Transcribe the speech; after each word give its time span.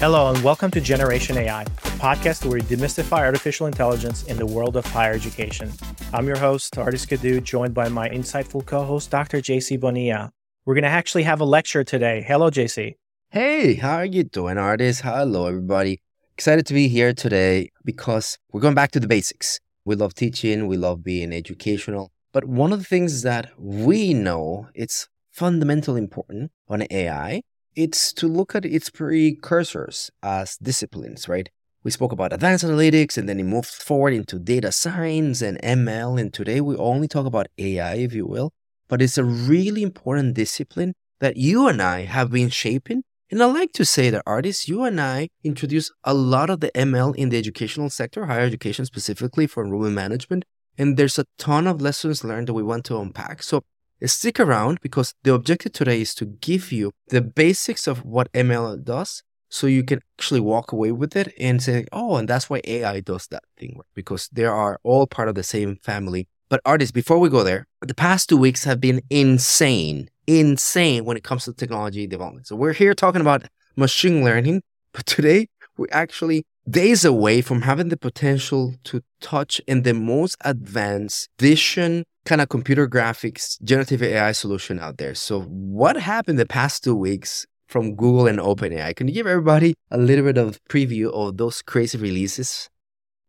Hello, 0.00 0.32
and 0.32 0.42
welcome 0.42 0.70
to 0.70 0.80
Generation 0.80 1.36
AI, 1.36 1.60
a 1.60 1.66
podcast 2.00 2.46
where 2.46 2.54
we 2.54 2.62
demystify 2.62 3.18
artificial 3.18 3.66
intelligence 3.66 4.22
in 4.22 4.38
the 4.38 4.46
world 4.46 4.78
of 4.78 4.86
higher 4.86 5.12
education. 5.12 5.70
I'm 6.14 6.26
your 6.26 6.38
host, 6.38 6.74
Ardis 6.76 7.06
Kadiu, 7.06 7.44
joined 7.44 7.74
by 7.74 7.90
my 7.90 8.08
insightful 8.08 8.64
co 8.64 8.82
host, 8.82 9.10
Dr. 9.10 9.42
JC 9.42 9.78
Bonilla. 9.78 10.32
We're 10.64 10.72
going 10.72 10.84
to 10.84 10.88
actually 10.88 11.24
have 11.24 11.42
a 11.42 11.44
lecture 11.44 11.84
today. 11.84 12.24
Hello, 12.26 12.48
JC. 12.48 12.94
Hey, 13.28 13.74
how 13.74 13.96
are 13.96 14.06
you 14.06 14.24
doing, 14.24 14.56
Ardis? 14.56 15.02
Hello, 15.02 15.46
everybody. 15.46 16.00
Excited 16.32 16.64
to 16.68 16.72
be 16.72 16.88
here 16.88 17.12
today 17.12 17.68
because 17.84 18.38
we're 18.52 18.62
going 18.62 18.74
back 18.74 18.92
to 18.92 19.00
the 19.00 19.06
basics. 19.06 19.60
We 19.84 19.96
love 19.96 20.14
teaching, 20.14 20.66
we 20.66 20.78
love 20.78 21.04
being 21.04 21.30
educational. 21.30 22.10
But 22.32 22.46
one 22.46 22.72
of 22.72 22.78
the 22.78 22.86
things 22.86 23.20
that 23.20 23.50
we 23.58 24.14
know 24.14 24.68
it's 24.74 25.10
fundamentally 25.30 26.00
important 26.00 26.52
on 26.68 26.84
AI 26.90 27.42
it's 27.80 28.12
to 28.12 28.28
look 28.28 28.54
at 28.54 28.66
its 28.66 28.90
precursors 28.90 30.10
as 30.22 30.58
disciplines, 30.58 31.30
right? 31.30 31.48
We 31.82 31.90
spoke 31.90 32.12
about 32.12 32.34
advanced 32.34 32.62
analytics 32.62 33.16
and 33.16 33.26
then 33.26 33.40
it 33.40 33.44
moved 33.44 33.70
forward 33.70 34.12
into 34.12 34.38
data 34.38 34.70
science 34.70 35.40
and 35.40 35.58
ML. 35.62 36.20
And 36.20 36.30
today 36.30 36.60
we 36.60 36.76
only 36.76 37.08
talk 37.08 37.24
about 37.24 37.46
AI, 37.56 37.94
if 37.94 38.12
you 38.12 38.26
will. 38.26 38.52
But 38.88 39.00
it's 39.00 39.16
a 39.16 39.24
really 39.24 39.82
important 39.82 40.34
discipline 40.34 40.92
that 41.20 41.38
you 41.38 41.68
and 41.68 41.80
I 41.80 42.04
have 42.04 42.30
been 42.30 42.50
shaping. 42.50 43.02
And 43.30 43.42
I 43.42 43.46
like 43.46 43.72
to 43.74 43.86
say 43.86 44.10
that 44.10 44.26
Ardis, 44.26 44.68
you 44.68 44.84
and 44.84 45.00
I 45.00 45.30
introduced 45.42 45.90
a 46.04 46.12
lot 46.12 46.50
of 46.50 46.60
the 46.60 46.70
ML 46.72 47.16
in 47.16 47.30
the 47.30 47.38
educational 47.38 47.88
sector, 47.88 48.26
higher 48.26 48.40
education 48.40 48.84
specifically 48.84 49.46
for 49.46 49.64
enrollment 49.64 49.94
management. 49.94 50.44
And 50.76 50.98
there's 50.98 51.18
a 51.18 51.24
ton 51.38 51.66
of 51.66 51.80
lessons 51.80 52.24
learned 52.24 52.48
that 52.48 52.54
we 52.54 52.62
want 52.62 52.84
to 52.86 52.98
unpack. 52.98 53.42
So 53.42 53.62
Stick 54.06 54.40
around 54.40 54.80
because 54.80 55.14
the 55.24 55.34
objective 55.34 55.72
today 55.72 56.00
is 56.00 56.14
to 56.14 56.24
give 56.24 56.72
you 56.72 56.92
the 57.08 57.20
basics 57.20 57.86
of 57.86 58.04
what 58.04 58.32
ML 58.32 58.82
does 58.82 59.22
so 59.50 59.66
you 59.66 59.82
can 59.82 60.00
actually 60.18 60.40
walk 60.40 60.72
away 60.72 60.92
with 60.92 61.16
it 61.16 61.34
and 61.38 61.62
say, 61.62 61.84
oh, 61.92 62.16
and 62.16 62.28
that's 62.28 62.48
why 62.48 62.60
AI 62.64 63.00
does 63.00 63.26
that 63.26 63.42
thing, 63.58 63.80
because 63.94 64.28
they 64.32 64.44
are 64.44 64.78
all 64.84 65.06
part 65.06 65.28
of 65.28 65.34
the 65.34 65.42
same 65.42 65.76
family. 65.82 66.28
But 66.48 66.62
Ardis, 66.64 66.92
before 66.92 67.18
we 67.18 67.28
go 67.28 67.44
there, 67.44 67.66
the 67.80 67.94
past 67.94 68.28
two 68.28 68.36
weeks 68.36 68.64
have 68.64 68.80
been 68.80 69.02
insane, 69.10 70.08
insane 70.26 71.04
when 71.04 71.16
it 71.16 71.24
comes 71.24 71.44
to 71.44 71.52
technology 71.52 72.06
development. 72.06 72.46
So 72.46 72.56
we're 72.56 72.72
here 72.72 72.94
talking 72.94 73.20
about 73.20 73.44
machine 73.76 74.24
learning, 74.24 74.62
but 74.92 75.04
today 75.04 75.48
we're 75.76 75.86
actually 75.92 76.44
days 76.68 77.04
away 77.04 77.40
from 77.40 77.62
having 77.62 77.88
the 77.88 77.96
potential 77.96 78.74
to 78.84 79.02
touch 79.20 79.60
in 79.66 79.82
the 79.82 79.94
most 79.94 80.36
advanced 80.44 81.28
vision 81.38 82.04
kind 82.24 82.40
of 82.40 82.48
computer 82.48 82.88
graphics 82.88 83.60
generative 83.62 84.02
AI 84.02 84.32
solution 84.32 84.78
out 84.78 84.98
there. 84.98 85.14
So, 85.14 85.42
what 85.42 85.96
happened 85.96 86.38
the 86.38 86.46
past 86.46 86.84
two 86.84 86.94
weeks 86.94 87.46
from 87.68 87.94
Google 87.94 88.26
and 88.26 88.38
OpenAI? 88.38 88.94
Can 88.96 89.08
you 89.08 89.14
give 89.14 89.26
everybody 89.26 89.74
a 89.90 89.98
little 89.98 90.24
bit 90.24 90.38
of 90.38 90.62
preview 90.68 91.12
of 91.12 91.36
those 91.36 91.62
crazy 91.62 91.98
releases? 91.98 92.68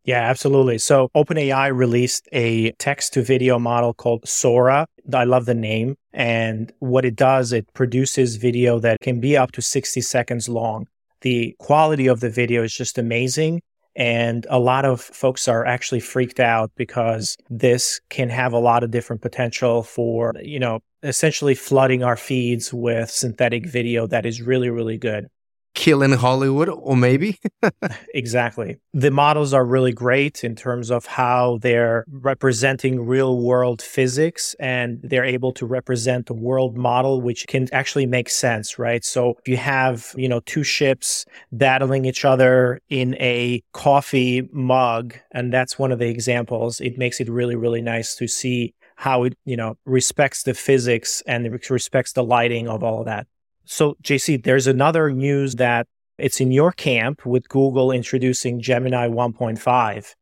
Yeah, 0.04 0.22
absolutely. 0.22 0.78
So, 0.78 1.10
OpenAI 1.14 1.74
released 1.74 2.28
a 2.32 2.72
text 2.72 3.12
to 3.14 3.22
video 3.22 3.58
model 3.58 3.94
called 3.94 4.26
Sora. 4.26 4.86
I 5.12 5.24
love 5.24 5.46
the 5.46 5.54
name. 5.54 5.96
And 6.12 6.72
what 6.80 7.04
it 7.04 7.16
does, 7.16 7.52
it 7.52 7.72
produces 7.72 8.36
video 8.36 8.78
that 8.80 9.00
can 9.00 9.20
be 9.20 9.36
up 9.36 9.52
to 9.52 9.62
60 9.62 10.00
seconds 10.00 10.48
long. 10.48 10.88
The 11.22 11.54
quality 11.60 12.08
of 12.08 12.20
the 12.20 12.30
video 12.30 12.64
is 12.64 12.74
just 12.74 12.98
amazing. 12.98 13.62
And 13.94 14.46
a 14.48 14.58
lot 14.58 14.84
of 14.84 15.00
folks 15.00 15.48
are 15.48 15.66
actually 15.66 16.00
freaked 16.00 16.40
out 16.40 16.70
because 16.76 17.36
this 17.50 18.00
can 18.08 18.30
have 18.30 18.52
a 18.52 18.58
lot 18.58 18.82
of 18.82 18.90
different 18.90 19.20
potential 19.22 19.82
for, 19.82 20.32
you 20.42 20.58
know, 20.58 20.80
essentially 21.02 21.54
flooding 21.54 22.02
our 22.02 22.16
feeds 22.16 22.72
with 22.72 23.10
synthetic 23.10 23.66
video 23.66 24.06
that 24.06 24.24
is 24.24 24.40
really, 24.40 24.70
really 24.70 24.96
good 24.96 25.28
killing 25.74 26.12
Hollywood, 26.12 26.68
or 26.68 26.96
maybe. 26.96 27.38
exactly. 28.14 28.78
The 28.92 29.10
models 29.10 29.54
are 29.54 29.64
really 29.64 29.92
great 29.92 30.44
in 30.44 30.54
terms 30.54 30.90
of 30.90 31.06
how 31.06 31.58
they're 31.62 32.04
representing 32.10 33.06
real 33.06 33.38
world 33.38 33.80
physics 33.80 34.54
and 34.60 35.00
they're 35.02 35.24
able 35.24 35.52
to 35.52 35.66
represent 35.66 36.30
a 36.30 36.34
world 36.34 36.76
model 36.76 37.20
which 37.20 37.46
can 37.46 37.68
actually 37.72 38.06
make 38.06 38.28
sense, 38.28 38.78
right? 38.78 39.04
So 39.04 39.34
if 39.38 39.48
you 39.48 39.56
have, 39.56 40.14
you 40.16 40.28
know, 40.28 40.40
two 40.40 40.62
ships 40.62 41.24
battling 41.50 42.04
each 42.04 42.24
other 42.24 42.80
in 42.88 43.14
a 43.16 43.62
coffee 43.72 44.48
mug, 44.52 45.16
and 45.32 45.52
that's 45.52 45.78
one 45.78 45.92
of 45.92 45.98
the 45.98 46.08
examples, 46.08 46.80
it 46.80 46.98
makes 46.98 47.20
it 47.20 47.28
really, 47.28 47.56
really 47.56 47.82
nice 47.82 48.14
to 48.16 48.28
see 48.28 48.74
how 48.96 49.24
it, 49.24 49.34
you 49.44 49.56
know, 49.56 49.76
respects 49.84 50.42
the 50.44 50.54
physics 50.54 51.22
and 51.26 51.58
respects 51.70 52.12
the 52.12 52.22
lighting 52.22 52.68
of 52.68 52.82
all 52.82 53.00
of 53.00 53.06
that. 53.06 53.26
So, 53.72 53.96
JC, 54.02 54.44
there's 54.44 54.66
another 54.66 55.10
news 55.10 55.54
that 55.54 55.86
it's 56.18 56.42
in 56.42 56.52
your 56.52 56.72
camp 56.72 57.24
with 57.24 57.48
Google 57.48 57.90
introducing 57.90 58.60
Gemini 58.60 59.08
1.5. 59.08 60.14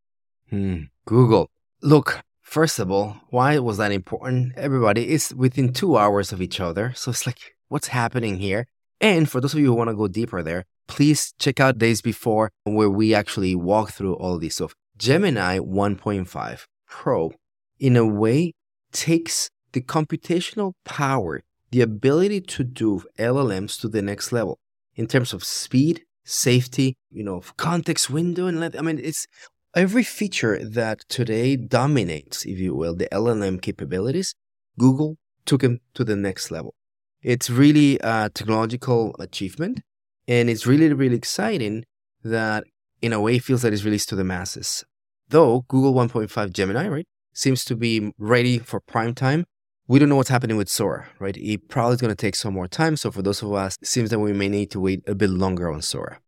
Hmm. 0.51 0.83
Google. 1.05 1.51
Look, 1.83 2.23
first 2.43 2.79
of 2.79 2.93
all, 2.93 3.17
why 3.31 3.59
was 3.59 3.79
that 3.79 3.91
important? 3.91 4.53
Everybody 4.57 5.11
is 5.11 5.35
within 5.35 5.73
two 5.73 5.99
hours 5.99 6.31
of 6.31 6.41
each 6.41 6.61
other. 6.61 6.93
So 6.95 7.11
it's 7.11 7.27
like, 7.27 7.57
what's 7.67 7.89
happening 7.89 8.37
here? 8.37 8.69
And 9.01 9.29
for 9.29 9.41
those 9.41 9.55
of 9.55 9.59
you 9.59 9.67
who 9.67 9.75
want 9.75 9.91
to 9.91 9.97
go 9.97 10.07
deeper 10.07 10.45
there, 10.45 10.65
please 10.87 11.35
check 11.41 11.59
out 11.59 11.77
days 11.77 12.01
before 12.01 12.53
where 12.63 12.89
we 12.89 13.13
actually 13.17 13.57
walk 13.57 13.91
through 13.91 14.15
all 14.15 14.39
this 14.39 14.55
stuff. 14.55 14.75
Gemini 14.97 15.59
1.5 15.59 16.67
Pro, 16.87 17.33
in 17.81 17.97
a 17.97 18.07
way, 18.07 18.53
takes 18.93 19.51
the 19.73 19.81
computational 19.81 20.75
power 20.85 21.43
the 21.71 21.81
ability 21.81 22.41
to 22.41 22.65
do 22.65 23.03
LLMs 23.19 23.81
to 23.81 23.89
the 23.89 24.03
next 24.03 24.33
level 24.33 24.59
in 24.97 25.07
terms 25.07 25.33
of 25.33 25.45
speed, 25.45 26.03
safety, 26.25 26.97
you 27.11 27.25
know, 27.25 27.43
context 27.57 28.11
window, 28.11 28.47
and 28.47 28.61
let, 28.61 28.79
I 28.79 28.83
mean, 28.83 29.01
it's 29.03 29.27
every 29.75 30.03
feature 30.03 30.63
that 30.65 31.01
today 31.09 31.57
dominates, 31.57 32.45
if 32.45 32.59
you 32.59 32.75
will, 32.75 32.95
the 32.97 33.09
LLM 33.13 33.63
capabilities. 33.63 34.35
Google 34.79 35.17
took 35.45 35.63
them 35.63 35.81
to 35.95 36.05
the 36.05 36.17
next 36.17 36.51
level. 36.51 36.75
It's 37.23 37.51
really 37.51 37.99
a 38.03 38.31
technological 38.33 39.15
achievement, 39.19 39.81
and 40.27 40.49
it's 40.51 40.67
really, 40.67 40.93
really 40.93 41.17
exciting 41.17 41.85
that, 42.25 42.65
in 43.01 43.13
a 43.13 43.21
way, 43.21 43.39
feels 43.39 43.63
that 43.63 43.73
it's 43.73 43.85
released 43.85 44.09
to 44.11 44.17
the 44.17 44.25
masses. 44.25 44.85
Though 45.29 45.65
Google 45.69 45.95
1.5 45.95 46.53
Gemini, 46.53 46.89
right, 46.89 47.07
seems 47.33 47.65
to 47.67 47.77
be 47.77 48.13
ready 48.19 48.59
for 48.59 48.81
prime 48.81 49.15
time 49.15 49.45
we 49.91 49.99
don't 49.99 50.09
know 50.09 50.15
what's 50.15 50.29
happening 50.29 50.57
with 50.57 50.69
Sora, 50.69 51.09
right? 51.19 51.37
It 51.37 51.69
probably 51.69 51.97
is 51.97 52.01
going 52.01 52.13
to 52.13 52.15
take 52.15 52.37
some 52.37 52.55
more 52.55 52.69
time. 52.69 52.97
So 52.97 53.11
for 53.11 53.23
those 53.23 53.43
of 53.43 53.53
us, 53.53 53.77
it 53.83 53.89
seems 53.89 54.11
that 54.11 54.21
we 54.21 54.33
may 54.33 54.49
need 54.49 54.71
to 54.71 54.79
wait 54.79 55.03
a 55.09 55.17
bit 55.17 55.31
longer 55.31 55.69
on 55.69 55.83
Sora. 55.83 56.21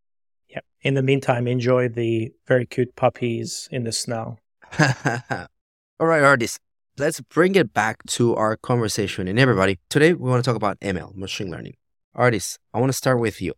Yeah. 0.48 0.62
In 0.80 0.94
the 0.94 1.02
meantime, 1.02 1.46
enjoy 1.46 1.88
the 1.88 2.32
very 2.48 2.66
cute 2.66 2.96
puppies 2.96 3.68
in 3.70 3.84
the 3.84 3.92
snow. 3.92 4.38
All 4.80 6.08
right, 6.08 6.24
Ardis. 6.24 6.58
Let's 6.98 7.20
bring 7.20 7.54
it 7.54 7.72
back 7.72 8.04
to 8.18 8.34
our 8.34 8.56
conversation. 8.56 9.28
And 9.28 9.38
everybody, 9.38 9.78
today 9.88 10.12
we 10.12 10.28
want 10.28 10.42
to 10.42 10.48
talk 10.48 10.56
about 10.56 10.80
ML, 10.80 11.14
machine 11.14 11.48
learning. 11.48 11.76
Ardis, 12.16 12.58
I 12.74 12.80
want 12.80 12.90
to 12.90 12.98
start 12.98 13.20
with 13.20 13.40
you. 13.40 13.54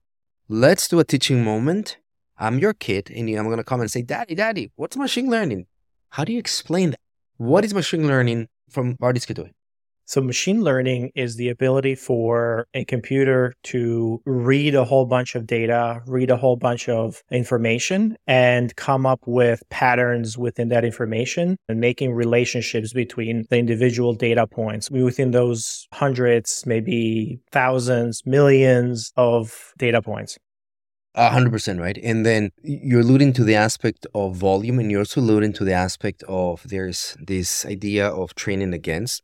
Let's 0.51 0.87
do 0.87 1.01
a 1.01 1.05
teaching 1.05 1.43
moment. 1.43 1.97
I'm 2.37 2.59
your 2.59 2.75
kid, 2.75 3.11
and 3.11 3.27
I'm 3.31 3.47
going 3.47 3.57
to 3.57 3.65
come 3.65 3.81
and 3.81 3.91
say, 3.91 4.03
Daddy, 4.03 4.35
Daddy, 4.35 4.71
what's 4.77 4.99
machine 4.99 5.31
learning? 5.31 5.65
How 6.11 6.25
do 6.25 6.33
you 6.35 6.39
explain 6.39 6.91
that? 6.91 7.01
What 7.39 7.65
is 7.65 7.73
machine 7.73 8.07
learning 8.07 8.49
from 8.69 8.99
Ardis 8.99 9.25
Kadiu? 9.25 9.51
So, 10.07 10.21
machine 10.21 10.63
learning 10.63 11.13
is 11.15 11.37
the 11.37 11.49
ability 11.49 11.95
for 11.95 12.67
a 12.75 12.85
computer 12.85 13.55
to 13.65 14.21
read 14.27 14.75
a 14.75 14.85
whole 14.85 15.07
bunch 15.07 15.35
of 15.35 15.47
data, 15.47 16.03
read 16.07 16.31
a 16.31 16.37
whole 16.37 16.57
bunch 16.57 16.89
of 16.91 17.23
information, 17.31 18.17
and 18.27 18.77
come 18.77 19.07
up 19.07 19.21
with 19.27 19.63
patterns 19.71 20.37
within 20.37 20.69
that 20.69 20.85
information 20.85 21.57
and 21.69 21.81
making 21.81 22.13
relationships 22.13 22.93
between 22.93 23.47
the 23.49 23.57
individual 23.57 24.13
data 24.13 24.47
points 24.47 24.91
within 24.91 25.31
those 25.31 25.89
hundreds, 25.93 26.65
maybe 26.67 27.41
thousands, 27.51 28.23
millions 28.27 29.11
of 29.17 29.73
data 29.79 30.03
points. 30.03 30.37
A 31.15 31.31
hundred 31.31 31.53
percent 31.53 31.81
right. 31.81 31.97
And 32.03 32.27
then 32.27 32.51
you're 32.63 33.01
alluding 33.01 33.35
to 33.35 33.45
the 33.45 33.55
aspect 33.55 34.05
of 34.15 34.37
volume 34.37 34.81
and 34.81 34.91
you're 34.91 35.01
also 35.01 35.21
alluding 35.21 35.53
to 35.55 35.65
the 35.65 35.73
aspect 35.73 36.25
of 36.29 36.63
there's 36.69 37.17
this 37.21 37.65
idea 37.65 38.09
of 38.09 38.35
training 38.35 38.75
against 38.75 39.23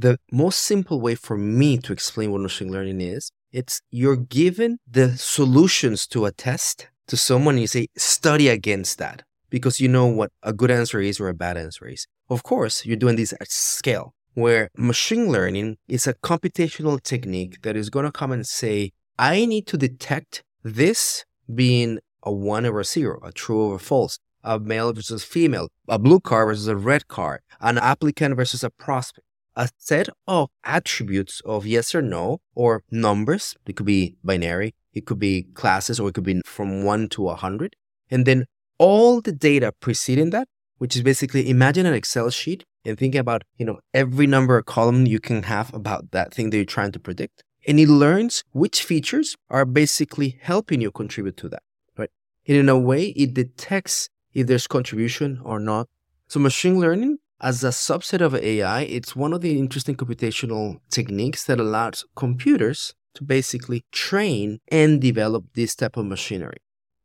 the 0.00 0.18
most 0.32 0.60
simple 0.60 1.00
way 1.00 1.14
for 1.14 1.36
me 1.36 1.76
to 1.78 1.92
explain 1.92 2.32
what 2.32 2.40
machine 2.40 2.70
learning 2.70 3.00
is, 3.00 3.30
it's 3.52 3.82
you're 3.90 4.16
given 4.16 4.78
the 4.90 5.16
solutions 5.16 6.06
to 6.08 6.24
a 6.24 6.32
test 6.32 6.88
to 7.08 7.16
someone 7.16 7.54
and 7.54 7.62
you 7.62 7.66
say, 7.66 7.88
study 7.96 8.48
against 8.48 8.98
that 8.98 9.22
because 9.50 9.80
you 9.80 9.88
know 9.88 10.06
what 10.06 10.30
a 10.42 10.52
good 10.52 10.70
answer 10.70 11.00
is 11.00 11.20
or 11.20 11.28
a 11.28 11.34
bad 11.34 11.56
answer 11.56 11.86
is. 11.86 12.06
Of 12.28 12.42
course, 12.42 12.86
you're 12.86 12.96
doing 12.96 13.16
this 13.16 13.34
at 13.40 13.50
scale 13.50 14.14
where 14.34 14.70
machine 14.76 15.28
learning 15.28 15.76
is 15.88 16.06
a 16.06 16.14
computational 16.14 17.02
technique 17.02 17.62
that 17.62 17.76
is 17.76 17.90
going 17.90 18.04
to 18.04 18.12
come 18.12 18.32
and 18.32 18.46
say, 18.46 18.92
I 19.18 19.44
need 19.44 19.66
to 19.66 19.76
detect 19.76 20.42
this 20.62 21.24
being 21.52 21.98
a 22.22 22.32
one 22.32 22.64
or 22.64 22.80
a 22.80 22.84
zero, 22.84 23.18
a 23.22 23.32
true 23.32 23.70
or 23.70 23.74
a 23.74 23.78
false, 23.80 24.18
a 24.44 24.58
male 24.58 24.92
versus 24.92 25.24
female, 25.24 25.68
a 25.88 25.98
blue 25.98 26.20
car 26.20 26.46
versus 26.46 26.68
a 26.68 26.76
red 26.76 27.08
car, 27.08 27.42
an 27.60 27.76
applicant 27.76 28.36
versus 28.36 28.62
a 28.62 28.70
prospect. 28.70 29.26
A 29.56 29.68
set 29.78 30.08
of 30.26 30.48
attributes 30.64 31.40
of 31.44 31.66
yes 31.66 31.94
or 31.94 32.02
no 32.02 32.40
or 32.54 32.82
numbers. 32.90 33.56
It 33.66 33.76
could 33.76 33.86
be 33.86 34.16
binary, 34.22 34.74
it 34.92 35.06
could 35.06 35.18
be 35.18 35.44
classes, 35.54 36.00
or 36.00 36.08
it 36.08 36.14
could 36.14 36.24
be 36.24 36.40
from 36.44 36.84
one 36.84 37.08
to 37.10 37.28
a 37.28 37.34
hundred. 37.34 37.76
And 38.10 38.26
then 38.26 38.46
all 38.78 39.20
the 39.20 39.32
data 39.32 39.72
preceding 39.80 40.30
that, 40.30 40.48
which 40.78 40.96
is 40.96 41.02
basically 41.02 41.48
imagine 41.48 41.86
an 41.86 41.94
Excel 41.94 42.30
sheet 42.30 42.64
and 42.84 42.98
think 42.98 43.14
about, 43.14 43.42
you 43.58 43.66
know, 43.66 43.78
every 43.92 44.26
number 44.26 44.56
or 44.56 44.62
column 44.62 45.06
you 45.06 45.20
can 45.20 45.42
have 45.44 45.72
about 45.74 46.12
that 46.12 46.32
thing 46.32 46.50
that 46.50 46.56
you're 46.56 46.64
trying 46.64 46.92
to 46.92 46.98
predict. 46.98 47.42
And 47.66 47.78
it 47.78 47.88
learns 47.88 48.42
which 48.52 48.82
features 48.82 49.36
are 49.50 49.66
basically 49.66 50.38
helping 50.40 50.80
you 50.80 50.90
contribute 50.90 51.36
to 51.38 51.48
that, 51.50 51.62
right? 51.98 52.10
And 52.48 52.56
in 52.56 52.68
a 52.68 52.78
way, 52.78 53.08
it 53.08 53.34
detects 53.34 54.08
if 54.32 54.46
there's 54.46 54.66
contribution 54.66 55.40
or 55.44 55.60
not. 55.60 55.88
So 56.26 56.40
machine 56.40 56.80
learning 56.80 57.18
as 57.40 57.64
a 57.64 57.68
subset 57.68 58.20
of 58.20 58.34
AI, 58.34 58.82
it's 58.82 59.16
one 59.16 59.32
of 59.32 59.40
the 59.40 59.58
interesting 59.58 59.96
computational 59.96 60.78
techniques 60.90 61.44
that 61.44 61.58
allows 61.58 62.04
computers 62.14 62.94
to 63.14 63.24
basically 63.24 63.84
train 63.92 64.60
and 64.68 65.00
develop 65.00 65.44
this 65.54 65.74
type 65.74 65.96
of 65.96 66.06
machinery. 66.06 66.58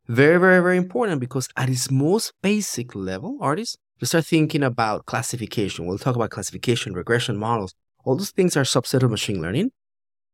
Very, 0.08 0.38
very, 0.40 0.62
very 0.62 0.78
important 0.78 1.20
because 1.20 1.48
at 1.58 1.70
its 1.70 1.90
most 1.90 2.34
basic 2.42 2.94
level, 2.94 3.40
Ardis, 3.42 3.78
you 4.00 4.08
start 4.08 4.26
thinking 4.26 4.62
about 4.62 5.06
classification. 5.06 5.86
We'll 5.86 5.98
talk 5.98 6.16
about 6.16 6.30
classification, 6.30 6.94
regression 6.94 7.38
models. 7.38 7.74
All 8.04 8.16
those 8.16 8.32
things 8.32 8.56
are 8.58 8.64
subset 8.64 9.04
of 9.04 9.10
machine 9.10 9.42
learning. 9.42 9.72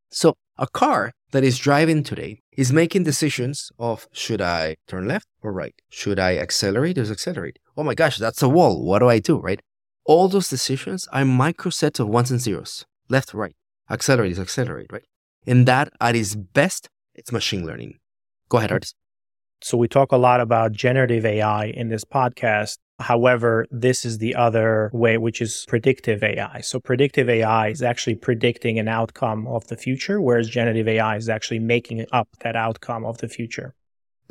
So 0.10 0.36
a 0.58 0.68
car 0.68 1.14
that 1.32 1.44
is 1.44 1.58
driving 1.58 2.04
today 2.04 2.42
is 2.52 2.74
making 2.74 3.04
decisions 3.04 3.72
of 3.80 4.08
should 4.12 4.42
I 4.42 4.76
turn 4.88 5.08
left 5.08 5.28
or 5.42 5.54
right? 5.54 5.74
Should 5.90 6.20
I 6.20 6.38
accelerate 6.38 6.98
or 6.98 7.04
accelerate? 7.04 7.60
Oh 7.78 7.84
my 7.84 7.96
gosh, 7.96 8.18
that's 8.18 8.42
a 8.42 8.50
wall. 8.50 8.84
What 8.84 9.00
do 9.00 9.08
I 9.08 9.20
do, 9.20 9.40
right? 9.40 9.62
All 10.06 10.28
those 10.28 10.50
decisions 10.50 11.08
are 11.12 11.24
micro 11.24 11.70
microsets 11.70 12.00
of 12.00 12.08
ones 12.08 12.32
and 12.32 12.40
zeros, 12.40 12.86
left, 13.10 13.34
right, 13.34 13.56
accelerate, 13.90 14.40
accelerate, 14.40 14.92
right? 14.92 15.06
And 15.46 15.68
that 15.68 15.94
at 16.00 16.16
its 16.16 16.36
best, 16.36 16.90
it's 17.14 17.32
machine 17.32 17.66
learning. 17.66 18.00
Go 18.50 18.58
ahead, 18.58 18.72
Ardis. 18.72 18.94
So 19.64 19.78
we 19.78 19.88
talk 19.88 20.12
a 20.12 20.18
lot 20.18 20.42
about 20.42 20.72
generative 20.72 21.24
AI 21.24 21.66
in 21.66 21.90
this 21.90 22.04
podcast. 22.04 22.78
However, 23.00 23.68
this 23.70 24.06
is 24.06 24.18
the 24.18 24.34
other 24.34 24.90
way, 24.92 25.18
which 25.20 25.40
is 25.40 25.66
predictive 25.68 26.24
AI. 26.24 26.62
So 26.62 26.80
predictive 26.80 27.30
AI 27.30 27.68
is 27.68 27.84
actually 27.84 28.16
predicting 28.16 28.80
an 28.80 28.88
outcome 28.88 29.46
of 29.48 29.68
the 29.68 29.78
future, 29.78 30.20
whereas 30.20 30.50
generative 30.50 30.88
AI 30.88 31.16
is 31.18 31.30
actually 31.30 31.60
making 31.60 32.06
up 32.12 32.28
that 32.40 32.56
outcome 32.56 33.06
of 33.06 33.20
the 33.20 33.28
future. 33.28 33.76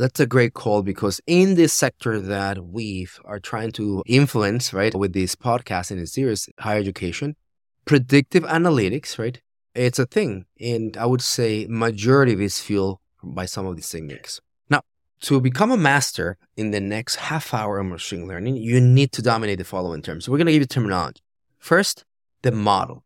That's 0.00 0.19
a 0.19 0.26
great 0.26 0.55
call 0.55 0.82
because 0.82 1.20
in 1.26 1.56
this 1.56 1.75
sector 1.75 2.19
that 2.19 2.64
we 2.64 3.06
are 3.26 3.38
trying 3.38 3.70
to 3.73 4.02
influence, 4.06 4.73
right, 4.73 4.94
with 4.94 5.12
this 5.12 5.37
podcast 5.37 5.91
and 5.91 6.00
this 6.00 6.14
series, 6.14 6.49
higher 6.58 6.79
education, 6.79 7.37
predictive 7.85 8.44
analytics, 8.44 9.19
right, 9.19 9.38
it's 9.75 9.99
a 9.99 10.06
thing. 10.06 10.47
And 10.58 10.97
I 10.97 11.05
would 11.05 11.20
say 11.20 11.67
majority 11.69 12.32
of 12.32 12.41
is 12.41 12.58
fueled 12.61 12.99
by 13.23 13.44
some 13.44 13.67
of 13.67 13.76
these 13.76 13.91
techniques. 13.91 14.41
Now, 14.70 14.81
to 15.20 15.38
become 15.38 15.70
a 15.70 15.76
master 15.76 16.38
in 16.56 16.70
the 16.70 16.81
next 16.81 17.17
half 17.17 17.52
hour 17.52 17.79
of 17.79 17.85
machine 17.85 18.26
learning, 18.26 18.56
you 18.56 18.81
need 18.81 19.12
to 19.12 19.20
dominate 19.20 19.58
the 19.58 19.64
following 19.64 20.00
terms. 20.00 20.25
So 20.25 20.32
we're 20.32 20.38
going 20.38 20.47
to 20.47 20.52
give 20.52 20.62
you 20.62 20.67
terminology. 20.67 21.20
First, 21.58 22.06
the 22.41 22.52
model. 22.52 23.05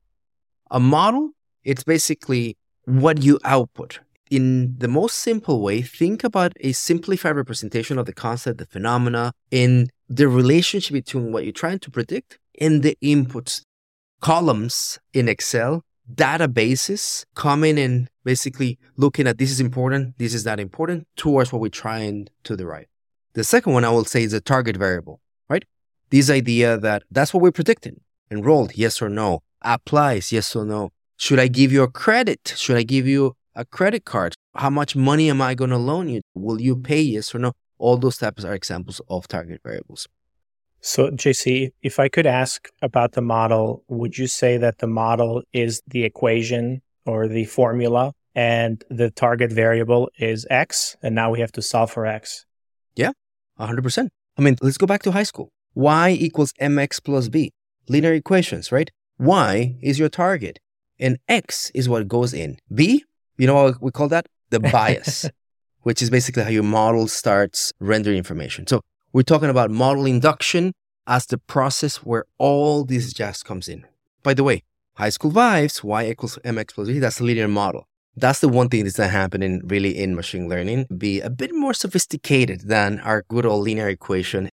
A 0.70 0.78
model, 0.78 1.30
it's 1.64 1.82
basically 1.82 2.56
what 2.84 3.20
you 3.20 3.40
output 3.42 3.98
in 4.30 4.76
the 4.78 4.88
most 4.88 5.16
simple 5.16 5.60
way, 5.60 5.82
think 5.82 6.24
about 6.24 6.52
a 6.60 6.72
simplified 6.72 7.36
representation 7.36 7.98
of 7.98 8.06
the 8.06 8.12
concept, 8.12 8.58
the 8.58 8.66
phenomena, 8.66 9.32
in 9.50 9.88
the 10.08 10.28
relationship 10.28 10.92
between 10.92 11.32
what 11.32 11.44
you're 11.44 11.52
trying 11.52 11.78
to 11.80 11.90
predict 11.90 12.38
and 12.60 12.82
the 12.82 12.96
inputs. 13.02 13.62
Columns 14.20 14.98
in 15.12 15.28
Excel, 15.28 15.82
databases 16.12 17.24
coming 17.34 17.78
and 17.78 18.08
basically 18.24 18.78
looking 18.96 19.26
at 19.26 19.38
this 19.38 19.50
is 19.50 19.60
important, 19.60 20.16
this 20.18 20.32
is 20.32 20.44
not 20.44 20.58
important, 20.58 21.06
towards 21.16 21.52
what 21.52 21.60
we're 21.60 21.68
trying 21.68 22.28
to 22.44 22.56
derive. 22.56 22.86
The 23.34 23.44
second 23.44 23.72
one 23.72 23.84
I 23.84 23.90
will 23.90 24.04
say 24.04 24.22
is 24.22 24.32
a 24.32 24.40
target 24.40 24.76
variable, 24.76 25.20
right? 25.48 25.64
This 26.10 26.30
idea 26.30 26.78
that 26.78 27.02
that's 27.10 27.34
what 27.34 27.42
we're 27.42 27.52
predicting. 27.52 28.00
Enrolled, 28.30 28.72
yes 28.76 29.02
or 29.02 29.08
no. 29.08 29.42
Applies, 29.62 30.32
yes 30.32 30.54
or 30.56 30.64
no. 30.64 30.90
Should 31.16 31.38
I 31.38 31.48
give 31.48 31.72
you 31.72 31.82
a 31.82 31.90
credit? 31.90 32.54
Should 32.56 32.76
I 32.76 32.82
give 32.82 33.06
you 33.06 33.36
a 33.54 33.64
credit 33.64 34.04
card. 34.04 34.34
How 34.56 34.70
much 34.70 34.96
money 34.96 35.30
am 35.30 35.40
I 35.40 35.54
going 35.54 35.70
to 35.70 35.78
loan 35.78 36.08
you? 36.08 36.22
Will 36.34 36.60
you 36.60 36.76
pay 36.76 37.00
yes 37.00 37.34
or 37.34 37.38
no? 37.38 37.52
All 37.78 37.96
those 37.96 38.18
types 38.18 38.44
are 38.44 38.54
examples 38.54 39.00
of 39.08 39.28
target 39.28 39.60
variables. 39.64 40.06
So, 40.80 41.10
JC, 41.10 41.72
if 41.82 41.98
I 41.98 42.08
could 42.08 42.26
ask 42.26 42.68
about 42.82 43.12
the 43.12 43.22
model, 43.22 43.82
would 43.88 44.18
you 44.18 44.26
say 44.26 44.58
that 44.58 44.78
the 44.78 44.86
model 44.86 45.42
is 45.52 45.82
the 45.86 46.04
equation 46.04 46.82
or 47.06 47.26
the 47.26 47.46
formula 47.46 48.12
and 48.34 48.84
the 48.90 49.10
target 49.10 49.50
variable 49.50 50.10
is 50.18 50.46
X, 50.50 50.96
and 51.02 51.14
now 51.14 51.30
we 51.30 51.40
have 51.40 51.52
to 51.52 51.62
solve 51.62 51.90
for 51.90 52.04
X? 52.04 52.44
Yeah, 52.96 53.12
100%. 53.58 54.08
I 54.36 54.42
mean, 54.42 54.56
let's 54.60 54.76
go 54.76 54.86
back 54.86 55.02
to 55.04 55.12
high 55.12 55.22
school. 55.22 55.48
Y 55.74 56.10
equals 56.10 56.52
mx 56.60 57.02
plus 57.02 57.28
b. 57.28 57.52
Linear 57.88 58.12
equations, 58.14 58.70
right? 58.70 58.90
Y 59.18 59.76
is 59.80 59.98
your 59.98 60.08
target, 60.08 60.58
and 60.98 61.18
X 61.28 61.70
is 61.74 61.88
what 61.88 62.08
goes 62.08 62.34
in. 62.34 62.58
B 62.72 63.04
you 63.36 63.46
know 63.46 63.54
what 63.54 63.82
we 63.82 63.90
call 63.90 64.08
that? 64.08 64.26
The 64.50 64.60
bias, 64.76 65.28
which 65.82 66.02
is 66.02 66.10
basically 66.10 66.42
how 66.42 66.50
your 66.50 66.62
model 66.62 67.08
starts 67.08 67.72
rendering 67.80 68.16
information. 68.16 68.66
So 68.66 68.80
we're 69.12 69.22
talking 69.22 69.50
about 69.50 69.70
model 69.70 70.06
induction 70.06 70.72
as 71.06 71.26
the 71.26 71.38
process 71.38 71.96
where 71.98 72.24
all 72.38 72.84
this 72.84 73.12
jazz 73.12 73.42
comes 73.42 73.68
in. 73.68 73.86
By 74.22 74.34
the 74.34 74.44
way, 74.44 74.62
high 74.94 75.10
school 75.10 75.30
vibes, 75.30 75.84
y 75.84 76.08
equals 76.08 76.38
mx 76.44 76.74
plus 76.74 76.88
b, 76.88 76.98
that's 76.98 77.20
a 77.20 77.24
linear 77.24 77.48
model. 77.48 77.86
That's 78.16 78.40
the 78.40 78.48
one 78.48 78.68
thing 78.68 78.84
that's 78.84 78.98
not 78.98 79.10
happening 79.10 79.60
really 79.64 79.98
in 79.98 80.14
machine 80.14 80.48
learning, 80.48 80.86
be 80.96 81.20
a 81.20 81.30
bit 81.30 81.52
more 81.52 81.74
sophisticated 81.74 82.68
than 82.68 83.00
our 83.00 83.24
good 83.28 83.44
old 83.44 83.64
linear 83.64 83.88
equation. 83.88 84.48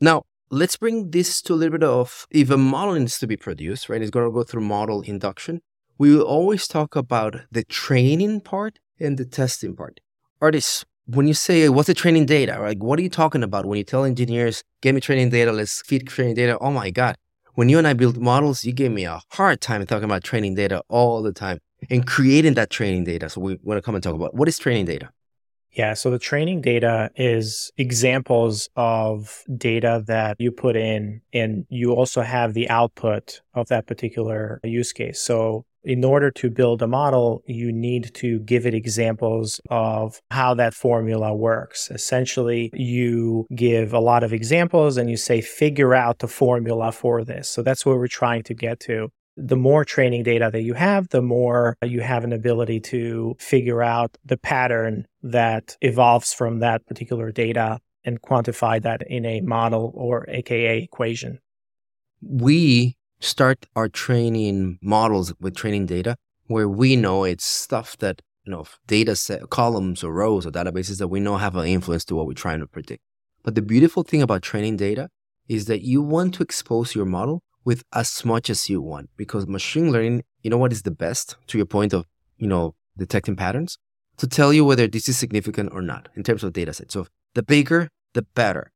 Now, 0.00 0.24
let's 0.50 0.76
bring 0.76 1.10
this 1.10 1.40
to 1.42 1.54
a 1.54 1.56
little 1.56 1.78
bit 1.78 1.88
of 1.88 2.26
if 2.30 2.50
a 2.50 2.58
model 2.58 2.94
needs 2.94 3.18
to 3.18 3.26
be 3.26 3.36
produced, 3.36 3.88
right? 3.88 4.02
It's 4.02 4.10
going 4.10 4.26
to 4.26 4.32
go 4.32 4.42
through 4.42 4.62
model 4.62 5.00
induction 5.00 5.62
we 5.98 6.14
will 6.14 6.24
always 6.24 6.68
talk 6.68 6.94
about 6.96 7.36
the 7.50 7.64
training 7.64 8.40
part 8.40 8.78
and 9.00 9.18
the 9.18 9.24
testing 9.24 9.74
part. 9.74 10.00
Ardis, 10.40 10.84
when 11.06 11.26
you 11.26 11.34
say 11.34 11.68
what's 11.68 11.86
the 11.86 11.94
training 11.94 12.26
data, 12.26 12.58
like 12.60 12.82
what 12.82 12.98
are 12.98 13.02
you 13.02 13.08
talking 13.08 13.42
about 13.42 13.64
when 13.64 13.78
you 13.78 13.84
tell 13.84 14.04
engineers, 14.04 14.62
give 14.82 14.94
me 14.94 15.00
training 15.00 15.30
data, 15.30 15.52
let's 15.52 15.82
feed 15.82 16.06
training 16.06 16.34
data? 16.34 16.58
Oh 16.60 16.70
my 16.70 16.90
God. 16.90 17.16
When 17.54 17.70
you 17.70 17.78
and 17.78 17.86
I 17.86 17.94
build 17.94 18.18
models, 18.18 18.64
you 18.64 18.72
gave 18.72 18.92
me 18.92 19.04
a 19.04 19.20
hard 19.30 19.62
time 19.62 19.84
talking 19.86 20.04
about 20.04 20.22
training 20.22 20.56
data 20.56 20.82
all 20.88 21.22
the 21.22 21.32
time 21.32 21.58
and 21.88 22.06
creating 22.06 22.54
that 22.54 22.68
training 22.68 23.04
data. 23.04 23.30
So 23.30 23.40
we 23.40 23.58
want 23.62 23.78
to 23.78 23.82
come 23.82 23.94
and 23.94 24.04
talk 24.04 24.14
about 24.14 24.34
what 24.34 24.48
is 24.48 24.58
training 24.58 24.84
data? 24.84 25.10
Yeah, 25.72 25.92
so 25.92 26.10
the 26.10 26.18
training 26.18 26.62
data 26.62 27.10
is 27.16 27.70
examples 27.76 28.70
of 28.76 29.42
data 29.58 30.02
that 30.06 30.36
you 30.38 30.50
put 30.50 30.74
in, 30.74 31.20
and 31.34 31.66
you 31.68 31.92
also 31.92 32.22
have 32.22 32.54
the 32.54 32.70
output 32.70 33.42
of 33.52 33.68
that 33.68 33.86
particular 33.86 34.58
use 34.64 34.94
case. 34.94 35.20
So 35.20 35.66
in 35.86 36.04
order 36.04 36.32
to 36.32 36.50
build 36.50 36.82
a 36.82 36.86
model, 36.88 37.42
you 37.46 37.70
need 37.70 38.12
to 38.12 38.40
give 38.40 38.66
it 38.66 38.74
examples 38.74 39.60
of 39.70 40.20
how 40.32 40.52
that 40.52 40.74
formula 40.74 41.32
works. 41.32 41.90
Essentially, 41.92 42.70
you 42.74 43.46
give 43.54 43.94
a 43.94 44.00
lot 44.00 44.24
of 44.24 44.32
examples 44.32 44.96
and 44.96 45.08
you 45.08 45.16
say, 45.16 45.40
figure 45.40 45.94
out 45.94 46.18
the 46.18 46.26
formula 46.26 46.90
for 46.90 47.24
this. 47.24 47.48
So 47.48 47.62
that's 47.62 47.86
what 47.86 47.96
we're 47.96 48.08
trying 48.08 48.42
to 48.42 48.54
get 48.54 48.80
to. 48.80 49.10
The 49.36 49.56
more 49.56 49.84
training 49.84 50.24
data 50.24 50.50
that 50.52 50.62
you 50.62 50.74
have, 50.74 51.10
the 51.10 51.22
more 51.22 51.76
you 51.82 52.00
have 52.00 52.24
an 52.24 52.32
ability 52.32 52.80
to 52.80 53.36
figure 53.38 53.80
out 53.80 54.16
the 54.24 54.38
pattern 54.38 55.06
that 55.22 55.76
evolves 55.82 56.32
from 56.32 56.58
that 56.60 56.84
particular 56.86 57.30
data 57.30 57.78
and 58.02 58.20
quantify 58.20 58.82
that 58.82 59.02
in 59.06 59.24
a 59.24 59.40
model 59.42 59.92
or 59.94 60.28
AKA 60.28 60.78
equation. 60.82 61.38
We 62.22 62.96
start 63.20 63.66
our 63.74 63.88
training 63.88 64.78
models 64.82 65.32
with 65.40 65.56
training 65.56 65.86
data 65.86 66.16
where 66.46 66.68
we 66.68 66.96
know 66.96 67.24
it's 67.24 67.44
stuff 67.44 67.96
that 67.98 68.22
you 68.44 68.52
know 68.52 68.64
data 68.86 69.16
set 69.16 69.50
columns 69.50 70.04
or 70.04 70.12
rows 70.12 70.46
or 70.46 70.50
databases 70.50 70.98
that 70.98 71.08
we 71.08 71.20
know 71.20 71.36
have 71.36 71.56
an 71.56 71.66
influence 71.66 72.04
to 72.04 72.14
what 72.14 72.26
we're 72.26 72.34
trying 72.34 72.60
to 72.60 72.66
predict. 72.66 73.02
But 73.42 73.54
the 73.54 73.62
beautiful 73.62 74.02
thing 74.02 74.22
about 74.22 74.42
training 74.42 74.76
data 74.76 75.08
is 75.48 75.66
that 75.66 75.82
you 75.82 76.02
want 76.02 76.34
to 76.34 76.42
expose 76.42 76.94
your 76.94 77.06
model 77.06 77.42
with 77.64 77.82
as 77.92 78.24
much 78.24 78.48
as 78.48 78.68
you 78.68 78.80
want 78.80 79.10
because 79.16 79.46
machine 79.46 79.90
learning 79.90 80.22
you 80.42 80.50
know 80.50 80.58
what 80.58 80.72
is 80.72 80.82
the 80.82 80.90
best 80.90 81.36
to 81.48 81.58
your 81.58 81.66
point 81.66 81.92
of 81.92 82.06
you 82.38 82.46
know 82.46 82.74
detecting 82.96 83.36
patterns? 83.36 83.78
To 84.18 84.26
tell 84.26 84.52
you 84.52 84.64
whether 84.64 84.86
this 84.86 85.08
is 85.08 85.18
significant 85.18 85.70
or 85.72 85.82
not 85.82 86.08
in 86.14 86.22
terms 86.22 86.42
of 86.42 86.54
data 86.54 86.72
set. 86.72 86.90
So 86.90 87.06
the 87.34 87.42
bigger 87.42 87.90
the 88.14 88.22
better 88.22 88.72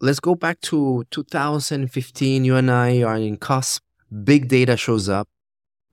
let's 0.00 0.20
go 0.20 0.34
back 0.34 0.60
to 0.62 1.04
2015. 1.10 2.44
You 2.44 2.56
and 2.56 2.70
I 2.70 3.02
are 3.02 3.16
in 3.16 3.36
cusp. 3.36 3.82
Big 4.24 4.48
data 4.48 4.76
shows 4.76 5.08
up. 5.08 5.28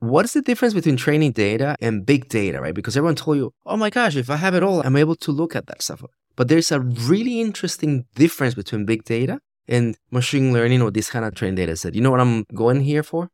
What 0.00 0.24
is 0.24 0.32
the 0.32 0.42
difference 0.42 0.74
between 0.74 0.96
training 0.96 1.32
data 1.32 1.76
and 1.80 2.06
big 2.06 2.28
data, 2.28 2.60
right? 2.60 2.74
Because 2.74 2.96
everyone 2.96 3.16
told 3.16 3.36
you, 3.36 3.52
oh 3.66 3.76
my 3.76 3.90
gosh, 3.90 4.16
if 4.16 4.30
I 4.30 4.36
have 4.36 4.54
it 4.54 4.62
all, 4.62 4.80
I'm 4.82 4.96
able 4.96 5.16
to 5.16 5.32
look 5.32 5.56
at 5.56 5.66
that 5.66 5.82
stuff. 5.82 6.02
But 6.36 6.48
there's 6.48 6.70
a 6.70 6.80
really 6.80 7.40
interesting 7.40 8.06
difference 8.14 8.54
between 8.54 8.86
big 8.86 9.04
data 9.04 9.40
and 9.66 9.96
machine 10.10 10.52
learning 10.52 10.82
or 10.82 10.90
this 10.90 11.10
kind 11.10 11.24
of 11.24 11.34
training 11.34 11.56
data 11.56 11.76
set. 11.76 11.94
You 11.94 12.00
know 12.00 12.12
what 12.12 12.20
I'm 12.20 12.44
going 12.54 12.82
here 12.82 13.02
for? 13.02 13.30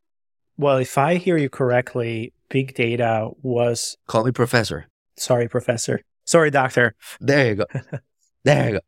Well, 0.57 0.77
if 0.77 0.97
I 0.97 1.15
hear 1.15 1.37
you 1.37 1.49
correctly, 1.49 2.33
big 2.49 2.73
data 2.73 3.29
was. 3.43 3.95
Call 4.07 4.23
me 4.23 4.31
professor. 4.31 4.87
Sorry, 5.17 5.47
professor. 5.47 6.01
Sorry, 6.25 6.49
doctor. 6.49 6.95
There 7.21 7.47
you 7.47 7.55
go. 7.55 7.65
there 8.43 8.65
you 8.65 8.71
go. 8.73 8.79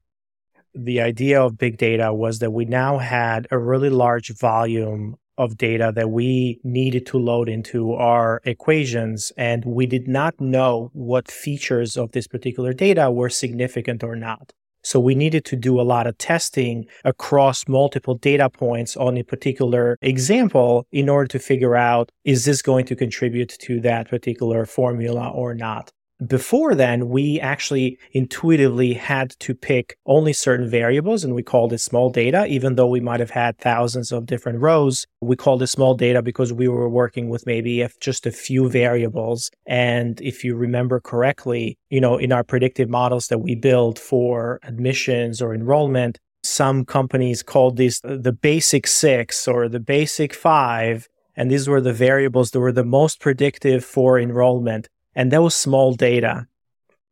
The 0.80 1.02
idea 1.02 1.42
of 1.42 1.58
big 1.58 1.78
data 1.78 2.14
was 2.14 2.38
that 2.38 2.52
we 2.52 2.66
now 2.66 3.00
had 3.00 3.48
a 3.50 3.58
really 3.58 3.90
large 3.90 4.30
volume 4.38 5.16
of 5.36 5.58
data 5.58 5.92
that 5.96 6.12
we 6.12 6.60
needed 6.64 7.08
to 7.08 7.18
load 7.18 7.50
into 7.50 7.94
our 7.94 8.42
equations, 8.46 9.32
and 9.38 9.66
we 9.66 9.88
did 9.88 10.08
not 10.08 10.40
know 10.40 10.92
what 10.94 11.32
features 11.32 11.98
of 11.98 12.12
this 12.12 12.28
particular 12.28 12.74
data 12.74 13.10
were 13.10 13.30
significant 13.30 14.04
or 14.04 14.16
not. 14.16 14.54
So 14.84 15.00
we 15.00 15.16
needed 15.16 15.46
to 15.46 15.56
do 15.56 15.82
a 15.82 15.90
lot 15.94 16.06
of 16.06 16.20
testing 16.20 16.86
across 17.04 17.68
multiple 17.68 18.14
data 18.14 18.48
points 18.48 18.96
on 18.96 19.18
a 19.18 19.24
particular 19.24 19.98
example 20.04 20.86
in 20.92 21.10
order 21.10 21.28
to 21.30 21.40
figure 21.40 21.76
out 21.76 22.12
is 22.24 22.46
this 22.46 22.62
going 22.62 22.86
to 22.86 22.96
contribute 22.96 23.50
to 23.62 23.82
that 23.82 24.10
particular 24.10 24.68
formula 24.68 25.28
or 25.30 25.56
not. 25.56 25.92
Before 26.26 26.74
then, 26.74 27.10
we 27.10 27.40
actually 27.40 28.00
intuitively 28.12 28.94
had 28.94 29.36
to 29.40 29.54
pick 29.54 29.98
only 30.08 30.34
certain 30.34 30.68
variables 30.68 31.24
and 31.24 31.36
we 31.36 31.44
called 31.44 31.74
it 31.74 31.78
small 31.78 32.10
data, 32.10 32.48
even 32.48 32.74
though 32.74 32.88
we 32.88 33.00
might 33.00 33.20
have 33.20 33.30
had 33.30 33.60
thousands 33.60 34.12
of 34.12 34.26
different 34.26 34.60
rows. 34.60 35.06
We 35.22 35.36
called 35.36 35.62
it 35.62 35.68
small 35.68 35.94
data 35.94 36.24
because 36.24 36.52
we 36.52 36.68
were 36.68 36.90
working 36.90 37.30
with 37.30 37.46
maybe 37.46 37.82
if 37.82 38.00
just 38.00 38.26
a 38.26 38.32
few 38.32 38.68
variables. 38.68 39.52
And 39.68 40.20
if 40.22 40.44
you 40.44 40.56
remember 40.56 41.00
correctly, 41.00 41.78
you 41.92 42.02
know, 42.02 42.18
in 42.18 42.32
our 42.32 42.44
predictive 42.44 42.90
models 42.90 43.28
that 43.28 43.40
we 43.40 43.54
build 43.54 44.00
for 44.00 44.60
admissions 44.64 45.40
or 45.40 45.54
enrollment, 45.54 46.18
some 46.44 46.84
companies 46.84 47.44
called 47.44 47.78
these 47.78 48.02
the 48.04 48.34
basic 48.34 48.88
six 48.88 49.48
or 49.48 49.70
the 49.70 49.80
basic 49.80 50.34
five. 50.34 51.08
And 51.36 51.52
these 51.52 51.70
were 51.70 51.82
the 51.82 51.94
variables 51.94 52.50
that 52.52 52.60
were 52.60 52.72
the 52.72 52.84
most 52.84 53.20
predictive 53.20 53.86
for 53.86 54.20
enrollment 54.20 54.90
and 55.18 55.32
that 55.32 55.42
was 55.42 55.56
small 55.56 55.96
data. 55.96 56.48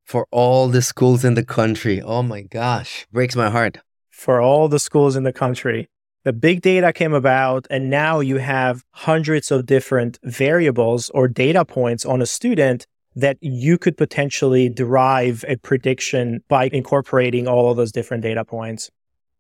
For 0.06 0.28
all 0.30 0.68
the 0.68 0.84
schools 0.84 1.26
in 1.26 1.34
the 1.34 1.44
country. 1.44 2.02
Oh 2.02 2.22
my 2.22 2.44
gosh, 2.44 3.08
breaks 3.12 3.36
my 3.36 3.50
heart. 3.50 3.80
For 4.12 4.40
all 4.40 4.70
the 4.70 4.80
schools 4.80 5.16
in 5.16 5.24
the 5.24 5.34
country. 5.34 5.90
The 6.24 6.32
big 6.32 6.62
data 6.62 6.94
came 6.94 7.14
about, 7.14 7.68
and 7.70 7.90
now 7.90 8.20
you 8.20 8.38
have 8.38 8.84
hundreds 8.92 9.52
of 9.52 9.66
different 9.66 10.20
variables 10.24 11.10
or 11.10 11.28
data 11.28 11.66
points 11.66 12.06
on 12.06 12.22
a 12.22 12.26
student 12.26 12.86
that 13.16 13.38
you 13.42 13.78
could 13.78 13.98
potentially 13.98 14.70
derive 14.70 15.44
a 15.48 15.56
prediction 15.58 16.44
by 16.48 16.70
incorporating 16.72 17.48
all 17.48 17.72
of 17.72 17.78
those 17.78 17.92
different 17.92 18.22
data 18.22 18.46
points. 18.46 18.92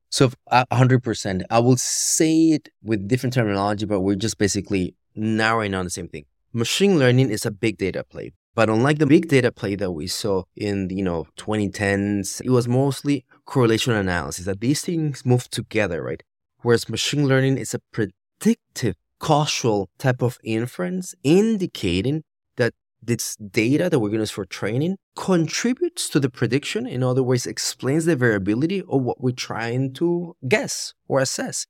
So, 0.10 0.32
100%. 0.52 1.44
I 1.52 1.60
will 1.60 1.78
say 1.78 2.52
it 2.52 2.70
with 2.84 3.08
different 3.08 3.34
terminology, 3.34 3.86
but 3.86 4.02
we're 4.02 4.16
just 4.16 4.38
basically 4.38 4.96
narrowing 5.16 5.76
on 5.76 5.86
the 5.86 5.92
same 5.92 6.08
thing. 6.08 6.26
Machine 6.54 6.98
learning 6.98 7.30
is 7.30 7.46
a 7.46 7.52
big 7.52 7.78
data 7.78 8.04
play. 8.04 8.32
But 8.56 8.70
unlike 8.70 9.00
the 9.00 9.06
big 9.06 9.28
data 9.28 9.52
play 9.52 9.76
that 9.76 9.92
we 9.92 10.08
saw 10.08 10.44
in 10.56 10.90
you 10.90 11.04
know 11.04 11.28
2010s, 11.38 12.42
it 12.42 12.50
was 12.50 12.68
mostly 12.68 13.26
correlation 13.46 13.94
analysis 13.94 14.46
that 14.46 14.62
these 14.62 14.82
things 14.82 15.26
move 15.26 15.50
together, 15.50 16.02
right? 16.02 16.24
Whereas 16.62 16.90
machine 16.90 17.28
learning 17.28 17.58
is 17.58 17.74
a 17.74 17.82
predictive 17.92 18.96
causal 19.20 19.90
type 20.00 20.22
of 20.22 20.40
inference 20.44 21.14
indicating 21.24 22.24
that 22.56 22.74
this 23.04 23.36
data 23.36 23.90
that 23.90 24.00
we're 24.00 24.10
going 24.10 24.20
to 24.20 24.24
use 24.24 24.32
for 24.32 24.46
training 24.46 24.98
contributes 25.18 26.10
to 26.10 26.20
the 26.20 26.30
prediction. 26.30 26.88
In 26.88 27.04
other 27.04 27.24
words, 27.24 27.46
explains 27.46 28.06
the 28.06 28.16
variability 28.16 28.82
of 28.82 29.02
what 29.02 29.22
we're 29.22 29.32
trying 29.32 29.94
to 29.96 30.36
guess 30.48 30.94
or 31.08 31.20
assess. 31.20 31.68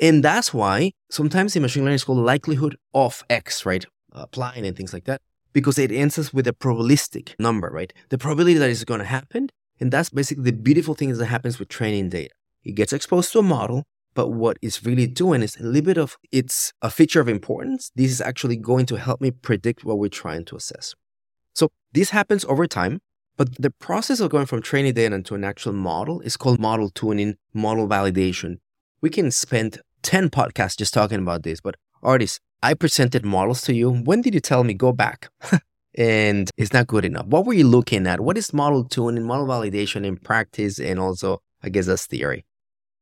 And 0.00 0.22
that's 0.22 0.54
why 0.54 0.92
sometimes 1.10 1.56
in 1.56 1.62
machine 1.62 1.82
learning 1.82 1.96
it's 1.96 2.04
called 2.04 2.18
likelihood 2.18 2.76
of 2.94 3.24
X, 3.28 3.66
right? 3.66 3.84
Applying 4.12 4.64
and 4.64 4.76
things 4.76 4.92
like 4.92 5.04
that 5.04 5.20
because 5.52 5.78
it 5.78 5.92
answers 5.92 6.32
with 6.32 6.46
a 6.46 6.52
probabilistic 6.52 7.34
number, 7.38 7.68
right? 7.70 7.92
The 8.08 8.18
probability 8.18 8.58
that 8.58 8.70
is 8.70 8.84
going 8.84 9.00
to 9.00 9.06
happen. 9.06 9.50
And 9.80 9.92
that's 9.92 10.10
basically 10.10 10.44
the 10.44 10.52
beautiful 10.52 10.94
thing 10.94 11.12
that 11.16 11.26
happens 11.26 11.58
with 11.58 11.68
training 11.68 12.10
data. 12.10 12.34
It 12.64 12.72
gets 12.72 12.92
exposed 12.92 13.32
to 13.32 13.38
a 13.38 13.42
model, 13.42 13.84
but 14.14 14.28
what 14.28 14.58
it's 14.60 14.84
really 14.84 15.06
doing 15.06 15.42
is 15.42 15.56
a 15.56 15.62
little 15.62 15.86
bit 15.86 15.96
of 15.98 16.16
it's 16.32 16.72
a 16.82 16.90
feature 16.90 17.20
of 17.20 17.28
importance. 17.28 17.92
This 17.94 18.10
is 18.10 18.20
actually 18.20 18.56
going 18.56 18.86
to 18.86 18.96
help 18.96 19.20
me 19.20 19.30
predict 19.30 19.84
what 19.84 19.98
we're 19.98 20.08
trying 20.08 20.44
to 20.46 20.56
assess. 20.56 20.94
So 21.54 21.70
this 21.92 22.10
happens 22.10 22.44
over 22.46 22.66
time, 22.66 23.00
but 23.36 23.54
the 23.56 23.70
process 23.70 24.18
of 24.18 24.30
going 24.30 24.46
from 24.46 24.62
training 24.62 24.94
data 24.94 25.14
into 25.14 25.34
an 25.36 25.44
actual 25.44 25.72
model 25.72 26.20
is 26.20 26.36
called 26.36 26.58
model 26.58 26.90
tuning, 26.90 27.36
model 27.54 27.86
validation. 27.86 28.58
We 29.00 29.10
can 29.10 29.30
spend 29.30 29.80
10 30.02 30.30
podcasts 30.30 30.76
just 30.76 30.92
talking 30.92 31.20
about 31.20 31.44
this, 31.44 31.60
but 31.60 31.76
Ardis, 32.02 32.40
I 32.62 32.74
presented 32.74 33.24
models 33.24 33.62
to 33.62 33.74
you. 33.74 33.90
When 33.90 34.20
did 34.20 34.34
you 34.34 34.40
tell 34.40 34.64
me 34.64 34.74
go 34.74 34.92
back? 34.92 35.30
and 35.94 36.50
it's 36.56 36.72
not 36.72 36.88
good 36.88 37.04
enough. 37.04 37.26
What 37.26 37.46
were 37.46 37.52
you 37.52 37.66
looking 37.66 38.06
at? 38.06 38.20
What 38.20 38.36
is 38.36 38.52
model 38.52 38.84
tuning, 38.84 39.24
model 39.24 39.46
validation 39.46 40.04
in 40.04 40.16
practice, 40.16 40.80
and 40.80 40.98
also, 40.98 41.40
I 41.62 41.68
guess, 41.68 41.86
as 41.86 42.06
theory? 42.06 42.44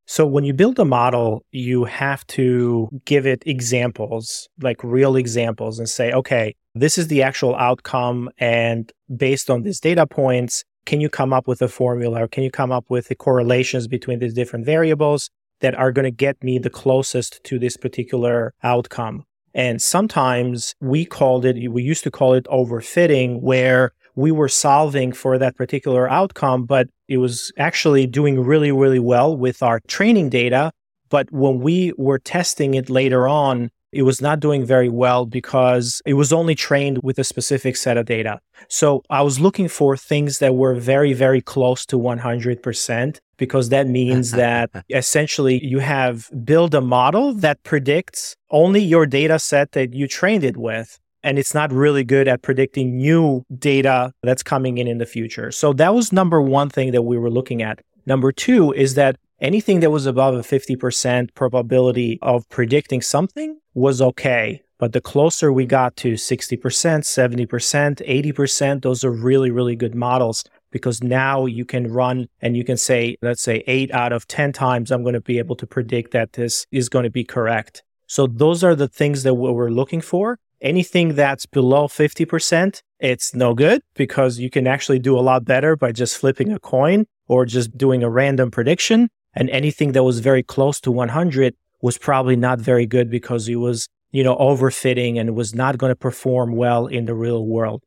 So, 0.05 0.27
when 0.27 0.45
you 0.45 0.53
build 0.53 0.79
a 0.79 0.85
model, 0.85 1.45
you 1.53 1.85
have 1.85 2.27
to 2.29 2.89
give 3.07 3.27
it 3.27 3.43
examples, 3.47 4.49
like 4.61 4.85
real 4.85 5.17
examples, 5.17 5.79
and 5.79 5.89
say, 5.89 6.13
okay, 6.13 6.55
this 6.75 6.99
is 6.99 7.09
the 7.09 7.23
actual 7.23 7.57
outcome. 7.57 8.31
And 8.39 8.93
based 9.17 9.49
on 9.51 9.63
these 9.63 9.81
data 9.81 10.07
points, 10.07 10.65
can 10.85 11.01
you 11.01 11.09
come 11.09 11.33
up 11.33 11.49
with 11.49 11.63
a 11.63 11.69
formula 11.69 12.25
or 12.25 12.29
can 12.29 12.45
you 12.45 12.51
come 12.51 12.71
up 12.71 12.85
with 12.91 13.09
the 13.09 13.17
correlations 13.17 13.89
between 13.89 14.21
these 14.21 14.35
different 14.35 14.67
variables 14.67 15.31
that 15.61 15.75
are 15.75 15.91
going 15.91 16.05
to 16.05 16.11
get 16.11 16.45
me 16.45 16.59
the 16.59 16.71
closest 16.71 17.43
to 17.45 17.59
this 17.59 17.77
particular 17.77 18.55
outcome? 18.63 19.25
And 19.57 19.81
sometimes 19.81 20.75
we 20.83 21.07
called 21.07 21.47
it, 21.47 21.73
we 21.73 21.83
used 21.83 22.05
to 22.05 22.11
call 22.11 22.35
it 22.35 22.45
overfitting, 22.45 23.41
where 23.41 23.95
we 24.15 24.31
were 24.31 24.51
solving 24.51 25.13
for 25.13 25.39
that 25.39 25.57
particular 25.57 26.09
outcome, 26.11 26.67
but 26.67 26.89
it 27.09 27.17
was 27.17 27.51
actually 27.57 28.07
doing 28.07 28.39
really, 28.39 28.71
really 28.71 28.99
well 28.99 29.35
with 29.35 29.63
our 29.63 29.81
training 29.89 30.29
data. 30.29 30.73
But 31.09 31.33
when 31.33 31.61
we 31.61 31.95
were 31.97 32.19
testing 32.19 32.75
it 32.75 32.91
later 32.91 33.27
on, 33.27 33.71
it 33.97 34.03
was 34.03 34.21
not 34.21 34.41
doing 34.41 34.65
very 34.65 34.89
well 34.89 35.25
because 35.25 36.03
it 36.05 36.15
was 36.15 36.33
only 36.33 36.55
trained 36.55 37.01
with 37.03 37.19
a 37.19 37.25
specific 37.25 37.77
set 37.77 37.97
of 37.97 38.05
data. 38.05 38.41
So 38.69 39.03
I 39.09 39.23
was 39.23 39.41
looking 39.41 39.69
for 39.69 39.97
things 39.97 40.39
that 40.39 40.55
were 40.55 40.75
very, 40.75 41.15
very 41.15 41.41
close 41.41 41.87
to 41.87 41.97
100% 41.99 43.19
because 43.39 43.71
that 43.71 43.87
means 43.87 44.31
that 44.45 44.71
essentially 44.91 45.65
you 45.65 45.79
have 45.79 46.29
built 46.45 46.75
a 46.75 46.81
model 46.81 47.33
that 47.35 47.63
predicts 47.63 48.37
only 48.51 48.83
your 48.83 49.07
data 49.07 49.39
set 49.39 49.73
that 49.73 49.95
you 49.95 50.07
trained 50.07 50.45
it 50.45 50.57
with. 50.57 50.99
And 51.23 51.39
it's 51.39 51.55
not 51.55 51.73
really 51.73 52.05
good 52.05 52.29
at 52.29 52.43
predicting 52.43 52.99
new 52.99 53.43
data 53.59 54.13
that's 54.23 54.45
coming 54.45 54.79
in 54.79 54.87
in 54.87 54.99
the 54.99 55.07
future. 55.07 55.51
So 55.51 55.73
that 55.73 55.95
was 55.95 56.13
number 56.13 56.41
one 56.41 56.69
thing 56.69 56.93
that 56.93 57.03
we 57.03 57.19
were 57.19 57.31
looking 57.31 57.63
at. 57.63 57.81
Number 58.05 58.31
two 58.31 58.73
is 58.73 58.95
that 58.95 59.17
anything 59.41 59.81
that 59.81 59.91
was 59.91 60.07
above 60.07 60.35
a 60.35 60.41
50% 60.41 61.35
probability 61.35 62.19
of 62.23 62.49
predicting 62.49 63.03
something 63.03 63.59
was 63.77 64.01
okay. 64.01 64.63
But 64.79 64.93
the 64.93 65.01
closer 65.01 65.53
we 65.53 65.67
got 65.67 65.97
to 65.97 66.15
60%, 66.15 66.59
70%, 66.59 68.35
80%, 68.35 68.83
those 68.83 69.05
are 69.05 69.11
really, 69.11 69.51
really 69.51 69.77
good 69.77 69.95
models 69.95 70.45
because 70.71 71.03
now 71.03 71.47
you 71.47 71.65
can 71.65 71.93
run 71.93 72.29
and 72.41 72.57
you 72.57 72.65
can 72.65 72.77
say, 72.77 73.17
let's 73.23 73.43
say 73.43 73.63
eight 73.67 73.91
out 73.93 74.13
of 74.13 74.27
10 74.27 74.53
times, 74.53 74.91
I'm 74.91 75.03
going 75.03 75.15
to 75.15 75.21
be 75.21 75.39
able 75.39 75.57
to 75.57 75.67
predict 75.67 76.11
that 76.13 76.33
this 76.33 76.67
is 76.73 76.89
going 76.89 77.05
to 77.05 77.11
be 77.11 77.25
correct. 77.25 77.83
So 78.07 78.27
those 78.27 78.65
are 78.65 78.75
the 78.75 78.89
things 78.89 79.23
that 79.23 79.35
we're 79.35 79.71
looking 79.71 80.01
for. 80.01 80.39
Anything 80.61 81.15
that's 81.15 81.45
below 81.47 81.87
50%, 81.87 82.81
it's 82.99 83.35
no 83.35 83.55
good 83.55 83.83
because 83.95 84.39
you 84.39 84.49
can 84.49 84.67
actually 84.67 84.99
do 84.99 85.19
a 85.19 85.21
lot 85.21 85.45
better 85.45 85.77
by 85.77 85.93
just 85.93 86.17
flipping 86.17 86.51
a 86.53 86.59
coin 86.59 87.07
or 87.29 87.45
just 87.45 87.77
doing 87.77 88.03
a 88.03 88.11
random 88.11 88.51
prediction. 88.51 89.09
And 89.35 89.51
anything 89.51 89.93
that 89.93 90.03
was 90.03 90.21
very 90.21 90.43
close 90.43 90.81
to 90.81 90.91
100 90.91 91.55
was 91.87 91.99
probably 91.99 92.35
not 92.35 92.59
very 92.59 92.85
good 92.85 93.09
because 93.09 93.49
it 93.49 93.61
was, 93.69 93.87
you 94.11 94.25
know, 94.25 94.35
overfitting 94.39 95.21
and 95.21 95.37
was 95.37 95.55
not 95.55 95.79
going 95.79 95.93
to 95.93 96.03
perform 96.09 96.57
well 96.57 96.89
in 96.89 97.05
the 97.05 97.15
real 97.15 97.47
world. 97.47 97.81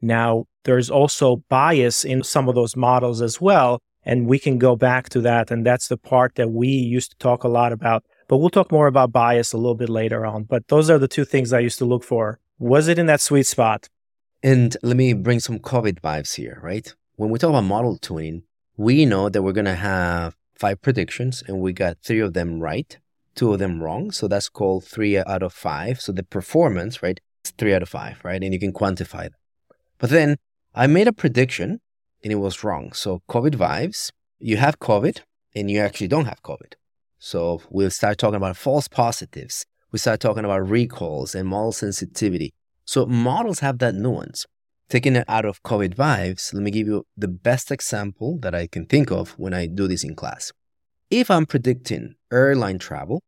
Now, 0.00 0.46
there's 0.64 0.88
also 0.88 1.44
bias 1.50 2.02
in 2.02 2.22
some 2.22 2.48
of 2.48 2.54
those 2.54 2.76
models 2.76 3.20
as 3.20 3.42
well. 3.42 3.78
And 4.04 4.26
we 4.26 4.38
can 4.38 4.56
go 4.56 4.74
back 4.74 5.10
to 5.10 5.20
that. 5.20 5.50
And 5.50 5.66
that's 5.66 5.88
the 5.88 5.98
part 5.98 6.36
that 6.36 6.50
we 6.50 6.68
used 6.68 7.10
to 7.10 7.16
talk 7.18 7.44
a 7.44 7.48
lot 7.48 7.72
about. 7.72 8.02
But 8.26 8.38
we'll 8.38 8.48
talk 8.48 8.72
more 8.72 8.86
about 8.86 9.12
bias 9.12 9.52
a 9.52 9.58
little 9.58 9.74
bit 9.74 9.90
later 9.90 10.24
on. 10.24 10.44
But 10.44 10.68
those 10.68 10.88
are 10.88 10.98
the 10.98 11.06
two 11.06 11.26
things 11.26 11.52
I 11.52 11.58
used 11.58 11.78
to 11.80 11.84
look 11.84 12.04
for. 12.04 12.40
Was 12.58 12.88
it 12.88 12.98
in 12.98 13.04
that 13.06 13.20
sweet 13.20 13.46
spot? 13.46 13.90
And 14.42 14.74
let 14.82 14.96
me 14.96 15.12
bring 15.12 15.40
some 15.40 15.58
COVID 15.58 16.00
vibes 16.00 16.36
here, 16.36 16.58
right? 16.62 16.92
When 17.16 17.28
we 17.28 17.38
talk 17.38 17.50
about 17.50 17.64
model 17.64 17.98
tuning, 17.98 18.44
we 18.78 19.04
know 19.04 19.28
that 19.28 19.42
we're 19.42 19.52
going 19.60 19.66
to 19.66 19.74
have 19.74 20.36
five 20.54 20.80
predictions 20.80 21.42
and 21.46 21.60
we 21.60 21.74
got 21.74 21.98
three 22.02 22.20
of 22.20 22.32
them 22.32 22.60
right, 22.60 22.98
two 23.34 23.52
of 23.52 23.58
them 23.58 23.82
wrong. 23.82 24.10
So 24.10 24.28
that's 24.28 24.48
called 24.48 24.84
three 24.84 25.16
out 25.16 25.42
of 25.42 25.52
five. 25.52 26.00
So 26.00 26.12
the 26.12 26.22
performance, 26.22 27.02
right, 27.02 27.20
is 27.44 27.52
three 27.52 27.74
out 27.74 27.82
of 27.82 27.88
five, 27.88 28.18
right? 28.24 28.42
And 28.42 28.52
you 28.52 28.60
can 28.60 28.72
quantify 28.72 29.24
that. 29.24 29.32
But 29.98 30.10
then 30.10 30.36
I 30.74 30.86
made 30.86 31.08
a 31.08 31.12
prediction 31.12 31.80
and 32.22 32.32
it 32.32 32.36
was 32.36 32.64
wrong. 32.64 32.92
So 32.92 33.22
COVID 33.28 33.54
vibes, 33.54 34.10
you 34.38 34.56
have 34.56 34.78
COVID 34.78 35.20
and 35.54 35.70
you 35.70 35.80
actually 35.80 36.08
don't 36.08 36.26
have 36.26 36.42
COVID. 36.42 36.74
So 37.18 37.62
we'll 37.70 37.90
start 37.90 38.18
talking 38.18 38.36
about 38.36 38.56
false 38.56 38.88
positives. 38.88 39.64
we 39.92 39.98
start 39.98 40.20
talking 40.20 40.44
about 40.44 40.68
recalls 40.68 41.34
and 41.34 41.46
model 41.46 41.72
sensitivity. 41.72 42.54
So 42.84 43.06
models 43.06 43.60
have 43.60 43.78
that 43.78 43.94
nuance. 43.94 44.46
Taking 44.88 45.16
it 45.16 45.24
out 45.28 45.44
of 45.44 45.62
COVID 45.62 45.94
vibes, 45.94 46.52
let 46.52 46.62
me 46.62 46.70
give 46.70 46.86
you 46.86 47.06
the 47.16 47.28
best 47.28 47.70
example 47.70 48.38
that 48.40 48.54
I 48.54 48.66
can 48.66 48.86
think 48.86 49.10
of 49.10 49.30
when 49.38 49.54
I 49.54 49.66
do 49.66 49.86
this 49.86 50.02
in 50.04 50.14
class. 50.14 50.52
If 51.12 51.30
I'm 51.30 51.44
predicting 51.44 52.14
airline 52.32 52.78
travel 52.78 53.22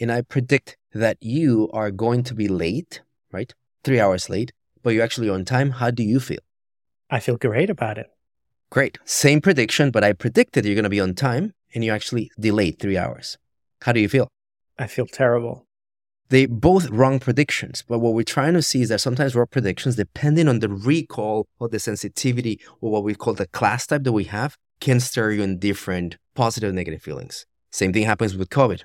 and 0.00 0.10
I 0.10 0.22
predict 0.22 0.76
that 0.92 1.16
you 1.20 1.70
are 1.72 1.92
going 1.92 2.24
to 2.24 2.34
be 2.34 2.48
late, 2.48 3.02
right? 3.30 3.54
Three 3.84 4.00
hours 4.00 4.28
late, 4.28 4.50
but 4.82 4.94
you're 4.94 5.04
actually 5.04 5.30
on 5.30 5.44
time, 5.44 5.70
how 5.70 5.92
do 5.92 6.02
you 6.02 6.18
feel? 6.18 6.40
I 7.08 7.20
feel 7.20 7.36
great 7.36 7.70
about 7.70 7.98
it. 7.98 8.08
Great. 8.68 8.98
Same 9.04 9.40
prediction, 9.40 9.92
but 9.92 10.02
I 10.02 10.12
predicted 10.12 10.64
you're 10.64 10.74
going 10.74 10.82
to 10.82 10.90
be 10.90 10.98
on 10.98 11.14
time 11.14 11.54
and 11.72 11.84
you 11.84 11.92
actually 11.92 12.32
delayed 12.36 12.80
three 12.80 12.98
hours. 12.98 13.38
How 13.82 13.92
do 13.92 14.00
you 14.00 14.08
feel? 14.08 14.26
I 14.76 14.88
feel 14.88 15.06
terrible. 15.06 15.68
They 16.30 16.46
both 16.46 16.88
wrong 16.90 17.18
predictions, 17.18 17.82
but 17.86 17.98
what 17.98 18.14
we're 18.14 18.22
trying 18.22 18.54
to 18.54 18.62
see 18.62 18.82
is 18.82 18.88
that 18.90 19.00
sometimes 19.00 19.34
wrong 19.34 19.48
predictions, 19.50 19.96
depending 19.96 20.48
on 20.48 20.60
the 20.60 20.68
recall 20.68 21.48
or 21.58 21.68
the 21.68 21.80
sensitivity 21.80 22.60
or 22.80 22.92
what 22.92 23.02
we 23.02 23.16
call 23.16 23.34
the 23.34 23.48
class 23.48 23.88
type 23.88 24.04
that 24.04 24.12
we 24.12 24.24
have, 24.24 24.56
can 24.80 25.00
stir 25.00 25.32
you 25.32 25.42
in 25.42 25.58
different 25.58 26.16
positive 26.36 26.68
and 26.68 26.76
negative 26.76 27.02
feelings. 27.02 27.46
Same 27.72 27.92
thing 27.92 28.04
happens 28.04 28.36
with 28.36 28.48
COVID. 28.48 28.82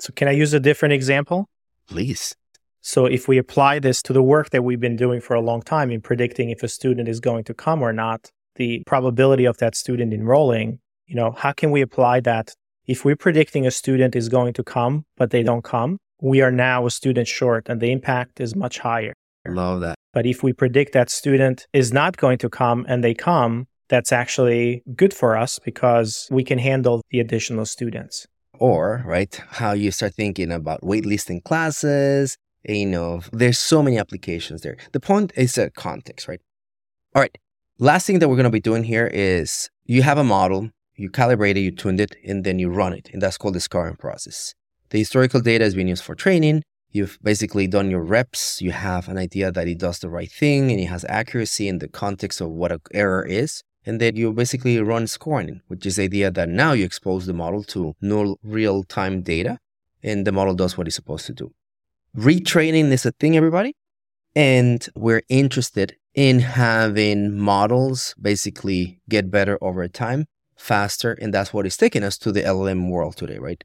So, 0.00 0.12
can 0.14 0.26
I 0.26 0.32
use 0.32 0.52
a 0.52 0.58
different 0.58 0.92
example? 0.92 1.48
Please. 1.88 2.34
So, 2.80 3.06
if 3.06 3.28
we 3.28 3.38
apply 3.38 3.78
this 3.78 4.02
to 4.02 4.12
the 4.12 4.22
work 4.22 4.50
that 4.50 4.62
we've 4.62 4.80
been 4.80 4.96
doing 4.96 5.20
for 5.20 5.34
a 5.34 5.40
long 5.40 5.62
time 5.62 5.92
in 5.92 6.00
predicting 6.00 6.50
if 6.50 6.64
a 6.64 6.68
student 6.68 7.08
is 7.08 7.20
going 7.20 7.44
to 7.44 7.54
come 7.54 7.82
or 7.82 7.92
not, 7.92 8.30
the 8.56 8.82
probability 8.84 9.44
of 9.44 9.58
that 9.58 9.76
student 9.76 10.12
enrolling, 10.12 10.80
you 11.06 11.14
know, 11.14 11.30
how 11.36 11.52
can 11.52 11.70
we 11.70 11.82
apply 11.82 12.18
that? 12.20 12.52
If 12.86 13.04
we're 13.04 13.16
predicting 13.16 13.64
a 13.64 13.70
student 13.70 14.16
is 14.16 14.28
going 14.28 14.54
to 14.54 14.64
come, 14.64 15.04
but 15.16 15.30
they 15.30 15.44
don't 15.44 15.62
come, 15.62 15.98
we 16.20 16.42
are 16.42 16.52
now 16.52 16.86
a 16.86 16.90
student 16.90 17.28
short 17.28 17.68
and 17.68 17.80
the 17.80 17.90
impact 17.90 18.40
is 18.40 18.54
much 18.54 18.78
higher. 18.78 19.12
Love 19.46 19.80
that. 19.80 19.96
But 20.12 20.26
if 20.26 20.42
we 20.42 20.52
predict 20.52 20.92
that 20.92 21.10
student 21.10 21.66
is 21.72 21.92
not 21.92 22.16
going 22.16 22.38
to 22.38 22.48
come 22.48 22.84
and 22.88 23.02
they 23.02 23.14
come, 23.14 23.68
that's 23.88 24.12
actually 24.12 24.82
good 24.94 25.14
for 25.14 25.36
us 25.36 25.58
because 25.58 26.28
we 26.30 26.44
can 26.44 26.58
handle 26.58 27.02
the 27.10 27.20
additional 27.20 27.64
students. 27.66 28.26
Or, 28.58 29.02
right, 29.06 29.40
how 29.48 29.72
you 29.72 29.90
start 29.90 30.14
thinking 30.14 30.52
about 30.52 30.82
waitlisting 30.82 31.42
classes. 31.44 32.36
You 32.68 32.86
know, 32.86 33.22
there's 33.32 33.58
so 33.58 33.82
many 33.82 33.98
applications 33.98 34.60
there. 34.60 34.76
The 34.92 35.00
point 35.00 35.32
is 35.34 35.56
a 35.56 35.70
context, 35.70 36.28
right? 36.28 36.40
All 37.14 37.22
right. 37.22 37.36
Last 37.78 38.06
thing 38.06 38.18
that 38.18 38.28
we're 38.28 38.36
going 38.36 38.44
to 38.44 38.50
be 38.50 38.60
doing 38.60 38.84
here 38.84 39.06
is 39.06 39.70
you 39.86 40.02
have 40.02 40.18
a 40.18 40.24
model, 40.24 40.70
you 40.94 41.08
calibrate 41.10 41.56
it, 41.56 41.60
you 41.60 41.70
tuned 41.70 42.00
it, 42.00 42.14
and 42.26 42.44
then 42.44 42.58
you 42.58 42.68
run 42.68 42.92
it. 42.92 43.08
And 43.12 43.22
that's 43.22 43.38
called 43.38 43.54
the 43.54 43.60
scoring 43.60 43.96
process. 43.96 44.54
The 44.90 44.98
historical 44.98 45.40
data 45.40 45.64
is 45.64 45.74
being 45.74 45.88
used 45.88 46.04
for 46.04 46.14
training. 46.14 46.62
You've 46.90 47.18
basically 47.22 47.68
done 47.68 47.90
your 47.90 48.02
reps. 48.02 48.60
You 48.60 48.72
have 48.72 49.08
an 49.08 49.16
idea 49.16 49.52
that 49.52 49.68
it 49.68 49.78
does 49.78 50.00
the 50.00 50.10
right 50.10 50.30
thing 50.30 50.70
and 50.70 50.80
it 50.80 50.86
has 50.86 51.04
accuracy 51.08 51.68
in 51.68 51.78
the 51.78 51.88
context 51.88 52.40
of 52.40 52.50
what 52.50 52.72
an 52.72 52.80
error 52.92 53.24
is. 53.24 53.62
And 53.86 54.00
then 54.00 54.16
you 54.16 54.32
basically 54.32 54.80
run 54.80 55.06
scoring, 55.06 55.62
which 55.68 55.86
is 55.86 55.96
the 55.96 56.02
idea 56.04 56.30
that 56.32 56.48
now 56.48 56.72
you 56.72 56.84
expose 56.84 57.26
the 57.26 57.32
model 57.32 57.62
to 57.64 57.94
no 58.00 58.36
real 58.42 58.82
time 58.82 59.22
data 59.22 59.58
and 60.02 60.26
the 60.26 60.32
model 60.32 60.54
does 60.54 60.76
what 60.76 60.88
it's 60.88 60.96
supposed 60.96 61.26
to 61.26 61.32
do. 61.32 61.52
Retraining 62.16 62.90
is 62.90 63.06
a 63.06 63.12
thing, 63.12 63.36
everybody. 63.36 63.74
And 64.34 64.86
we're 64.96 65.22
interested 65.28 65.96
in 66.14 66.40
having 66.40 67.36
models 67.36 68.14
basically 68.20 69.00
get 69.08 69.30
better 69.30 69.56
over 69.60 69.86
time, 69.86 70.26
faster. 70.56 71.12
And 71.12 71.32
that's 71.32 71.52
what 71.52 71.66
is 71.66 71.76
taking 71.76 72.02
us 72.02 72.18
to 72.18 72.32
the 72.32 72.42
LLM 72.42 72.90
world 72.90 73.16
today, 73.16 73.38
right? 73.38 73.62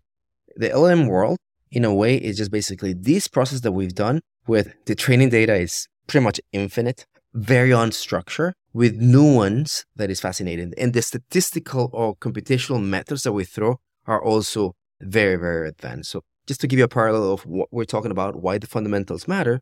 The 0.56 0.70
LLM 0.70 1.08
world, 1.08 1.38
in 1.72 1.86
a 1.86 1.94
way, 1.94 2.16
is 2.16 2.38
just 2.38 2.52
basically 2.52 2.94
this 2.94 3.28
process 3.28 3.62
that 3.62 3.72
we've 3.72 3.96
done 3.96 4.22
with 4.48 4.74
the 4.86 4.96
training 4.96 5.30
data 5.30 5.56
is 5.56 5.88
pretty 6.08 6.24
much 6.24 6.40
infinite, 6.52 7.06
very 7.34 7.72
unstructured, 7.72 8.54
with 8.74 8.96
nuance 8.96 9.86
that 9.96 10.10
is 10.10 10.20
fascinating. 10.20 10.74
And 10.78 10.94
the 10.94 11.02
statistical 11.02 11.90
or 11.94 12.16
computational 12.16 12.84
methods 12.84 13.24
that 13.24 13.34
we 13.34 13.44
throw 13.44 13.80
are 14.06 14.24
also 14.24 14.74
very, 15.02 15.36
very 15.38 15.70
advanced. 15.70 16.12
So 16.12 16.24
just 16.48 16.62
to 16.62 16.68
give 16.68 16.80
you 16.80 16.86
a 16.86 16.90
parallel 16.90 17.34
of 17.34 17.46
what 17.46 17.70
we're 17.72 17.86
talking 17.86 18.12
about, 18.12 18.36
why 18.36 18.58
the 18.58 18.68
fundamentals 18.68 19.28
matter, 19.28 19.62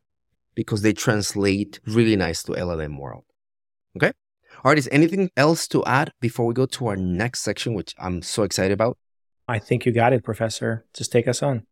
because 0.54 0.82
they 0.82 0.92
translate 0.92 1.80
really 1.86 2.16
nice 2.16 2.42
to 2.44 2.52
LLM 2.52 2.98
world. 2.98 3.24
Okay? 3.96 4.12
All 4.64 4.70
right, 4.70 4.78
is 4.78 4.88
anything 4.92 5.30
else 5.36 5.66
to 5.68 5.84
add 5.84 6.12
before 6.20 6.46
we 6.46 6.54
go 6.54 6.66
to 6.66 6.86
our 6.86 6.96
next 6.96 7.40
section, 7.40 7.74
which 7.74 7.94
I'm 7.98 8.22
so 8.22 8.42
excited 8.42 8.72
about? 8.72 8.98
I 9.46 9.58
think 9.58 9.84
you 9.84 9.92
got 9.92 10.12
it, 10.12 10.24
Professor. 10.24 10.84
Just 10.94 11.12
take 11.12 11.28
us 11.28 11.42
on. 11.42 11.66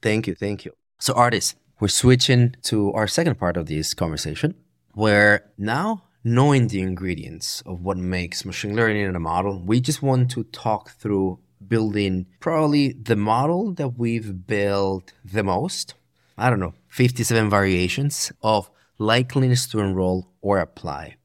Thank 0.00 0.26
you. 0.26 0.34
Thank 0.34 0.64
you. 0.64 0.72
So, 0.98 1.14
Ardis, 1.14 1.54
we're 1.80 1.88
switching 1.88 2.56
to 2.62 2.92
our 2.92 3.06
second 3.06 3.38
part 3.38 3.56
of 3.56 3.66
this 3.66 3.94
conversation, 3.94 4.54
where 4.94 5.50
now 5.56 6.04
knowing 6.24 6.68
the 6.68 6.80
ingredients 6.80 7.62
of 7.66 7.80
what 7.80 7.96
makes 7.96 8.44
machine 8.44 8.76
learning 8.76 9.04
in 9.06 9.16
a 9.16 9.20
model, 9.20 9.60
we 9.64 9.80
just 9.80 10.02
want 10.02 10.30
to 10.32 10.44
talk 10.44 10.90
through 10.90 11.38
building 11.66 12.26
probably 12.40 12.92
the 12.92 13.16
model 13.16 13.72
that 13.72 13.98
we've 13.98 14.46
built 14.46 15.12
the 15.24 15.42
most. 15.42 15.94
I 16.36 16.50
don't 16.50 16.60
know, 16.60 16.74
57 16.88 17.50
variations 17.50 18.32
of 18.42 18.70
likeliness 18.98 19.70
to 19.70 19.80
enroll 19.80 20.28
or 20.40 20.58
apply 20.58 21.16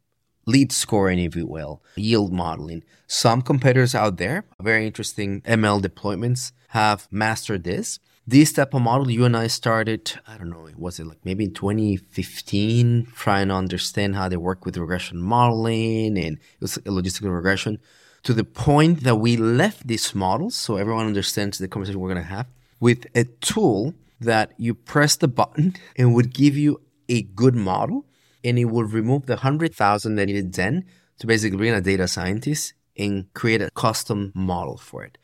lead 0.47 0.71
scoring, 0.71 1.19
if 1.19 1.35
you 1.35 1.45
will, 1.45 1.83
yield 1.95 2.33
modeling. 2.33 2.83
Some 3.05 3.43
competitors 3.43 3.93
out 3.93 4.17
there, 4.17 4.45
very 4.59 4.87
interesting 4.87 5.41
ML 5.41 5.81
deployments, 5.81 6.51
have 6.69 7.07
mastered 7.11 7.63
this. 7.63 7.99
This 8.25 8.51
type 8.51 8.73
of 8.73 8.81
model, 8.81 9.09
you 9.09 9.23
and 9.23 9.37
I 9.37 9.47
started, 9.47 10.19
I 10.27 10.37
don't 10.37 10.49
know, 10.49 10.67
was 10.75 10.99
it 10.99 11.05
like 11.07 11.23
maybe 11.23 11.45
in 11.45 11.53
2015, 11.53 13.07
trying 13.15 13.47
to 13.49 13.53
understand 13.53 14.15
how 14.15 14.27
they 14.27 14.35
work 14.35 14.65
with 14.65 14.75
regression 14.75 15.21
modeling 15.21 16.17
and 16.17 16.37
it 16.37 16.61
was 16.61 16.75
a 16.77 16.81
logistical 16.81 17.33
regression 17.33 17.79
to 18.23 18.33
the 18.33 18.43
point 18.43 19.03
that 19.03 19.15
we 19.15 19.37
left 19.37 19.87
these 19.87 20.13
models, 20.13 20.55
so 20.55 20.75
everyone 20.75 21.05
understands 21.05 21.57
the 21.57 21.69
conversation 21.69 22.01
we're 22.01 22.09
going 22.13 22.21
to 22.21 22.27
have, 22.27 22.47
with 22.81 23.05
a 23.15 23.23
tool 23.23 23.93
that 24.19 24.51
you 24.57 24.73
press 24.73 25.15
the 25.15 25.29
button 25.29 25.75
and 25.95 26.13
would 26.13 26.33
give 26.33 26.57
you 26.57 26.81
a 27.07 27.21
good 27.21 27.55
model 27.55 28.05
and 28.43 28.57
it 28.59 28.65
will 28.65 28.83
remove 28.83 29.25
the 29.25 29.35
100,000 29.35 30.15
that 30.15 30.25
needed 30.25 30.53
then 30.53 30.85
to 31.19 31.27
basically 31.27 31.57
bring 31.57 31.73
a 31.73 31.81
data 31.81 32.07
scientist 32.07 32.73
and 32.97 33.31
create 33.33 33.61
a 33.61 33.69
custom 33.71 34.31
model 34.35 34.77
for 34.77 35.03
it. 35.03 35.17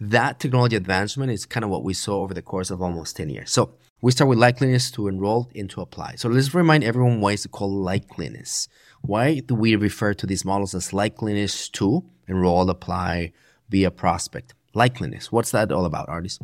That 0.00 0.38
technology 0.38 0.76
advancement 0.76 1.32
is 1.32 1.44
kind 1.44 1.64
of 1.64 1.70
what 1.70 1.82
we 1.82 1.94
saw 1.94 2.22
over 2.22 2.32
the 2.32 2.42
course 2.42 2.70
of 2.70 2.80
almost 2.80 3.16
10 3.16 3.30
years. 3.30 3.50
So 3.50 3.74
we 4.00 4.12
start 4.12 4.28
with 4.28 4.38
likeliness 4.38 4.92
to 4.92 5.08
enroll 5.08 5.50
into 5.54 5.80
apply. 5.80 6.14
So 6.16 6.28
let's 6.28 6.54
remind 6.54 6.84
everyone 6.84 7.20
why 7.20 7.32
it's 7.32 7.46
called 7.46 7.72
likeliness. 7.84 8.68
Why 9.00 9.40
do 9.40 9.54
we 9.54 9.74
refer 9.74 10.14
to 10.14 10.26
these 10.26 10.44
models 10.44 10.74
as 10.74 10.92
likeliness 10.92 11.70
to 11.72 12.04
enroll, 12.28 12.70
apply, 12.70 13.32
be 13.68 13.84
a 13.84 13.90
prospect? 13.90 14.54
Likeliness. 14.74 15.26
What's 15.26 15.50
that 15.50 15.72
all 15.72 15.84
about, 15.84 16.08
Ardis? 16.08 16.38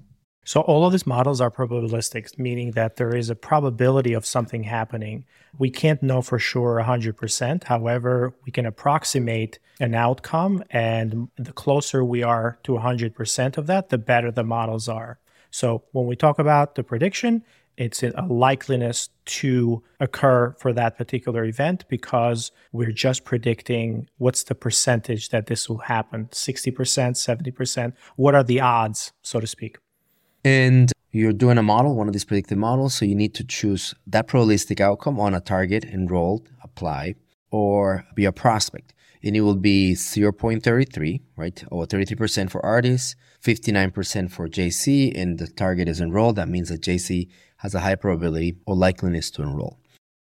So 0.44 0.60
all 0.60 0.84
of 0.86 0.92
these 0.92 1.06
models 1.06 1.40
are 1.40 1.50
probabilistic, 1.50 2.38
meaning 2.38 2.72
that 2.72 2.96
there 2.96 3.16
is 3.16 3.30
a 3.30 3.34
probability 3.34 4.12
of 4.12 4.26
something 4.26 4.64
happening. 4.64 5.24
We 5.58 5.70
can't 5.70 6.02
know 6.02 6.20
for 6.20 6.38
sure 6.38 6.82
100%. 6.84 7.64
However, 7.64 8.34
we 8.44 8.52
can 8.52 8.66
approximate 8.66 9.58
an 9.80 9.94
outcome, 9.94 10.62
and 10.70 11.28
the 11.36 11.52
closer 11.52 12.04
we 12.04 12.22
are 12.22 12.58
to 12.64 12.72
100% 12.72 13.56
of 13.56 13.66
that, 13.66 13.88
the 13.88 13.98
better 13.98 14.30
the 14.30 14.44
models 14.44 14.88
are. 14.88 15.18
So 15.50 15.84
when 15.92 16.06
we 16.06 16.16
talk 16.16 16.38
about 16.38 16.74
the 16.74 16.82
prediction, 16.82 17.42
it's 17.76 18.02
a 18.02 18.10
likeliness 18.10 19.08
to 19.24 19.82
occur 19.98 20.54
for 20.58 20.72
that 20.72 20.96
particular 20.96 21.44
event 21.44 21.84
because 21.88 22.52
we're 22.70 22.92
just 22.92 23.24
predicting 23.24 24.08
what's 24.18 24.44
the 24.44 24.54
percentage 24.54 25.30
that 25.30 25.46
this 25.46 25.68
will 25.68 25.78
happen 25.78 26.26
60%, 26.26 26.72
70%. 26.72 27.92
What 28.16 28.34
are 28.34 28.44
the 28.44 28.60
odds, 28.60 29.12
so 29.22 29.40
to 29.40 29.46
speak? 29.46 29.78
And 30.44 30.92
you're 31.10 31.32
doing 31.32 31.58
a 31.58 31.62
model, 31.62 31.94
one 31.94 32.08
of 32.08 32.12
these 32.12 32.24
predictive 32.24 32.58
models. 32.58 32.94
So 32.94 33.04
you 33.04 33.14
need 33.14 33.34
to 33.34 33.44
choose 33.44 33.94
that 34.06 34.26
probabilistic 34.26 34.80
outcome 34.80 35.18
on 35.18 35.34
a 35.34 35.40
target, 35.40 35.84
enrolled, 35.84 36.48
apply, 36.62 37.14
or 37.50 38.04
be 38.14 38.24
a 38.24 38.32
prospect. 38.32 38.92
And 39.22 39.34
it 39.34 39.40
will 39.40 39.56
be 39.56 39.94
0.33, 39.94 41.22
right? 41.36 41.64
Or 41.70 41.86
33% 41.86 42.50
for 42.50 42.60
Ardis, 42.60 43.14
59% 43.42 44.30
for 44.30 44.48
JC, 44.48 45.18
and 45.18 45.38
the 45.38 45.46
target 45.46 45.88
is 45.88 46.00
enrolled. 46.00 46.36
That 46.36 46.48
means 46.48 46.68
that 46.68 46.82
JC 46.82 47.28
has 47.58 47.74
a 47.74 47.80
high 47.80 47.94
probability 47.94 48.56
or 48.66 48.74
likeliness 48.74 49.32
to 49.34 49.42
enroll. 49.42 49.78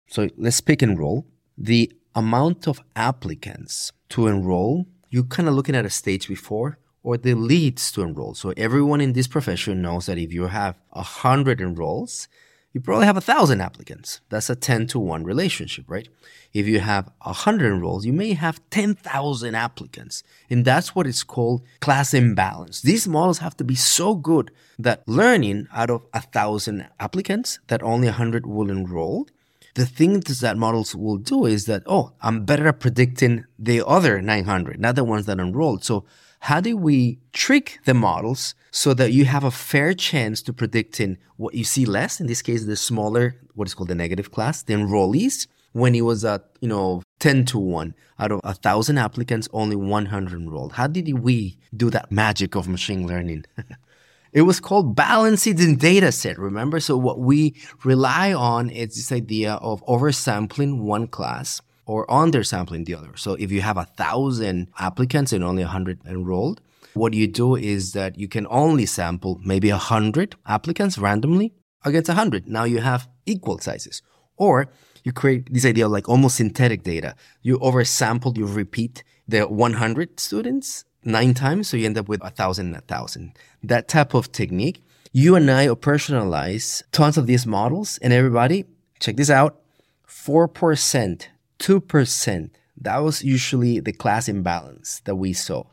So 0.07 0.29
let's 0.37 0.61
pick 0.61 0.83
enroll. 0.83 1.25
The 1.57 1.91
amount 2.13 2.67
of 2.67 2.79
applicants 2.95 3.91
to 4.09 4.27
enroll, 4.27 4.85
you're 5.09 5.23
kind 5.23 5.47
of 5.47 5.55
looking 5.55 5.75
at 5.75 5.85
a 5.85 5.89
stage 5.89 6.27
before 6.27 6.77
or 7.05 7.17
the 7.17 7.35
leads 7.35 7.91
to 7.91 8.01
enroll. 8.01 8.33
So 8.33 8.51
everyone 8.57 8.99
in 8.99 9.13
this 9.13 9.27
profession 9.27 9.79
knows 9.79 10.07
that 10.07 10.17
if 10.17 10.33
you 10.33 10.47
have 10.47 10.75
100 10.89 11.61
enrolls, 11.61 12.27
you 12.73 12.81
probably 12.81 13.05
have 13.05 13.15
a 13.15 13.21
thousand 13.21 13.61
applicants. 13.61 14.21
That's 14.29 14.49
a 14.49 14.55
10 14.55 14.87
to 14.87 14.99
1 14.99 15.23
relationship, 15.23 15.85
right? 15.87 16.09
If 16.51 16.65
you 16.67 16.79
have 16.79 17.11
100 17.21 17.71
enrolls, 17.71 18.07
you 18.07 18.11
may 18.11 18.33
have 18.33 18.59
10,000 18.71 19.53
applicants. 19.53 20.23
And 20.49 20.65
that's 20.65 20.95
what 20.95 21.05
it's 21.05 21.21
called 21.23 21.61
class 21.79 22.11
imbalance. 22.11 22.81
These 22.81 23.07
models 23.07 23.37
have 23.37 23.55
to 23.57 23.63
be 23.63 23.75
so 23.75 24.15
good 24.15 24.49
that 24.79 25.07
learning 25.07 25.67
out 25.71 25.91
of 25.91 26.01
a 26.11 26.21
thousand 26.21 26.87
applicants 26.99 27.59
that 27.67 27.83
only 27.83 28.07
100 28.07 28.47
will 28.47 28.71
enroll. 28.71 29.27
The 29.75 29.85
things 29.85 30.39
that 30.39 30.57
models 30.57 30.95
will 30.95 31.17
do 31.17 31.45
is 31.45 31.65
that, 31.65 31.83
oh, 31.85 32.13
I'm 32.19 32.45
better 32.45 32.67
at 32.67 32.79
predicting 32.79 33.45
the 33.59 33.85
other 33.85 34.21
900, 34.23 34.79
not 34.79 34.95
the 34.95 35.03
ones 35.03 35.27
that 35.27 35.39
enrolled. 35.39 35.83
So 35.83 36.05
how 36.45 36.61
do 36.61 36.77
we 36.77 37.17
trick 37.33 37.79
the 37.85 37.93
models 37.95 38.53
so 38.69 38.93
that 38.93 39.11
you 39.11 39.25
have 39.25 39.43
a 39.43 39.49
fair 39.49 39.95
chance 39.95 40.43
to 40.43 40.53
predicting 40.53 41.17
what 41.37 41.55
you 41.55 41.63
see 41.63 41.85
less? 41.85 42.21
In 42.21 42.27
this 42.27 42.43
case, 42.43 42.65
the 42.65 42.75
smaller, 42.75 43.35
what 43.55 43.67
is 43.67 43.73
called 43.73 43.89
the 43.89 43.95
negative 43.95 44.31
class, 44.31 44.61
the 44.61 44.75
enrollees. 44.75 45.47
When 45.71 45.95
it 45.95 46.01
was 46.01 46.23
at, 46.23 46.45
you 46.61 46.67
know, 46.67 47.01
10 47.19 47.45
to 47.45 47.57
1 47.57 47.95
out 48.19 48.31
of 48.31 48.41
a 48.43 48.53
thousand 48.53 48.99
applicants, 48.99 49.49
only 49.53 49.75
100 49.75 50.39
enrolled. 50.39 50.73
How 50.73 50.85
did 50.85 51.11
we 51.17 51.57
do 51.75 51.89
that 51.89 52.11
magic 52.11 52.53
of 52.53 52.67
machine 52.67 53.07
learning? 53.07 53.45
it 54.31 54.43
was 54.43 54.59
called 54.59 54.95
balancing 54.95 55.55
the 55.55 55.75
data 55.75 56.11
set, 56.11 56.37
remember? 56.37 56.79
So 56.79 56.95
what 56.95 57.19
we 57.19 57.55
rely 57.83 58.33
on 58.33 58.69
is 58.69 58.95
this 58.95 59.11
idea 59.11 59.53
of 59.55 59.83
oversampling 59.87 60.81
one 60.81 61.07
class 61.07 61.59
or 61.85 62.05
undersampling 62.07 62.85
the 62.85 62.95
other. 62.95 63.15
So 63.15 63.33
if 63.33 63.51
you 63.51 63.61
have 63.61 63.77
a 63.77 63.85
thousand 63.85 64.69
applicants 64.79 65.33
and 65.33 65.43
only 65.43 65.63
a 65.63 65.67
hundred 65.67 65.99
enrolled, 66.05 66.61
what 66.93 67.13
you 67.13 67.27
do 67.27 67.55
is 67.55 67.93
that 67.93 68.17
you 68.17 68.27
can 68.27 68.47
only 68.49 68.85
sample 68.85 69.39
maybe 69.43 69.69
a 69.69 69.77
hundred 69.77 70.35
applicants 70.47 70.97
randomly 70.97 71.53
against 71.83 72.09
a 72.09 72.13
hundred. 72.13 72.47
Now 72.47 72.63
you 72.63 72.79
have 72.79 73.07
equal 73.25 73.59
sizes. 73.59 74.01
Or 74.37 74.67
you 75.03 75.11
create 75.11 75.53
this 75.53 75.65
idea 75.65 75.85
of 75.85 75.91
like 75.91 76.09
almost 76.09 76.37
synthetic 76.37 76.83
data. 76.83 77.15
You 77.41 77.59
oversample, 77.59 78.35
you 78.37 78.45
repeat 78.45 79.03
the 79.27 79.43
100 79.43 80.19
students 80.19 80.85
nine 81.03 81.33
times, 81.33 81.69
so 81.69 81.77
you 81.77 81.85
end 81.85 81.97
up 81.97 82.09
with 82.09 82.23
a 82.23 82.31
thousand 82.31 82.67
and 82.67 82.77
a 82.77 82.81
thousand. 82.81 83.33
That 83.63 83.87
type 83.87 84.13
of 84.13 84.31
technique. 84.31 84.81
You 85.11 85.35
and 85.35 85.49
I 85.49 85.67
operationalize 85.67 86.83
tons 86.91 87.17
of 87.17 87.27
these 87.27 87.45
models, 87.45 87.99
and 88.01 88.11
everybody, 88.11 88.65
check 88.99 89.15
this 89.15 89.29
out 89.29 89.61
4% 90.07 91.27
2%. 91.59 92.49
That 92.77 92.97
was 92.97 93.23
usually 93.23 93.79
the 93.79 93.93
class 93.93 94.27
imbalance 94.27 95.01
that 95.05 95.15
we 95.15 95.33
saw. 95.33 95.63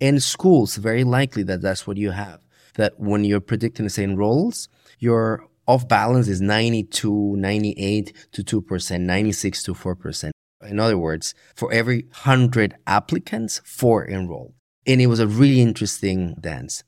In 0.00 0.20
schools, 0.20 0.76
very 0.76 1.04
likely 1.04 1.42
that 1.44 1.62
that's 1.62 1.86
what 1.86 1.96
you 1.96 2.10
have. 2.10 2.40
That 2.74 2.98
when 2.98 3.24
you're 3.24 3.40
predicting 3.40 3.84
the 3.84 3.90
same 3.90 4.16
roles, 4.16 4.68
your 4.98 5.46
off 5.66 5.86
balance 5.86 6.28
is 6.28 6.40
92, 6.40 7.36
98 7.36 8.12
to 8.32 8.62
2%, 8.62 9.00
96 9.00 9.62
to 9.64 9.74
4%. 9.74 10.30
In 10.62 10.78
other 10.78 10.98
words, 10.98 11.34
for 11.54 11.72
every 11.72 12.02
100 12.02 12.76
applicants, 12.86 13.60
four 13.64 14.08
enrolled. 14.08 14.54
And 14.86 15.00
it 15.00 15.06
was 15.06 15.20
a 15.20 15.26
really 15.26 15.60
interesting 15.60 16.34
dance. 16.40 16.82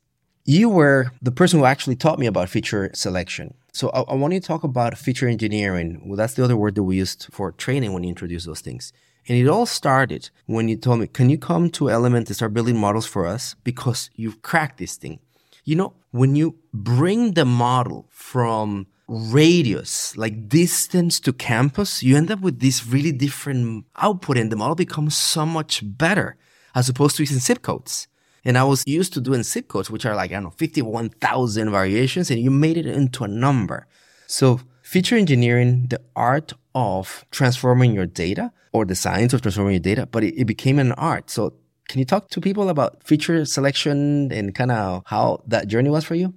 You 0.47 0.69
were 0.69 1.11
the 1.23 1.31
person 1.31 1.57
who 1.57 1.65
actually 1.65 1.95
taught 1.95 2.19
me 2.19 2.27
about 2.27 2.49
feature 2.49 2.91
selection. 2.93 3.55
So 3.73 3.89
I, 3.89 4.01
I 4.01 4.13
want 4.13 4.35
you 4.35 4.39
to 4.39 4.45
talk 4.45 4.63
about 4.63 4.95
feature 4.95 5.27
engineering. 5.27 6.03
Well, 6.05 6.17
that's 6.17 6.35
the 6.35 6.43
other 6.43 6.55
word 6.55 6.75
that 6.75 6.83
we 6.83 6.97
used 6.97 7.27
for 7.31 7.51
training 7.51 7.93
when 7.93 8.03
you 8.03 8.09
introduce 8.09 8.45
those 8.45 8.61
things. 8.61 8.93
And 9.27 9.39
it 9.39 9.47
all 9.47 9.65
started 9.65 10.29
when 10.45 10.69
you 10.69 10.77
told 10.77 10.99
me, 10.99 11.07
can 11.07 11.31
you 11.31 11.39
come 11.39 11.71
to 11.71 11.89
Element 11.89 12.29
and 12.29 12.35
start 12.35 12.53
building 12.53 12.77
models 12.77 13.07
for 13.07 13.25
us? 13.25 13.55
Because 13.63 14.11
you've 14.15 14.43
cracked 14.43 14.77
this 14.77 14.97
thing. 14.97 15.19
You 15.63 15.77
know, 15.77 15.93
when 16.11 16.35
you 16.35 16.59
bring 16.71 17.33
the 17.33 17.45
model 17.45 18.05
from 18.11 18.85
radius, 19.07 20.15
like 20.15 20.47
distance 20.47 21.19
to 21.21 21.33
campus, 21.33 22.03
you 22.03 22.15
end 22.15 22.29
up 22.29 22.41
with 22.41 22.59
this 22.59 22.85
really 22.85 23.11
different 23.11 23.85
output 23.95 24.37
and 24.37 24.51
the 24.51 24.55
model 24.55 24.75
becomes 24.75 25.17
so 25.17 25.43
much 25.43 25.81
better 25.83 26.37
as 26.75 26.87
opposed 26.87 27.15
to 27.15 27.23
using 27.23 27.39
zip 27.39 27.63
codes. 27.63 28.07
And 28.45 28.57
I 28.57 28.63
was 28.63 28.83
used 28.85 29.13
to 29.13 29.21
doing 29.21 29.41
zip 29.43 29.67
codes, 29.67 29.89
which 29.89 30.05
are 30.05 30.15
like, 30.15 30.31
I 30.31 30.35
don't 30.35 30.43
know, 30.43 30.49
51,000 30.51 31.71
variations, 31.71 32.29
and 32.29 32.39
you 32.39 32.51
made 32.51 32.77
it 32.77 32.85
into 32.85 33.23
a 33.23 33.27
number. 33.27 33.87
So 34.27 34.61
feature 34.83 35.17
engineering, 35.17 35.87
the 35.89 35.99
art 36.15 36.53
of 36.75 37.25
transforming 37.31 37.93
your 37.93 38.05
data 38.05 38.51
or 38.71 38.85
the 38.85 38.95
science 38.95 39.33
of 39.33 39.41
transforming 39.41 39.73
your 39.73 39.79
data, 39.79 40.05
but 40.05 40.23
it, 40.23 40.39
it 40.39 40.45
became 40.45 40.77
an 40.77 40.91
art. 40.93 41.31
So 41.31 41.53
can 41.89 41.99
you 41.99 42.05
talk 42.05 42.29
to 42.29 42.41
people 42.41 42.69
about 42.69 43.03
feature 43.03 43.45
selection 43.45 44.31
and 44.31 44.53
kind 44.53 44.71
of 44.71 45.03
how 45.07 45.41
that 45.47 45.67
journey 45.67 45.89
was 45.89 46.03
for 46.03 46.15
you? 46.15 46.33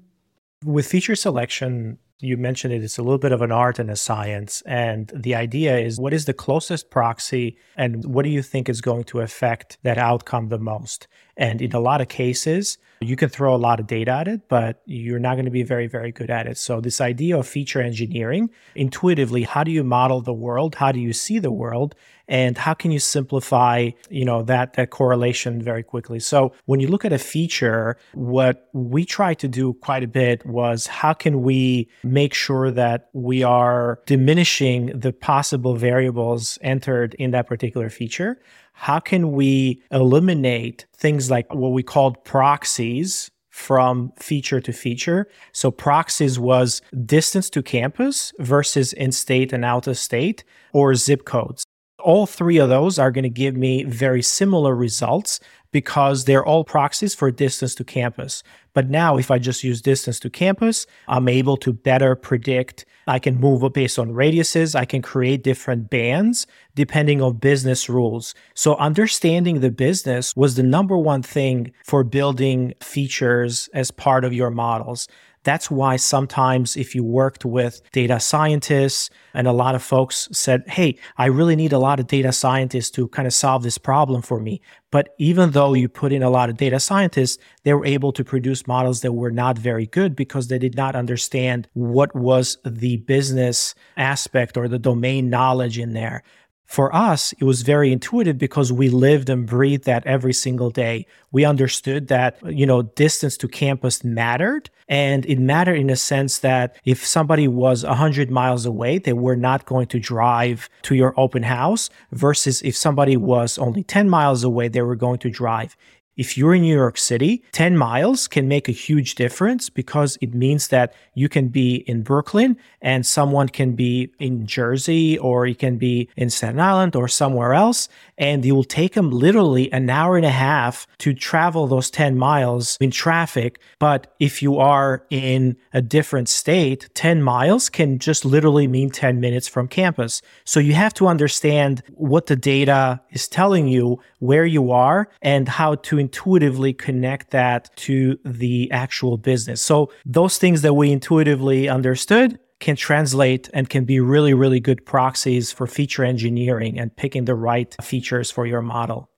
With 0.64 0.86
feature 0.86 1.14
selection, 1.14 1.98
you 2.20 2.36
mentioned 2.36 2.74
it, 2.74 2.82
it's 2.82 2.98
a 2.98 3.02
little 3.02 3.18
bit 3.18 3.32
of 3.32 3.42
an 3.42 3.52
art 3.52 3.78
and 3.78 3.90
a 3.90 3.96
science. 3.96 4.62
And 4.66 5.12
the 5.14 5.34
idea 5.34 5.78
is 5.78 6.00
what 6.00 6.12
is 6.12 6.24
the 6.24 6.34
closest 6.34 6.90
proxy 6.90 7.56
and 7.76 8.04
what 8.04 8.24
do 8.24 8.30
you 8.30 8.42
think 8.42 8.68
is 8.68 8.80
going 8.80 9.04
to 9.04 9.20
affect 9.20 9.78
that 9.84 9.98
outcome 9.98 10.48
the 10.48 10.58
most? 10.58 11.06
And 11.36 11.62
in 11.62 11.72
a 11.72 11.80
lot 11.80 12.00
of 12.00 12.08
cases, 12.08 12.78
you 13.00 13.14
can 13.14 13.28
throw 13.28 13.54
a 13.54 13.56
lot 13.56 13.78
of 13.78 13.86
data 13.86 14.10
at 14.10 14.26
it, 14.26 14.48
but 14.48 14.82
you're 14.86 15.20
not 15.20 15.34
going 15.34 15.44
to 15.44 15.52
be 15.52 15.62
very, 15.62 15.86
very 15.86 16.10
good 16.10 16.30
at 16.30 16.48
it. 16.48 16.58
So, 16.58 16.80
this 16.80 17.00
idea 17.00 17.38
of 17.38 17.46
feature 17.46 17.80
engineering, 17.80 18.50
intuitively, 18.74 19.44
how 19.44 19.62
do 19.62 19.70
you 19.70 19.84
model 19.84 20.20
the 20.20 20.32
world? 20.32 20.74
How 20.74 20.90
do 20.90 20.98
you 20.98 21.12
see 21.12 21.38
the 21.38 21.52
world? 21.52 21.94
And 22.28 22.58
how 22.58 22.74
can 22.74 22.90
you 22.90 22.98
simplify, 22.98 23.90
you 24.10 24.24
know, 24.24 24.42
that, 24.42 24.74
that 24.74 24.90
correlation 24.90 25.62
very 25.62 25.82
quickly? 25.82 26.20
So, 26.20 26.52
when 26.66 26.80
you 26.80 26.88
look 26.88 27.04
at 27.04 27.12
a 27.12 27.18
feature, 27.18 27.96
what 28.12 28.68
we 28.72 29.04
tried 29.04 29.38
to 29.40 29.48
do 29.48 29.72
quite 29.74 30.02
a 30.02 30.08
bit 30.08 30.44
was 30.46 30.86
how 30.86 31.12
can 31.12 31.42
we 31.42 31.88
make 32.04 32.34
sure 32.34 32.70
that 32.70 33.08
we 33.12 33.42
are 33.42 34.00
diminishing 34.06 34.86
the 34.98 35.12
possible 35.12 35.74
variables 35.74 36.58
entered 36.62 37.14
in 37.14 37.30
that 37.32 37.46
particular 37.46 37.88
feature? 37.90 38.38
how 38.80 39.00
can 39.00 39.32
we 39.32 39.82
eliminate 39.90 40.86
things 40.94 41.28
like 41.28 41.52
what 41.52 41.70
we 41.70 41.82
called 41.82 42.22
proxies 42.22 43.28
from 43.58 44.12
feature 44.16 44.60
to 44.60 44.72
feature. 44.72 45.26
So 45.52 45.72
proxies 45.72 46.38
was 46.38 46.80
distance 47.04 47.50
to 47.50 47.62
campus 47.62 48.32
versus 48.38 48.92
in 48.92 49.10
state 49.10 49.52
and 49.52 49.64
out 49.64 49.88
of 49.88 49.98
state 49.98 50.44
or 50.72 50.94
zip 50.94 51.24
codes. 51.24 51.64
All 51.98 52.26
three 52.26 52.58
of 52.58 52.68
those 52.68 52.98
are 52.98 53.10
going 53.10 53.24
to 53.24 53.28
give 53.28 53.56
me 53.56 53.82
very 53.82 54.22
similar 54.22 54.74
results 54.74 55.40
because 55.72 56.24
they're 56.24 56.44
all 56.44 56.64
proxies 56.64 57.14
for 57.14 57.30
distance 57.30 57.74
to 57.74 57.84
campus. 57.84 58.42
But 58.72 58.88
now, 58.88 59.16
if 59.16 59.30
I 59.30 59.38
just 59.38 59.64
use 59.64 59.82
distance 59.82 60.20
to 60.20 60.30
campus, 60.30 60.86
I'm 61.08 61.28
able 61.28 61.56
to 61.58 61.72
better 61.72 62.14
predict. 62.14 62.86
I 63.06 63.18
can 63.18 63.40
move 63.40 63.72
based 63.72 63.98
on 63.98 64.10
radiuses. 64.10 64.74
I 64.74 64.84
can 64.84 65.02
create 65.02 65.42
different 65.42 65.90
bands 65.90 66.46
depending 66.74 67.20
on 67.20 67.38
business 67.38 67.88
rules. 67.88 68.34
So, 68.54 68.76
understanding 68.76 69.60
the 69.60 69.70
business 69.70 70.34
was 70.36 70.54
the 70.54 70.62
number 70.62 70.96
one 70.96 71.22
thing 71.22 71.72
for 71.84 72.04
building 72.04 72.74
features 72.80 73.68
as 73.74 73.90
part 73.90 74.24
of 74.24 74.32
your 74.32 74.50
models. 74.50 75.08
That's 75.44 75.70
why 75.70 75.96
sometimes 75.96 76.76
if 76.76 76.94
you 76.94 77.04
worked 77.04 77.44
with 77.44 77.80
data 77.92 78.20
scientists 78.20 79.10
and 79.34 79.46
a 79.46 79.52
lot 79.52 79.74
of 79.74 79.82
folks 79.82 80.28
said, 80.32 80.64
Hey, 80.66 80.98
I 81.16 81.26
really 81.26 81.56
need 81.56 81.72
a 81.72 81.78
lot 81.78 82.00
of 82.00 82.06
data 82.06 82.32
scientists 82.32 82.90
to 82.92 83.08
kind 83.08 83.26
of 83.26 83.32
solve 83.32 83.62
this 83.62 83.78
problem 83.78 84.22
for 84.22 84.40
me. 84.40 84.60
But 84.90 85.14
even 85.18 85.50
though 85.50 85.74
you 85.74 85.88
put 85.88 86.12
in 86.12 86.22
a 86.22 86.30
lot 86.30 86.48
of 86.48 86.56
data 86.56 86.80
scientists, 86.80 87.38
they 87.62 87.74
were 87.74 87.84
able 87.84 88.12
to 88.12 88.24
produce 88.24 88.66
models 88.66 89.02
that 89.02 89.12
were 89.12 89.30
not 89.30 89.58
very 89.58 89.86
good 89.86 90.16
because 90.16 90.48
they 90.48 90.58
did 90.58 90.76
not 90.76 90.96
understand 90.96 91.68
what 91.74 92.14
was 92.14 92.58
the 92.64 92.96
business 92.98 93.74
aspect 93.96 94.56
or 94.56 94.66
the 94.66 94.78
domain 94.78 95.28
knowledge 95.28 95.78
in 95.78 95.92
there. 95.92 96.22
For 96.68 96.94
us, 96.94 97.32
it 97.38 97.44
was 97.44 97.62
very 97.62 97.90
intuitive 97.90 98.36
because 98.36 98.70
we 98.70 98.90
lived 98.90 99.30
and 99.30 99.46
breathed 99.46 99.84
that 99.84 100.06
every 100.06 100.34
single 100.34 100.68
day. 100.68 101.06
We 101.32 101.46
understood 101.46 102.08
that, 102.08 102.36
you 102.44 102.66
know, 102.66 102.82
distance 102.82 103.38
to 103.38 103.48
campus 103.48 104.04
mattered. 104.04 104.68
And 104.86 105.24
it 105.24 105.38
mattered 105.38 105.76
in 105.76 105.88
a 105.88 105.96
sense 105.96 106.40
that 106.40 106.76
if 106.84 107.06
somebody 107.06 107.48
was 107.48 107.84
100 107.84 108.30
miles 108.30 108.66
away, 108.66 108.98
they 108.98 109.14
were 109.14 109.34
not 109.34 109.64
going 109.64 109.86
to 109.86 109.98
drive 109.98 110.68
to 110.82 110.94
your 110.94 111.18
open 111.18 111.44
house 111.44 111.88
versus 112.12 112.60
if 112.60 112.76
somebody 112.76 113.16
was 113.16 113.56
only 113.56 113.82
10 113.82 114.10
miles 114.10 114.44
away, 114.44 114.68
they 114.68 114.82
were 114.82 114.94
going 114.96 115.18
to 115.20 115.30
drive. 115.30 115.74
If 116.18 116.36
you're 116.36 116.52
in 116.52 116.62
New 116.62 116.74
York 116.74 116.98
City, 116.98 117.44
10 117.52 117.78
miles 117.78 118.26
can 118.26 118.48
make 118.48 118.68
a 118.68 118.72
huge 118.72 119.14
difference 119.14 119.70
because 119.70 120.18
it 120.20 120.34
means 120.34 120.66
that 120.68 120.92
you 121.14 121.28
can 121.28 121.46
be 121.46 121.76
in 121.86 122.02
Brooklyn 122.02 122.56
and 122.82 123.06
someone 123.06 123.48
can 123.48 123.76
be 123.76 124.10
in 124.18 124.44
Jersey 124.44 125.16
or 125.16 125.46
you 125.46 125.54
can 125.54 125.78
be 125.78 126.08
in 126.16 126.28
Staten 126.28 126.58
Island 126.58 126.96
or 126.96 127.06
somewhere 127.06 127.54
else. 127.54 127.88
And 128.18 128.44
it 128.44 128.50
will 128.50 128.64
take 128.64 128.94
them 128.94 129.12
literally 129.12 129.70
an 129.72 129.88
hour 129.90 130.16
and 130.16 130.26
a 130.26 130.30
half 130.30 130.88
to 130.98 131.14
travel 131.14 131.68
those 131.68 131.88
10 131.88 132.18
miles 132.18 132.76
in 132.80 132.90
traffic. 132.90 133.60
But 133.78 134.12
if 134.18 134.42
you 134.42 134.58
are 134.58 135.04
in 135.10 135.56
a 135.72 135.80
different 135.80 136.28
state, 136.28 136.88
10 136.94 137.22
miles 137.22 137.68
can 137.68 138.00
just 138.00 138.24
literally 138.24 138.66
mean 138.66 138.90
10 138.90 139.20
minutes 139.20 139.46
from 139.46 139.68
campus. 139.68 140.20
So 140.44 140.58
you 140.58 140.72
have 140.72 140.94
to 140.94 141.06
understand 141.06 141.84
what 141.94 142.26
the 142.26 142.34
data 142.34 143.00
is 143.10 143.28
telling 143.28 143.68
you, 143.68 144.00
where 144.18 144.44
you 144.44 144.72
are, 144.72 145.08
and 145.22 145.48
how 145.48 145.76
to 145.76 146.07
intuitively 146.08 146.72
connect 146.72 147.30
that 147.30 147.74
to 147.76 148.18
the 148.24 148.70
actual 148.72 149.18
business. 149.18 149.60
So 149.60 149.90
those 150.06 150.38
things 150.38 150.62
that 150.62 150.74
we 150.74 150.90
intuitively 150.90 151.68
understood, 151.68 152.38
can 152.60 152.74
translate 152.74 153.48
and 153.54 153.70
can 153.70 153.84
be 153.84 154.00
really, 154.00 154.34
really 154.34 154.60
good 154.60 154.84
proxies 154.84 155.52
for 155.52 155.66
feature 155.66 156.04
engineering 156.04 156.78
and 156.78 156.94
picking 156.96 157.24
the 157.24 157.34
right 157.34 157.76
features 157.82 158.32
for 158.32 158.46
your 158.46 158.62
model. 158.62 159.08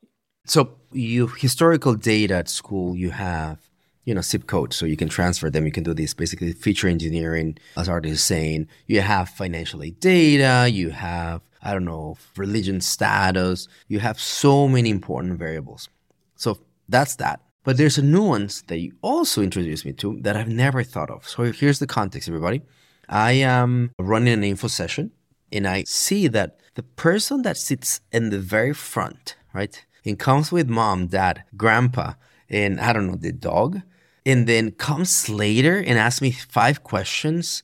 So, 0.45 0.77
you 0.93 1.29
historical 1.29 1.95
data 1.95 2.35
at 2.35 2.49
school, 2.51 2.95
you 2.97 3.11
have 3.11 3.59
you 4.05 4.15
know 4.15 4.23
zip 4.23 4.47
codes 4.47 4.77
so 4.77 4.87
you 4.87 4.97
can 4.97 5.09
transfer 5.09 5.51
them 5.51 5.67
you 5.67 5.71
can 5.71 5.85
do 5.85 5.95
this 5.95 6.15
basically 6.15 6.53
feature 6.53 6.89
engineering 6.89 7.57
as 7.77 7.89
art 7.89 8.07
is 8.07 8.25
saying 8.25 8.67
you 8.87 9.01
have 9.03 9.29
financial 9.29 9.83
aid 9.83 10.01
data 10.01 10.69
you 10.69 10.89
have 10.91 11.43
i 11.63 11.73
don't 11.73 11.85
know 11.85 12.17
religion 12.37 12.81
status 12.81 13.69
you 13.89 14.01
have 14.01 14.19
so 14.19 14.67
many 14.67 14.89
important 14.89 15.39
variables 15.39 15.91
that's 16.91 17.17
that 17.17 17.41
but 17.63 17.77
there's 17.77 17.99
a 17.99 18.03
nuance 18.03 18.63
that 18.63 18.79
you 18.79 18.93
also 19.03 19.43
introduced 19.43 19.85
me 19.85 19.93
to 19.93 20.19
that 20.23 20.37
I've 20.37 20.49
never 20.49 20.83
thought 20.83 21.11
of. 21.11 21.29
So 21.29 21.45
here's 21.45 21.79
the 21.79 21.87
context, 21.87 22.29
everybody. 22.29 22.63
I 23.09 23.33
am 23.33 23.93
running 23.99 24.33
an 24.33 24.45
info 24.45 24.69
session 24.69 25.11
and 25.53 25.67
I 25.67 25.85
see 25.85 26.29
that 26.29 26.59
the 26.75 26.83
person 26.83 27.43
that 27.43 27.57
sits 27.57 28.01
in 28.13 28.31
the 28.31 28.39
very 28.39 28.73
front, 28.73 29.37
right, 29.53 29.85
and 30.05 30.19
comes 30.19 30.51
with 30.53 30.71
mom, 30.71 31.09
dad, 31.09 31.45
grandpa, 31.57 32.15
and 32.49 32.81
I 32.81 32.93
don't 32.93 33.09
know, 33.09 33.17
the 33.17 33.33
dog, 33.33 33.83
and 34.25 34.47
then 34.47 34.71
comes 34.71 35.29
later 35.29 35.77
and 35.77 35.99
asks 35.99 36.23
me 36.23 36.31
five 36.31 36.83
questions. 36.85 37.63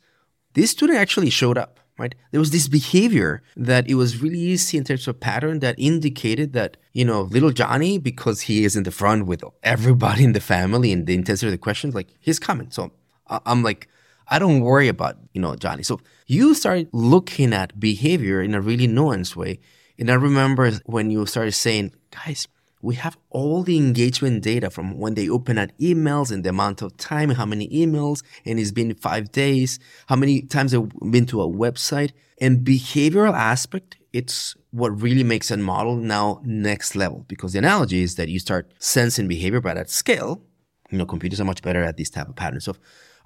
This 0.55 0.73
student 0.73 0.99
actually 0.99 1.31
showed 1.31 1.57
up 1.57 1.76
right? 1.99 2.15
There 2.31 2.41
was 2.41 2.51
this 2.51 2.69
behavior 2.69 3.43
that 3.57 3.89
it 3.89 3.95
was 3.95 4.21
really 4.23 4.39
easy 4.39 4.77
in 4.77 4.85
terms 4.85 5.09
of 5.09 5.19
pattern 5.21 5.61
that 5.61 5.75
indicated 5.79 6.53
that, 6.53 6.77
you 6.93 7.05
know, 7.05 7.23
little 7.23 7.51
Johnny, 7.51 7.99
because 7.99 8.43
he 8.43 8.65
is 8.65 8.77
in 8.77 8.83
the 8.83 8.91
front 8.91 9.27
with 9.27 9.43
everybody 9.63 10.25
in 10.25 10.33
the 10.33 10.41
family 10.41 10.93
and 10.93 11.07
the 11.07 11.15
intensity 11.15 11.49
of 11.49 11.53
the 11.53 11.59
questions, 11.59 11.95
like 11.95 12.09
he's 12.21 12.39
coming. 12.39 12.71
So 12.71 12.93
I'm 13.29 13.63
like, 13.63 13.89
I 14.29 14.39
don't 14.39 14.61
worry 14.61 14.89
about, 14.89 15.17
you 15.33 15.41
know, 15.41 15.55
Johnny. 15.57 15.83
So 15.83 16.01
you 16.27 16.55
started 16.55 16.89
looking 16.93 17.53
at 17.53 17.79
behavior 17.79 18.43
in 18.43 18.55
a 18.55 18.61
really 18.61 18.89
nuanced 18.89 19.37
way. 19.37 19.61
And 19.99 20.11
I 20.11 20.15
remember 20.15 20.73
when 20.85 21.11
you 21.11 21.25
started 21.27 21.53
saying, 21.53 21.95
guys, 22.11 22.49
we 22.87 22.95
have 22.95 23.19
all 23.31 23.65
the 23.65 23.77
engagement 23.77 24.45
data 24.45 24.71
from 24.71 24.97
when 24.97 25.15
they 25.15 25.29
open 25.29 25.59
at 25.59 25.77
emails 25.81 26.31
and 26.31 26.45
the 26.45 26.51
amount 26.51 26.83
of 26.83 26.97
time, 26.97 27.31
how 27.31 27.45
many 27.45 27.69
emails, 27.69 28.23
and 28.45 28.61
it's 28.61 28.71
been 28.71 28.95
five 28.95 29.33
days, 29.33 29.81
how 30.07 30.15
many 30.15 30.43
times 30.43 30.71
they've 30.71 30.89
been 31.11 31.27
to 31.27 31.43
a 31.43 31.49
website. 31.49 32.13
And 32.41 32.65
behavioral 32.65 33.35
aspect, 33.35 33.97
it's 34.13 34.55
what 34.71 35.03
really 35.03 35.25
makes 35.25 35.51
a 35.51 35.57
model 35.57 35.97
now 35.97 36.41
next 36.45 36.95
level 36.95 37.25
because 37.27 37.55
the 37.55 37.59
analogy 37.59 38.03
is 38.03 38.15
that 38.15 38.29
you 38.29 38.39
start 38.39 38.73
sensing 38.79 39.27
behavior, 39.27 39.61
but 39.61 39.77
at 39.77 39.91
scale, 39.91 40.43
you 40.91 40.99
know, 40.99 41.07
computers 41.07 41.41
are 41.41 41.45
much 41.45 41.63
better 41.63 41.83
at 41.83 41.97
these 41.97 42.11
type 42.11 42.29
of 42.29 42.37
patterns. 42.37 42.67
So 42.67 42.77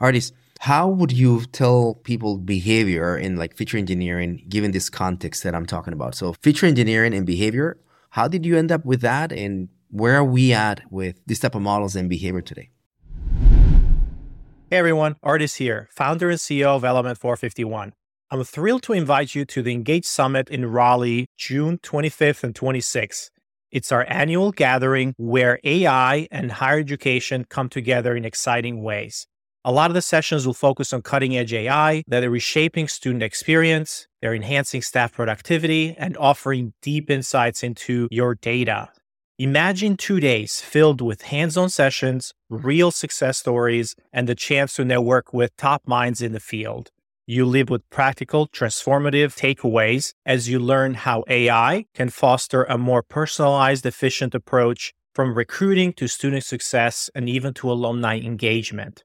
Ardis, 0.00 0.32
how 0.60 0.88
would 0.88 1.12
you 1.12 1.44
tell 1.52 1.96
people 1.96 2.38
behavior 2.38 3.18
in 3.18 3.36
like 3.36 3.54
feature 3.58 3.76
engineering 3.76 4.42
given 4.48 4.70
this 4.70 4.88
context 4.88 5.42
that 5.42 5.54
I'm 5.54 5.66
talking 5.66 5.92
about? 5.92 6.14
So 6.14 6.32
feature 6.40 6.64
engineering 6.64 7.12
and 7.12 7.26
behavior 7.26 7.76
how 8.10 8.26
did 8.26 8.44
you 8.44 8.56
end 8.56 8.70
up 8.70 8.84
with 8.84 9.00
that? 9.00 9.32
And 9.32 9.68
where 9.88 10.16
are 10.16 10.24
we 10.24 10.52
at 10.52 10.82
with 10.90 11.20
this 11.26 11.38
type 11.38 11.54
of 11.54 11.62
models 11.62 11.96
and 11.96 12.08
behavior 12.08 12.42
today? 12.42 12.70
Hey 14.68 14.76
everyone, 14.76 15.16
Ardis 15.24 15.56
here, 15.56 15.88
founder 15.90 16.30
and 16.30 16.38
CEO 16.38 16.76
of 16.76 16.84
Element 16.84 17.18
451. 17.18 17.92
I'm 18.30 18.44
thrilled 18.44 18.84
to 18.84 18.92
invite 18.92 19.34
you 19.34 19.44
to 19.46 19.62
the 19.62 19.72
Engage 19.72 20.04
Summit 20.04 20.48
in 20.48 20.66
Raleigh, 20.66 21.26
June 21.36 21.78
25th 21.78 22.44
and 22.44 22.54
26th. 22.54 23.30
It's 23.72 23.90
our 23.90 24.04
annual 24.08 24.52
gathering 24.52 25.14
where 25.16 25.58
AI 25.64 26.28
and 26.30 26.52
higher 26.52 26.78
education 26.78 27.46
come 27.48 27.68
together 27.68 28.14
in 28.14 28.24
exciting 28.24 28.82
ways. 28.82 29.26
A 29.62 29.72
lot 29.72 29.90
of 29.90 29.94
the 29.94 30.00
sessions 30.00 30.46
will 30.46 30.54
focus 30.54 30.90
on 30.90 31.02
cutting 31.02 31.36
edge 31.36 31.52
AI 31.52 32.02
that 32.06 32.24
are 32.24 32.30
reshaping 32.30 32.88
student 32.88 33.22
experience, 33.22 34.08
they're 34.22 34.34
enhancing 34.34 34.80
staff 34.80 35.12
productivity, 35.12 35.94
and 35.98 36.16
offering 36.16 36.72
deep 36.80 37.10
insights 37.10 37.62
into 37.62 38.08
your 38.10 38.34
data. 38.34 38.88
Imagine 39.38 39.98
two 39.98 40.18
days 40.18 40.62
filled 40.62 41.02
with 41.02 41.22
hands 41.22 41.58
on 41.58 41.68
sessions, 41.68 42.32
real 42.48 42.90
success 42.90 43.36
stories, 43.36 43.94
and 44.14 44.26
the 44.26 44.34
chance 44.34 44.76
to 44.76 44.84
network 44.84 45.34
with 45.34 45.54
top 45.58 45.82
minds 45.86 46.22
in 46.22 46.32
the 46.32 46.40
field. 46.40 46.90
You 47.26 47.44
live 47.44 47.68
with 47.68 47.88
practical, 47.90 48.48
transformative 48.48 49.36
takeaways 49.36 50.14
as 50.24 50.48
you 50.48 50.58
learn 50.58 50.94
how 50.94 51.22
AI 51.28 51.84
can 51.94 52.08
foster 52.08 52.64
a 52.64 52.78
more 52.78 53.02
personalized, 53.02 53.84
efficient 53.84 54.34
approach 54.34 54.94
from 55.14 55.34
recruiting 55.34 55.92
to 55.94 56.08
student 56.08 56.44
success 56.44 57.10
and 57.14 57.28
even 57.28 57.52
to 57.54 57.70
alumni 57.70 58.18
engagement. 58.18 59.04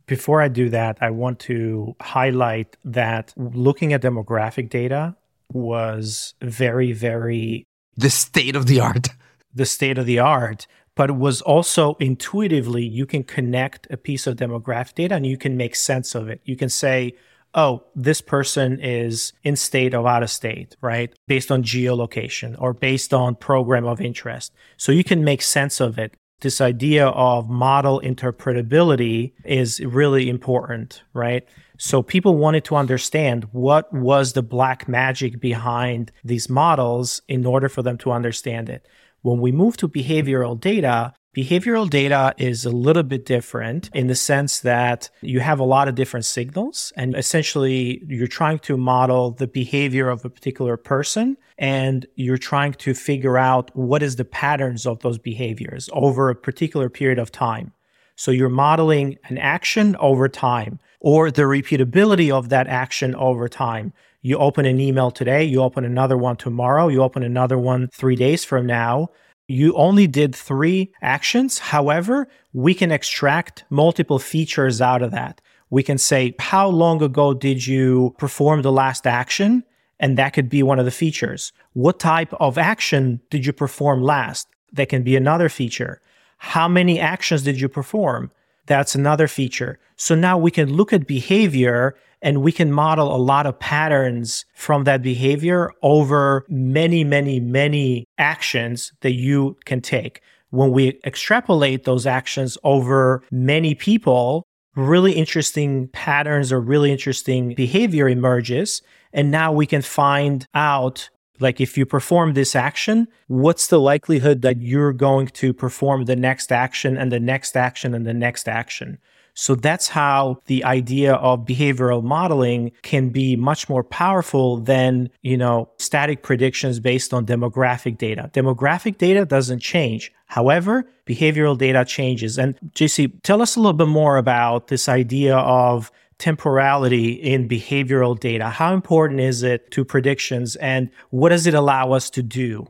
Before 0.07 0.41
I 0.41 0.47
do 0.47 0.69
that, 0.69 0.97
I 1.01 1.09
want 1.09 1.39
to 1.41 1.95
highlight 2.01 2.77
that 2.85 3.33
looking 3.35 3.93
at 3.93 4.01
demographic 4.01 4.69
data 4.69 5.15
was 5.51 6.33
very, 6.41 6.91
very 6.91 7.65
the 7.97 8.09
state 8.09 8.55
of 8.55 8.67
the 8.67 8.79
art. 8.79 9.07
The 9.53 9.65
state 9.65 9.97
of 9.97 10.05
the 10.05 10.19
art, 10.19 10.67
but 10.95 11.09
it 11.09 11.15
was 11.15 11.41
also 11.41 11.95
intuitively 11.95 12.83
you 12.83 13.05
can 13.05 13.23
connect 13.23 13.87
a 13.89 13.97
piece 13.97 14.27
of 14.27 14.35
demographic 14.35 14.95
data 14.95 15.15
and 15.15 15.25
you 15.25 15.37
can 15.37 15.55
make 15.55 15.75
sense 15.75 16.13
of 16.13 16.27
it. 16.27 16.41
You 16.43 16.57
can 16.57 16.69
say, 16.69 17.13
oh, 17.53 17.83
this 17.95 18.21
person 18.21 18.79
is 18.81 19.31
in 19.43 19.55
state 19.55 19.93
or 19.93 20.07
out 20.07 20.23
of 20.23 20.29
state, 20.29 20.75
right? 20.81 21.13
Based 21.27 21.51
on 21.51 21.63
geolocation 21.63 22.55
or 22.59 22.73
based 22.73 23.13
on 23.13 23.35
program 23.35 23.85
of 23.85 24.01
interest. 24.01 24.53
So 24.77 24.91
you 24.91 25.05
can 25.05 25.23
make 25.23 25.41
sense 25.41 25.79
of 25.79 25.97
it 25.97 26.15
this 26.41 26.61
idea 26.61 27.07
of 27.07 27.49
model 27.49 28.01
interpretability 28.01 29.33
is 29.43 29.79
really 29.79 30.29
important, 30.29 31.01
right? 31.13 31.47
So 31.77 32.01
people 32.01 32.37
wanted 32.37 32.65
to 32.65 32.75
understand 32.75 33.47
what 33.51 33.91
was 33.93 34.33
the 34.33 34.43
black 34.43 34.87
magic 34.87 35.39
behind 35.39 36.11
these 36.23 36.49
models 36.49 37.21
in 37.27 37.45
order 37.45 37.69
for 37.69 37.81
them 37.81 37.97
to 37.99 38.11
understand 38.11 38.69
it. 38.69 38.87
When 39.21 39.39
we 39.39 39.51
move 39.51 39.77
to 39.77 39.87
behavioral 39.87 40.59
data, 40.59 41.13
Behavioral 41.35 41.89
data 41.89 42.33
is 42.37 42.63
a 42.63 42.69
little 42.69 43.03
bit 43.03 43.25
different 43.25 43.89
in 43.93 44.07
the 44.07 44.15
sense 44.15 44.61
that 44.61 45.09
you 45.19 45.41
have 45.41 45.59
a 45.59 45.65
lot 45.65 45.89
of 45.89 45.95
different 45.95 46.25
signals 46.25 46.93
and 46.95 47.13
essentially 47.13 48.01
you're 48.07 48.25
trying 48.25 48.57
to 48.59 48.77
model 48.77 49.31
the 49.31 49.45
behavior 49.45 50.07
of 50.07 50.23
a 50.23 50.29
particular 50.29 50.77
person 50.77 51.35
and 51.57 52.05
you're 52.15 52.37
trying 52.37 52.71
to 52.75 52.93
figure 52.93 53.37
out 53.37 53.69
what 53.75 54.01
is 54.01 54.15
the 54.15 54.23
patterns 54.23 54.87
of 54.87 54.99
those 54.99 55.17
behaviors 55.17 55.89
over 55.91 56.29
a 56.29 56.35
particular 56.35 56.89
period 56.89 57.19
of 57.19 57.33
time. 57.33 57.73
So 58.15 58.31
you're 58.31 58.47
modeling 58.47 59.17
an 59.25 59.37
action 59.37 59.97
over 59.97 60.29
time 60.29 60.79
or 61.01 61.31
the 61.31 61.41
repeatability 61.41 62.31
of 62.31 62.47
that 62.47 62.67
action 62.67 63.13
over 63.15 63.49
time. 63.49 63.91
You 64.21 64.37
open 64.37 64.65
an 64.65 64.79
email 64.79 65.11
today, 65.11 65.43
you 65.43 65.61
open 65.61 65.83
another 65.83 66.15
one 66.15 66.37
tomorrow, 66.37 66.87
you 66.87 67.03
open 67.03 67.23
another 67.23 67.57
one 67.57 67.89
three 67.89 68.15
days 68.15 68.45
from 68.45 68.65
now 68.65 69.09
you 69.47 69.73
only 69.75 70.07
did 70.07 70.35
three 70.35 70.91
actions. 71.01 71.59
However, 71.59 72.27
we 72.53 72.73
can 72.73 72.91
extract 72.91 73.65
multiple 73.69 74.19
features 74.19 74.81
out 74.81 75.01
of 75.01 75.11
that. 75.11 75.41
We 75.69 75.83
can 75.83 75.97
say, 75.97 76.35
how 76.39 76.67
long 76.67 77.01
ago 77.01 77.33
did 77.33 77.65
you 77.65 78.15
perform 78.17 78.61
the 78.61 78.71
last 78.71 79.05
action? 79.05 79.63
And 79.99 80.17
that 80.17 80.33
could 80.33 80.49
be 80.49 80.63
one 80.63 80.79
of 80.79 80.85
the 80.85 80.91
features. 80.91 81.53
What 81.73 81.99
type 81.99 82.33
of 82.39 82.57
action 82.57 83.21
did 83.29 83.45
you 83.45 83.53
perform 83.53 84.03
last? 84.03 84.47
That 84.73 84.89
can 84.89 85.03
be 85.03 85.15
another 85.15 85.49
feature. 85.49 86.01
How 86.37 86.67
many 86.67 86.99
actions 86.99 87.43
did 87.43 87.59
you 87.59 87.69
perform? 87.69 88.31
That's 88.67 88.95
another 88.95 89.27
feature. 89.27 89.79
So 89.95 90.15
now 90.15 90.37
we 90.37 90.51
can 90.51 90.73
look 90.73 90.91
at 90.91 91.07
behavior 91.07 91.95
and 92.25 92.41
we 92.41 92.51
can 92.51 92.71
model 92.71 93.15
a 93.15 93.21
lot 93.21 93.45
of 93.45 93.59
patterns 93.59 94.45
from 94.55 94.83
that 94.85 95.03
behavior 95.03 95.71
over 95.83 96.43
many, 96.49 97.03
many, 97.03 97.39
many 97.39 98.07
actions 98.17 98.91
that 99.01 99.13
you 99.13 99.55
can 99.65 99.79
take. 99.79 100.21
When 100.49 100.71
we 100.71 100.99
extrapolate 101.05 101.83
those 101.83 102.07
actions 102.07 102.57
over 102.63 103.21
many 103.29 103.75
people, 103.75 104.43
really 104.75 105.11
interesting 105.13 105.87
patterns 105.89 106.51
or 106.51 106.59
really 106.59 106.91
interesting 106.91 107.53
behavior 107.53 108.09
emerges. 108.09 108.81
And 109.13 109.29
now 109.29 109.53
we 109.53 109.67
can 109.67 109.83
find 109.83 110.47
out 110.55 111.09
like 111.39 111.61
if 111.61 111.77
you 111.77 111.85
perform 111.85 112.33
this 112.33 112.55
action, 112.55 113.07
what's 113.27 113.67
the 113.67 113.79
likelihood 113.79 114.41
that 114.41 114.61
you're 114.61 114.93
going 114.93 115.27
to 115.27 115.53
perform 115.53 116.05
the 116.05 116.15
next 116.15 116.51
action 116.51 116.97
and 116.97 117.11
the 117.11 117.19
next 117.19 117.55
action 117.55 117.93
and 117.93 118.05
the 118.07 118.13
next 118.13 118.47
action? 118.47 118.97
So 119.35 119.53
that's 119.53 119.89
how 119.89 120.41
the 120.45 120.63
idea 120.63 121.13
of 121.15 121.45
behavioral 121.45 122.01
modeling 122.01 122.71
can 122.81 123.09
be 123.09 123.35
much 123.35 123.69
more 123.69 123.83
powerful 123.83 124.57
than, 124.57 125.09
you 125.21 125.37
know, 125.37 125.69
static 125.77 126.23
predictions 126.23 126.79
based 126.79 127.13
on 127.13 127.25
demographic 127.25 127.97
data. 127.97 128.31
Demographic 128.33 128.97
data 128.97 129.25
doesn't 129.25 129.59
change. 129.59 130.11
However, 130.27 130.89
behavioral 131.05 131.57
data 131.57 131.83
changes. 131.85 132.37
And 132.39 132.57
JC, 132.73 133.21
tell 133.23 133.41
us 133.41 133.55
a 133.55 133.59
little 133.59 133.73
bit 133.73 133.89
more 133.89 134.17
about 134.17 134.67
this 134.67 134.87
idea 134.87 135.35
of 135.37 135.91
temporality 136.17 137.11
in 137.11 137.47
behavioral 137.47 138.17
data. 138.17 138.49
How 138.49 138.73
important 138.73 139.19
is 139.19 139.43
it 139.43 139.69
to 139.71 139.83
predictions 139.83 140.55
and 140.55 140.89
what 141.09 141.29
does 141.29 141.45
it 141.45 141.53
allow 141.53 141.91
us 141.91 142.09
to 142.11 142.23
do? 142.23 142.67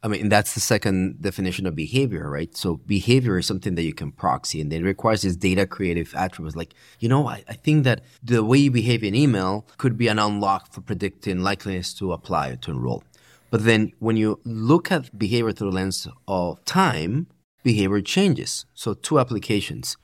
I 0.00 0.06
mean, 0.06 0.28
that's 0.28 0.54
the 0.54 0.60
second 0.60 1.20
definition 1.20 1.66
of 1.66 1.74
behavior, 1.74 2.30
right? 2.30 2.56
So 2.56 2.76
behavior 2.76 3.36
is 3.38 3.46
something 3.46 3.74
that 3.74 3.82
you 3.82 3.92
can 3.92 4.12
proxy 4.12 4.60
and 4.60 4.72
it 4.72 4.84
requires 4.84 5.22
these 5.22 5.36
data 5.36 5.66
creative 5.66 6.14
attributes. 6.14 6.54
Like, 6.54 6.74
you 7.00 7.08
know, 7.08 7.26
I, 7.26 7.42
I 7.48 7.54
think 7.54 7.82
that 7.82 8.02
the 8.22 8.44
way 8.44 8.58
you 8.58 8.70
behave 8.70 9.02
in 9.02 9.16
email 9.16 9.66
could 9.76 9.98
be 9.98 10.06
an 10.06 10.20
unlock 10.20 10.72
for 10.72 10.82
predicting 10.82 11.38
likeliness 11.38 11.96
to 11.98 12.12
apply 12.12 12.50
or 12.50 12.56
to 12.56 12.70
enroll. 12.70 13.02
But 13.50 13.64
then 13.64 13.92
when 13.98 14.16
you 14.16 14.38
look 14.44 14.92
at 14.92 15.18
behavior 15.18 15.50
through 15.50 15.70
the 15.70 15.76
lens 15.76 16.06
of 16.28 16.64
time, 16.64 17.26
behavior 17.64 18.00
changes. 18.00 18.66
So 18.74 18.94
two 18.94 19.18
applications. 19.18 19.96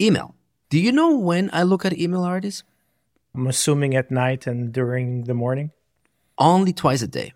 Email. 0.00 0.34
Do 0.70 0.80
you 0.80 0.90
know 0.90 1.18
when 1.18 1.50
I 1.52 1.64
look 1.64 1.84
at 1.84 1.98
email 1.98 2.22
Ardis? 2.22 2.62
I'm 3.34 3.46
assuming 3.46 3.94
at 3.94 4.10
night 4.10 4.46
and 4.46 4.72
during 4.72 5.24
the 5.24 5.34
morning. 5.34 5.72
Only 6.38 6.72
twice 6.72 7.02
a 7.02 7.08
day. 7.08 7.34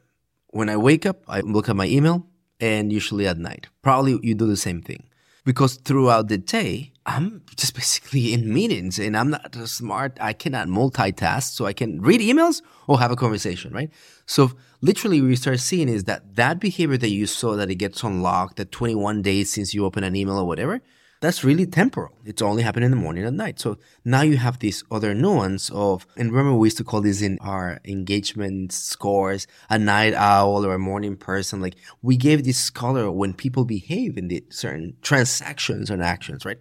When 0.51 0.69
I 0.69 0.77
wake 0.77 1.07
up, 1.07 1.23
I 1.29 1.41
look 1.41 1.69
at 1.69 1.77
my 1.77 1.87
email 1.87 2.27
and 2.61 2.93
usually 2.93 3.27
at 3.27 3.39
night. 3.39 3.69
Probably 3.83 4.19
you 4.23 4.35
do 4.35 4.47
the 4.47 4.57
same 4.57 4.83
thing. 4.83 5.05
Because 5.45 5.77
throughout 5.77 6.29
the 6.29 6.39
day, 6.39 6.93
I'm 7.07 7.43
just 7.57 7.75
basically 7.81 8.33
in 8.33 8.53
meetings 8.53 8.99
and 8.99 9.17
I'm 9.17 9.31
not 9.31 9.55
smart. 9.69 10.19
I 10.21 10.33
cannot 10.33 10.69
multitask. 10.69 11.55
So 11.55 11.67
I 11.67 11.73
can 11.73 12.01
read 12.01 12.21
emails 12.21 12.63
or 12.87 12.99
have 12.99 13.11
a 13.11 13.17
conversation, 13.17 13.73
right? 13.73 13.91
So 14.27 14.53
literally 14.81 15.21
what 15.21 15.29
we 15.29 15.37
start 15.37 15.61
seeing 15.61 15.89
is 15.89 16.05
that 16.05 16.37
that 16.37 16.61
behavior 16.61 16.97
that 16.97 17.11
you 17.11 17.27
saw 17.27 17.57
that 17.57 17.71
it 17.71 17.77
gets 17.77 18.03
unlocked, 18.03 18.57
that 18.57 18.73
21 18.73 19.23
days 19.23 19.53
since 19.53 19.75
you 19.75 19.85
open 19.85 20.05
an 20.05 20.17
email 20.17 20.39
or 20.39 20.47
whatever, 20.47 20.81
that's 21.21 21.43
really 21.43 21.67
temporal. 21.67 22.15
It's 22.25 22.43
only 22.43 22.63
happening 22.63 22.87
in 22.87 22.91
the 22.91 22.97
morning 22.97 23.25
and 23.25 23.37
night. 23.37 23.59
So 23.59 23.79
now 24.05 24.23
you 24.23 24.37
have 24.37 24.59
this 24.59 24.85
other 24.91 25.15
nuance 25.15 25.71
of, 25.71 26.07
and 26.17 26.33
remember 26.33 26.57
we 26.57 26.67
used 26.67 26.77
to 26.79 26.85
call 26.85 27.01
this 27.01 27.23
in 27.23 27.39
our 27.41 27.81
engagement 27.85 28.73
scores, 28.73 29.47
a 29.69 29.79
night 29.79 30.15
owl 30.15 30.65
or 30.65 30.75
a 30.75 30.79
morning 30.79 31.17
person. 31.17 31.61
Like 31.61 31.77
we 32.03 32.17
gave 32.17 32.45
this 32.45 32.71
color 32.71 33.11
when 33.11 33.35
people 33.35 33.65
behave 33.65 34.17
in 34.17 34.29
the 34.29 34.45
certain 34.51 34.97
transactions 35.03 35.91
and 35.91 36.03
actions, 36.03 36.45
right? 36.45 36.59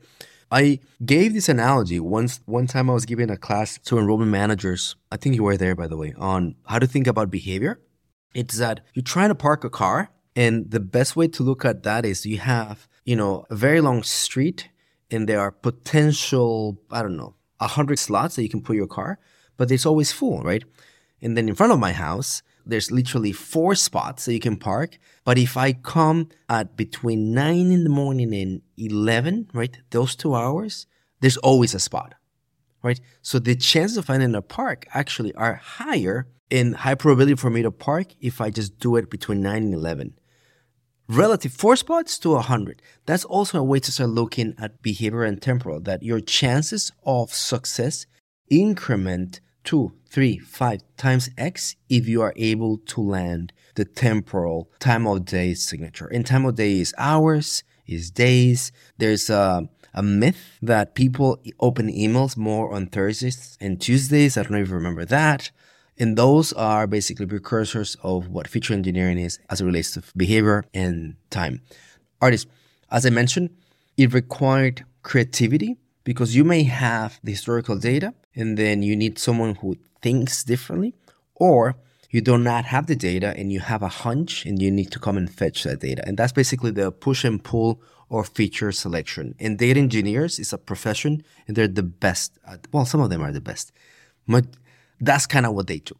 I 0.50 0.80
gave 1.06 1.34
this 1.34 1.50
analogy 1.50 2.00
once. 2.00 2.40
One 2.46 2.68
time 2.68 2.90
I 2.90 2.94
was 2.94 3.06
giving 3.06 3.30
a 3.30 3.38
class 3.38 3.78
to 3.80 4.00
enrollment 4.00 4.32
managers. 4.32 4.96
I 5.12 5.18
think 5.18 5.36
you 5.36 5.44
were 5.44 5.58
there, 5.58 5.76
by 5.76 5.88
the 5.88 5.98
way, 5.98 6.14
on 6.18 6.56
how 6.66 6.80
to 6.80 6.88
think 6.88 7.06
about 7.06 7.30
behavior. 7.30 7.82
It's 8.34 8.58
that 8.58 8.80
you're 8.94 9.04
trying 9.04 9.30
to 9.30 9.36
park 9.36 9.66
a 9.66 9.70
car, 9.70 10.10
and 10.36 10.72
the 10.72 10.80
best 10.80 11.16
way 11.16 11.28
to 11.28 11.44
look 11.44 11.66
at 11.66 11.84
that 11.84 12.06
is 12.06 12.26
you 12.26 12.38
have 12.38 12.88
you 13.08 13.16
know, 13.16 13.46
a 13.50 13.56
very 13.56 13.80
long 13.80 14.04
street 14.04 14.68
and 15.10 15.30
there 15.30 15.40
are 15.40 15.52
potential, 15.52 16.78
I 16.92 17.02
don't 17.02 17.16
know, 17.16 17.36
a 17.58 17.68
hundred 17.68 18.00
slots 18.00 18.36
that 18.36 18.44
you 18.44 18.50
can 18.50 18.62
put 18.62 18.76
your 18.76 18.86
car, 18.86 19.18
but 19.56 19.72
it's 19.72 19.86
always 19.86 20.12
full, 20.12 20.42
right? 20.42 20.66
And 21.22 21.38
then 21.38 21.48
in 21.48 21.56
front 21.56 21.72
of 21.72 21.80
my 21.80 21.94
house, 21.94 22.44
there's 22.66 22.92
literally 22.92 23.32
four 23.32 23.76
spots 23.76 24.26
that 24.26 24.34
you 24.34 24.42
can 24.42 24.58
park. 24.58 25.00
But 25.24 25.38
if 25.38 25.56
I 25.56 25.72
come 25.72 26.28
at 26.50 26.76
between 26.76 27.34
nine 27.34 27.72
in 27.72 27.86
the 27.86 27.90
morning 27.90 28.36
and 28.36 28.62
11, 28.76 29.52
right, 29.54 29.80
those 29.92 30.14
two 30.14 30.36
hours, 30.36 30.86
there's 31.22 31.38
always 31.38 31.74
a 31.74 31.80
spot, 31.80 32.14
right? 32.84 33.00
So 33.22 33.40
the 33.40 33.56
chances 33.56 33.96
of 33.96 34.04
finding 34.04 34.36
a 34.36 34.42
park 34.42 34.86
actually 34.94 35.34
are 35.36 35.56
higher 35.56 36.28
in 36.50 36.74
high 36.74 36.96
probability 36.96 37.36
for 37.36 37.50
me 37.50 37.62
to 37.62 37.72
park 37.72 38.08
if 38.20 38.42
I 38.42 38.50
just 38.50 38.80
do 38.80 38.98
it 38.98 39.10
between 39.10 39.42
9 39.42 39.64
and 39.64 39.74
11 39.74 40.20
relative 41.08 41.54
four 41.54 41.76
spots 41.76 42.20
to 42.20 42.32
100. 42.32 42.82
That's 43.06 43.26
also 43.26 43.60
a 43.60 43.64
way 43.64 43.80
to 43.80 43.92
start 43.92 44.10
looking 44.10 44.54
at 44.58 44.82
behavior 44.82 45.24
and 45.24 45.42
temporal, 45.42 45.80
that 45.82 46.04
your 46.04 46.20
chances 46.20 46.92
of 47.06 47.34
success 47.34 48.06
increment 48.50 49.42
two, 49.64 49.92
three, 50.10 50.38
five 50.38 50.82
times 50.96 51.30
X 51.38 51.76
if 51.90 52.08
you 52.08 52.22
are 52.22 52.34
able 52.38 52.78
to 52.78 53.02
land 53.02 53.52
the 53.76 53.84
temporal 53.84 54.72
time 54.80 55.06
of 55.06 55.26
day 55.26 55.54
signature. 55.54 56.08
And 56.08 56.26
time 56.26 56.46
of 56.46 56.56
day 56.56 56.80
is 56.80 56.94
hours, 56.98 57.64
is 57.86 58.10
days. 58.10 58.72
There's 58.98 59.30
a, 59.30 59.68
a 59.94 60.02
myth 60.02 60.58
that 60.62 60.96
people 60.96 61.42
open 61.60 61.92
emails 61.92 62.38
more 62.38 62.74
on 62.74 62.88
Thursdays 62.88 63.58
and 63.60 63.82
Tuesdays. 63.82 64.38
I 64.38 64.44
don't 64.44 64.54
know 64.54 64.60
if 64.60 64.70
you 64.70 64.76
remember 64.76 65.04
that. 65.04 65.52
And 66.00 66.18
those 66.18 66.54
are 66.54 66.86
basically 66.86 67.26
precursors 67.26 67.98
of 68.04 68.30
what 68.30 68.48
feature 68.48 68.74
engineering 68.74 69.18
is 69.18 69.40
as 69.50 69.62
it 69.62 69.66
relates 69.66 69.92
to 69.92 70.04
behavior 70.16 70.66
and 70.74 71.16
time. 71.30 71.62
Ardis, 72.22 72.46
as 72.92 73.06
I 73.06 73.10
mentioned, 73.10 73.50
it 73.98 74.14
required 74.14 74.86
creativity 75.02 75.78
because 76.04 76.36
you 76.36 76.44
may 76.44 76.64
have 76.64 77.20
the 77.24 77.32
historical 77.32 77.78
data 77.78 78.14
and 78.36 78.58
then 78.58 78.84
you 78.84 78.96
need 78.96 79.18
someone 79.18 79.56
who 79.56 79.76
thinks 80.02 80.44
differently, 80.44 80.94
or 81.36 81.76
you 82.12 82.22
do 82.22 82.38
not 82.38 82.66
have 82.66 82.88
the 82.88 82.96
data 82.96 83.34
and 83.36 83.52
you 83.52 83.60
have 83.60 83.82
a 83.82 83.88
hunch 83.88 84.46
and 84.46 84.62
you 84.62 84.72
need 84.72 84.92
to 84.92 85.00
come 85.00 85.18
and 85.18 85.30
fetch 85.30 85.64
that 85.64 85.80
data. 85.82 86.04
And 86.08 86.18
that's 86.18 86.32
basically 86.32 86.72
the 86.72 86.92
push 86.92 87.26
and 87.26 87.44
pull 87.44 87.82
or 88.10 88.24
feature 88.24 88.72
selection. 88.72 89.36
And 89.40 89.58
data 89.58 89.80
engineers 89.80 90.40
is 90.40 90.54
a 90.54 90.58
profession 90.58 91.24
and 91.48 91.58
they're 91.58 91.68
the 91.68 91.84
best. 91.84 92.38
At, 92.48 92.68
well, 92.72 92.86
some 92.86 93.02
of 93.02 93.10
them 93.10 93.22
are 93.22 93.32
the 93.32 93.42
best. 93.42 93.72
But 94.28 94.46
that's 95.00 95.26
kind 95.26 95.46
of 95.46 95.54
what 95.54 95.68
they 95.68 95.80
do. 95.80 95.96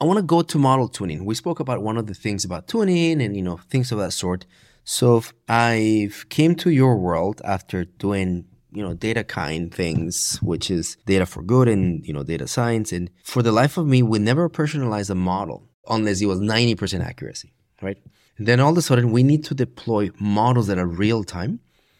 I 0.00 0.04
want 0.04 0.18
to 0.18 0.22
go 0.22 0.42
to 0.42 0.58
model 0.58 0.88
tuning. 0.88 1.24
We 1.24 1.34
spoke 1.34 1.58
about 1.58 1.82
one 1.82 1.96
of 1.96 2.06
the 2.06 2.14
things 2.14 2.44
about 2.44 2.68
tuning 2.68 3.20
and 3.20 3.36
you 3.36 3.42
know 3.42 3.58
things 3.68 3.90
of 3.90 3.98
that 3.98 4.12
sort. 4.12 4.46
So 4.84 5.22
I've 5.48 6.26
came 6.28 6.54
to 6.56 6.70
your 6.70 6.96
world 6.96 7.42
after 7.44 7.84
doing 7.84 8.46
you 8.70 8.82
know 8.82 8.94
data 8.94 9.24
kind 9.24 9.74
things, 9.74 10.38
which 10.40 10.70
is 10.70 10.96
data 11.06 11.26
for 11.26 11.42
good 11.42 11.68
and 11.68 12.06
you 12.06 12.12
know 12.12 12.22
data 12.22 12.46
science. 12.46 12.92
And 12.92 13.10
for 13.24 13.42
the 13.42 13.52
life 13.52 13.76
of 13.76 13.86
me, 13.86 14.02
we 14.02 14.18
never 14.18 14.48
personalized 14.48 15.10
a 15.10 15.16
model 15.16 15.68
unless 15.88 16.20
it 16.20 16.26
was 16.26 16.40
ninety 16.40 16.76
percent 16.76 17.02
accuracy, 17.02 17.52
right? 17.82 17.98
And 18.38 18.46
then 18.46 18.60
all 18.60 18.70
of 18.70 18.78
a 18.78 18.82
sudden, 18.82 19.10
we 19.10 19.24
need 19.24 19.44
to 19.44 19.54
deploy 19.54 20.10
models 20.20 20.68
that 20.68 20.78
are 20.78 20.86
real 20.86 21.24
time. 21.24 21.58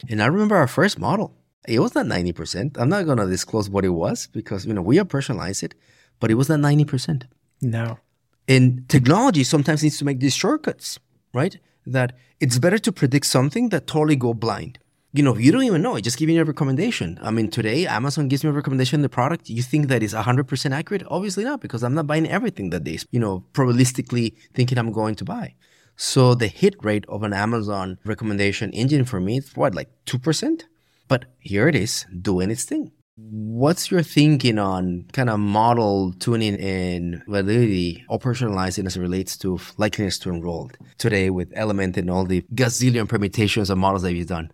And 0.08 0.22
I 0.22 0.26
remember 0.26 0.56
our 0.56 0.68
first 0.68 0.98
model. 0.98 1.34
It 1.66 1.80
was 1.80 1.94
not 1.94 2.06
90%. 2.06 2.78
I'm 2.78 2.88
not 2.88 3.04
going 3.04 3.18
to 3.18 3.26
disclose 3.26 3.68
what 3.68 3.84
it 3.84 3.90
was 3.90 4.28
because, 4.28 4.64
you 4.64 4.72
know, 4.72 4.80
we 4.80 4.96
have 4.96 5.08
personalized 5.08 5.64
it 5.64 5.74
but 6.20 6.30
it 6.30 6.34
was 6.34 6.48
not 6.48 6.60
90%. 6.60 7.24
No. 7.60 7.98
And 8.46 8.88
technology 8.88 9.44
sometimes 9.44 9.82
needs 9.82 9.98
to 9.98 10.04
make 10.04 10.20
these 10.20 10.34
shortcuts, 10.34 10.98
right? 11.34 11.58
That 11.86 12.16
it's 12.40 12.58
better 12.58 12.78
to 12.78 12.92
predict 12.92 13.26
something 13.26 13.68
that 13.70 13.86
totally 13.86 14.16
go 14.16 14.34
blind. 14.34 14.78
You 15.12 15.22
know, 15.22 15.36
you 15.36 15.52
don't 15.52 15.62
even 15.62 15.82
know. 15.82 15.96
It 15.96 16.02
just 16.02 16.18
giving 16.18 16.36
you 16.36 16.42
a 16.42 16.44
recommendation. 16.44 17.18
I 17.22 17.30
mean, 17.30 17.48
today 17.48 17.86
Amazon 17.86 18.28
gives 18.28 18.44
me 18.44 18.50
a 18.50 18.52
recommendation 18.52 19.00
the 19.00 19.08
product. 19.08 19.48
You 19.48 19.62
think 19.62 19.88
that 19.88 20.02
is 20.02 20.12
100% 20.12 20.70
accurate? 20.70 21.02
Obviously 21.08 21.44
not, 21.44 21.60
because 21.60 21.82
I'm 21.82 21.94
not 21.94 22.06
buying 22.06 22.28
everything 22.28 22.70
that 22.70 22.84
they, 22.84 22.98
you 23.10 23.18
know, 23.18 23.44
probabilistically 23.52 24.34
thinking 24.52 24.76
I'm 24.78 24.92
going 24.92 25.14
to 25.16 25.24
buy. 25.24 25.54
So 25.96 26.34
the 26.34 26.46
hit 26.46 26.76
rate 26.84 27.04
of 27.08 27.22
an 27.22 27.32
Amazon 27.32 27.98
recommendation 28.04 28.70
engine 28.72 29.04
for 29.04 29.18
me 29.18 29.38
is 29.38 29.56
what, 29.56 29.74
like 29.74 29.88
2%? 30.06 30.62
But 31.08 31.24
here 31.38 31.66
it 31.68 31.74
is 31.74 32.06
doing 32.20 32.50
its 32.50 32.64
thing. 32.64 32.92
What's 33.20 33.90
your 33.90 34.04
thinking 34.04 34.60
on 34.60 35.06
kind 35.12 35.28
of 35.28 35.40
model 35.40 36.12
tuning 36.20 36.54
in 36.54 37.20
validity 37.26 38.04
or 38.08 38.20
personalizing 38.20 38.86
as 38.86 38.96
it 38.96 39.00
relates 39.00 39.36
to 39.38 39.56
likeliness 39.76 40.20
to 40.20 40.30
enroll 40.30 40.70
today 40.98 41.28
with 41.28 41.50
Element 41.56 41.96
and 41.96 42.08
all 42.08 42.24
the 42.24 42.42
gazillion 42.54 43.08
permutations 43.08 43.70
of 43.70 43.78
models 43.78 44.02
that 44.02 44.12
you've 44.12 44.28
done? 44.28 44.52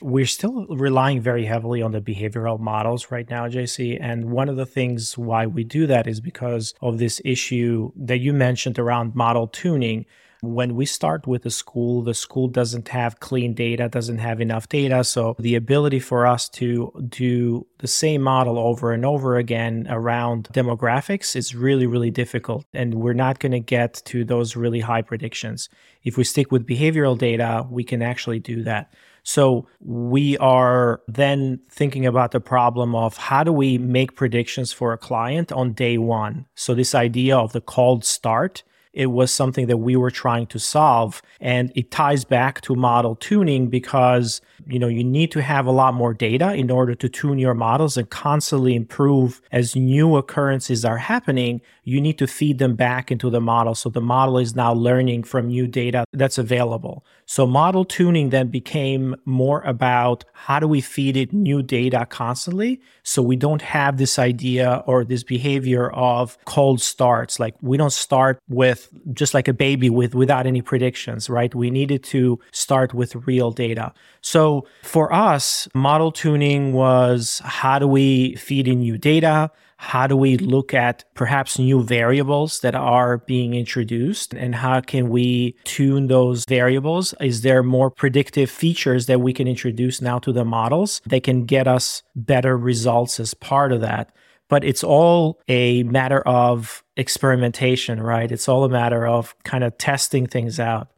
We're 0.00 0.26
still 0.26 0.66
relying 0.66 1.20
very 1.20 1.44
heavily 1.44 1.80
on 1.80 1.92
the 1.92 2.00
behavioral 2.00 2.58
models 2.58 3.12
right 3.12 3.30
now, 3.30 3.46
JC. 3.46 3.98
And 4.00 4.32
one 4.32 4.48
of 4.48 4.56
the 4.56 4.66
things 4.66 5.16
why 5.16 5.46
we 5.46 5.62
do 5.62 5.86
that 5.86 6.08
is 6.08 6.20
because 6.20 6.74
of 6.82 6.98
this 6.98 7.22
issue 7.24 7.92
that 7.94 8.18
you 8.18 8.32
mentioned 8.32 8.80
around 8.80 9.14
model 9.14 9.46
tuning 9.46 10.06
when 10.42 10.74
we 10.74 10.84
start 10.84 11.24
with 11.28 11.46
a 11.46 11.50
school, 11.50 12.02
the 12.02 12.14
school 12.14 12.48
doesn't 12.48 12.88
have 12.88 13.20
clean 13.20 13.54
data, 13.54 13.88
doesn't 13.88 14.18
have 14.18 14.40
enough 14.40 14.68
data. 14.68 15.04
So 15.04 15.36
the 15.38 15.54
ability 15.54 16.00
for 16.00 16.26
us 16.26 16.48
to 16.50 16.92
do 17.08 17.64
the 17.78 17.86
same 17.86 18.22
model 18.22 18.58
over 18.58 18.90
and 18.90 19.04
over 19.04 19.36
again 19.36 19.86
around 19.88 20.48
demographics 20.52 21.36
is 21.36 21.54
really, 21.54 21.86
really 21.86 22.10
difficult. 22.10 22.64
And 22.74 22.94
we're 22.94 23.12
not 23.12 23.38
going 23.38 23.52
to 23.52 23.60
get 23.60 24.02
to 24.06 24.24
those 24.24 24.56
really 24.56 24.80
high 24.80 25.02
predictions. 25.02 25.68
If 26.02 26.16
we 26.16 26.24
stick 26.24 26.50
with 26.50 26.66
behavioral 26.66 27.16
data, 27.16 27.64
we 27.70 27.84
can 27.84 28.02
actually 28.02 28.40
do 28.40 28.64
that. 28.64 28.92
So 29.22 29.68
we 29.78 30.36
are 30.38 31.02
then 31.06 31.60
thinking 31.70 32.04
about 32.04 32.32
the 32.32 32.40
problem 32.40 32.96
of 32.96 33.16
how 33.16 33.44
do 33.44 33.52
we 33.52 33.78
make 33.78 34.16
predictions 34.16 34.72
for 34.72 34.92
a 34.92 34.98
client 34.98 35.52
on 35.52 35.72
day 35.72 35.98
one? 35.98 36.46
So 36.56 36.74
this 36.74 36.96
idea 36.96 37.38
of 37.38 37.52
the 37.52 37.60
cold 37.60 38.04
start 38.04 38.64
it 38.92 39.06
was 39.06 39.30
something 39.30 39.66
that 39.66 39.78
we 39.78 39.96
were 39.96 40.10
trying 40.10 40.46
to 40.48 40.58
solve. 40.58 41.22
And 41.40 41.72
it 41.74 41.90
ties 41.90 42.24
back 42.24 42.60
to 42.62 42.74
model 42.74 43.16
tuning 43.16 43.68
because, 43.68 44.40
you 44.66 44.78
know, 44.78 44.88
you 44.88 45.02
need 45.02 45.32
to 45.32 45.42
have 45.42 45.66
a 45.66 45.70
lot 45.70 45.94
more 45.94 46.12
data 46.12 46.54
in 46.54 46.70
order 46.70 46.94
to 46.94 47.08
tune 47.08 47.38
your 47.38 47.54
models 47.54 47.96
and 47.96 48.08
constantly 48.10 48.74
improve 48.74 49.40
as 49.50 49.74
new 49.74 50.16
occurrences 50.16 50.84
are 50.84 50.98
happening. 50.98 51.60
You 51.84 52.00
need 52.00 52.18
to 52.18 52.26
feed 52.26 52.58
them 52.58 52.76
back 52.76 53.10
into 53.10 53.30
the 53.30 53.40
model. 53.40 53.74
So 53.74 53.88
the 53.88 54.00
model 54.00 54.38
is 54.38 54.54
now 54.54 54.72
learning 54.72 55.24
from 55.24 55.48
new 55.48 55.66
data 55.66 56.04
that's 56.12 56.38
available. 56.38 57.04
So 57.32 57.46
model 57.46 57.86
tuning 57.86 58.28
then 58.28 58.48
became 58.48 59.16
more 59.24 59.62
about 59.62 60.26
how 60.34 60.60
do 60.60 60.68
we 60.68 60.82
feed 60.82 61.16
it 61.16 61.32
new 61.32 61.62
data 61.62 62.04
constantly 62.04 62.78
so 63.04 63.22
we 63.22 63.36
don't 63.36 63.62
have 63.62 63.96
this 63.96 64.18
idea 64.18 64.82
or 64.84 65.02
this 65.02 65.22
behavior 65.24 65.90
of 65.92 66.36
cold 66.44 66.82
starts. 66.82 67.40
Like 67.40 67.54
we 67.62 67.78
don't 67.78 67.90
start 67.90 68.38
with 68.50 68.90
just 69.14 69.32
like 69.32 69.48
a 69.48 69.54
baby 69.54 69.88
with 69.88 70.14
without 70.14 70.46
any 70.46 70.60
predictions, 70.60 71.30
right? 71.30 71.54
We 71.54 71.70
needed 71.70 72.04
to 72.12 72.38
start 72.50 72.92
with 72.92 73.26
real 73.26 73.50
data. 73.50 73.94
So 74.20 74.66
for 74.82 75.10
us, 75.10 75.66
model 75.72 76.12
tuning 76.12 76.74
was 76.74 77.40
how 77.46 77.78
do 77.78 77.88
we 77.88 78.36
feed 78.36 78.68
in 78.68 78.80
new 78.80 78.98
data? 78.98 79.50
How 79.82 80.06
do 80.06 80.16
we 80.16 80.38
look 80.38 80.72
at 80.72 81.04
perhaps 81.14 81.58
new 81.58 81.82
variables 81.82 82.60
that 82.60 82.76
are 82.76 83.18
being 83.18 83.54
introduced 83.54 84.32
and 84.32 84.54
how 84.54 84.80
can 84.80 85.10
we 85.10 85.56
tune 85.64 86.06
those 86.06 86.44
variables? 86.44 87.14
Is 87.20 87.42
there 87.42 87.64
more 87.64 87.90
predictive 87.90 88.48
features 88.48 89.06
that 89.06 89.20
we 89.20 89.32
can 89.32 89.48
introduce 89.48 90.00
now 90.00 90.20
to 90.20 90.32
the 90.32 90.44
models 90.44 91.02
that 91.06 91.24
can 91.24 91.46
get 91.46 91.66
us 91.66 92.04
better 92.14 92.56
results 92.56 93.18
as 93.18 93.34
part 93.34 93.72
of 93.72 93.80
that? 93.80 94.14
But 94.48 94.62
it's 94.62 94.84
all 94.84 95.40
a 95.48 95.82
matter 95.82 96.20
of 96.20 96.84
experimentation, 96.96 98.00
right? 98.00 98.30
It's 98.30 98.48
all 98.48 98.62
a 98.62 98.68
matter 98.68 99.04
of 99.04 99.34
kind 99.42 99.64
of 99.64 99.76
testing 99.78 100.28
things 100.28 100.60
out. 100.60 100.92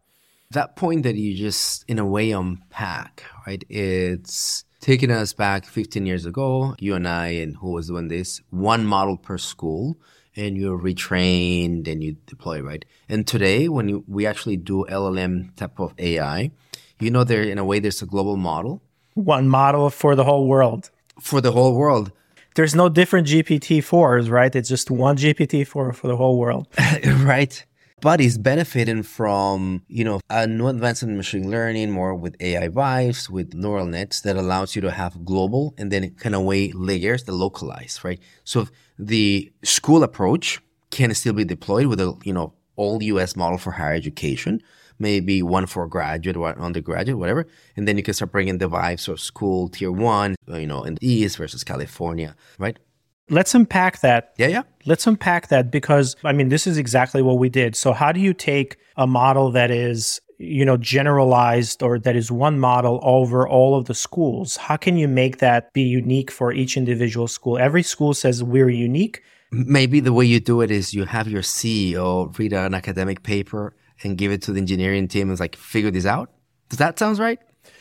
That 0.50 0.76
point 0.76 1.04
that 1.04 1.16
you 1.16 1.34
just, 1.34 1.86
in 1.88 1.98
a 1.98 2.04
way, 2.04 2.32
unpack, 2.32 3.24
right? 3.46 3.64
It's 3.70 4.64
taking 4.84 5.10
us 5.10 5.32
back 5.32 5.64
15 5.64 6.04
years 6.04 6.26
ago, 6.26 6.76
you 6.78 6.94
and 6.94 7.08
I, 7.08 7.28
and 7.28 7.56
who 7.56 7.70
was 7.70 7.88
doing 7.88 8.08
this, 8.08 8.42
one 8.50 8.84
model 8.84 9.16
per 9.16 9.38
school, 9.38 9.96
and 10.36 10.58
you're 10.58 10.78
retrained 10.78 11.88
and 11.88 12.04
you 12.04 12.16
deploy, 12.26 12.60
right? 12.60 12.84
And 13.08 13.26
today, 13.26 13.66
when 13.70 13.88
you, 13.88 14.04
we 14.06 14.26
actually 14.26 14.58
do 14.58 14.84
LLM 14.90 15.56
type 15.56 15.80
of 15.80 15.94
AI, 15.98 16.50
you 17.00 17.10
know, 17.10 17.24
there 17.24 17.42
in 17.42 17.56
a 17.56 17.64
way, 17.64 17.78
there's 17.78 18.02
a 18.02 18.06
global 18.06 18.36
model. 18.36 18.82
One 19.14 19.48
model 19.48 19.88
for 19.88 20.14
the 20.14 20.24
whole 20.24 20.46
world. 20.46 20.90
For 21.18 21.40
the 21.40 21.52
whole 21.52 21.74
world. 21.74 22.12
There's 22.54 22.74
no 22.74 22.90
different 22.90 23.26
GPT-4s, 23.26 24.28
right? 24.28 24.54
It's 24.54 24.68
just 24.68 24.90
one 24.90 25.16
GPT-4 25.16 25.94
for 25.94 26.06
the 26.06 26.16
whole 26.16 26.38
world. 26.38 26.68
right 27.06 27.64
but 28.04 28.20
he's 28.20 28.36
benefiting 28.36 29.02
from, 29.02 29.82
you 29.88 30.04
know, 30.04 30.20
a 30.28 30.46
new 30.46 30.66
advancement 30.66 31.12
in 31.12 31.16
machine 31.16 31.50
learning, 31.50 31.90
more 31.90 32.14
with 32.14 32.36
AI 32.38 32.68
vibes, 32.68 33.30
with 33.30 33.54
neural 33.54 33.86
nets 33.86 34.20
that 34.20 34.36
allows 34.36 34.76
you 34.76 34.82
to 34.82 34.90
have 34.90 35.24
global 35.24 35.72
and 35.78 35.90
then 35.90 36.10
kind 36.16 36.34
of 36.34 36.42
way 36.42 36.70
layers 36.72 37.24
that 37.24 37.32
localize, 37.32 38.00
right? 38.04 38.20
So 38.44 38.68
the 38.98 39.50
school 39.62 40.02
approach 40.02 40.60
can 40.90 41.14
still 41.14 41.32
be 41.32 41.46
deployed 41.46 41.86
with 41.86 41.98
a, 41.98 42.14
you 42.24 42.34
know, 42.34 42.52
all 42.76 43.02
US 43.02 43.36
model 43.36 43.56
for 43.56 43.70
higher 43.70 43.94
education, 43.94 44.60
maybe 44.98 45.42
one 45.42 45.64
for 45.64 45.86
graduate 45.86 46.36
or 46.36 46.58
undergraduate, 46.58 47.16
whatever. 47.16 47.46
And 47.74 47.88
then 47.88 47.96
you 47.96 48.02
can 48.02 48.12
start 48.12 48.32
bringing 48.32 48.58
the 48.58 48.68
vibes 48.68 49.08
of 49.08 49.18
school 49.18 49.70
tier 49.70 49.90
one, 49.90 50.36
you 50.46 50.66
know, 50.66 50.84
in 50.84 50.96
the 50.96 51.08
East 51.08 51.38
versus 51.38 51.64
California, 51.64 52.36
right? 52.58 52.78
Let's 53.30 53.54
unpack 53.54 54.00
that. 54.00 54.34
Yeah, 54.36 54.48
yeah. 54.48 54.62
Let's 54.84 55.06
unpack 55.06 55.48
that 55.48 55.70
because 55.70 56.16
I 56.24 56.32
mean 56.32 56.48
this 56.48 56.66
is 56.66 56.76
exactly 56.76 57.22
what 57.22 57.38
we 57.38 57.48
did. 57.48 57.74
So 57.74 57.92
how 57.92 58.12
do 58.12 58.20
you 58.20 58.34
take 58.34 58.76
a 58.96 59.06
model 59.06 59.50
that 59.52 59.70
is 59.70 60.20
you 60.38 60.64
know 60.64 60.76
generalized 60.76 61.82
or 61.82 61.98
that 61.98 62.16
is 62.16 62.30
one 62.30 62.58
model 62.58 63.00
over 63.02 63.48
all 63.48 63.76
of 63.76 63.86
the 63.86 63.94
schools 63.94 64.56
how 64.56 64.76
can 64.76 64.96
you 64.96 65.06
make 65.06 65.38
that 65.38 65.72
be 65.72 65.82
unique 65.82 66.30
for 66.30 66.52
each 66.52 66.76
individual 66.76 67.28
school 67.28 67.58
every 67.58 67.82
school 67.82 68.12
says 68.12 68.42
we're 68.42 68.68
unique 68.68 69.22
maybe 69.52 70.00
the 70.00 70.12
way 70.12 70.24
you 70.24 70.40
do 70.40 70.60
it 70.60 70.70
is 70.70 70.92
you 70.92 71.04
have 71.04 71.28
your 71.28 71.42
ceo 71.42 72.36
read 72.38 72.52
an 72.52 72.74
academic 72.74 73.22
paper 73.22 73.74
and 74.02 74.18
give 74.18 74.32
it 74.32 74.42
to 74.42 74.52
the 74.52 74.60
engineering 74.60 75.06
team 75.06 75.22
and 75.22 75.32
it's 75.32 75.40
like 75.40 75.56
figure 75.56 75.90
this 75.90 76.06
out 76.06 76.30
does 76.68 76.78
that 76.78 76.98
sound 76.98 77.18
right 77.18 77.38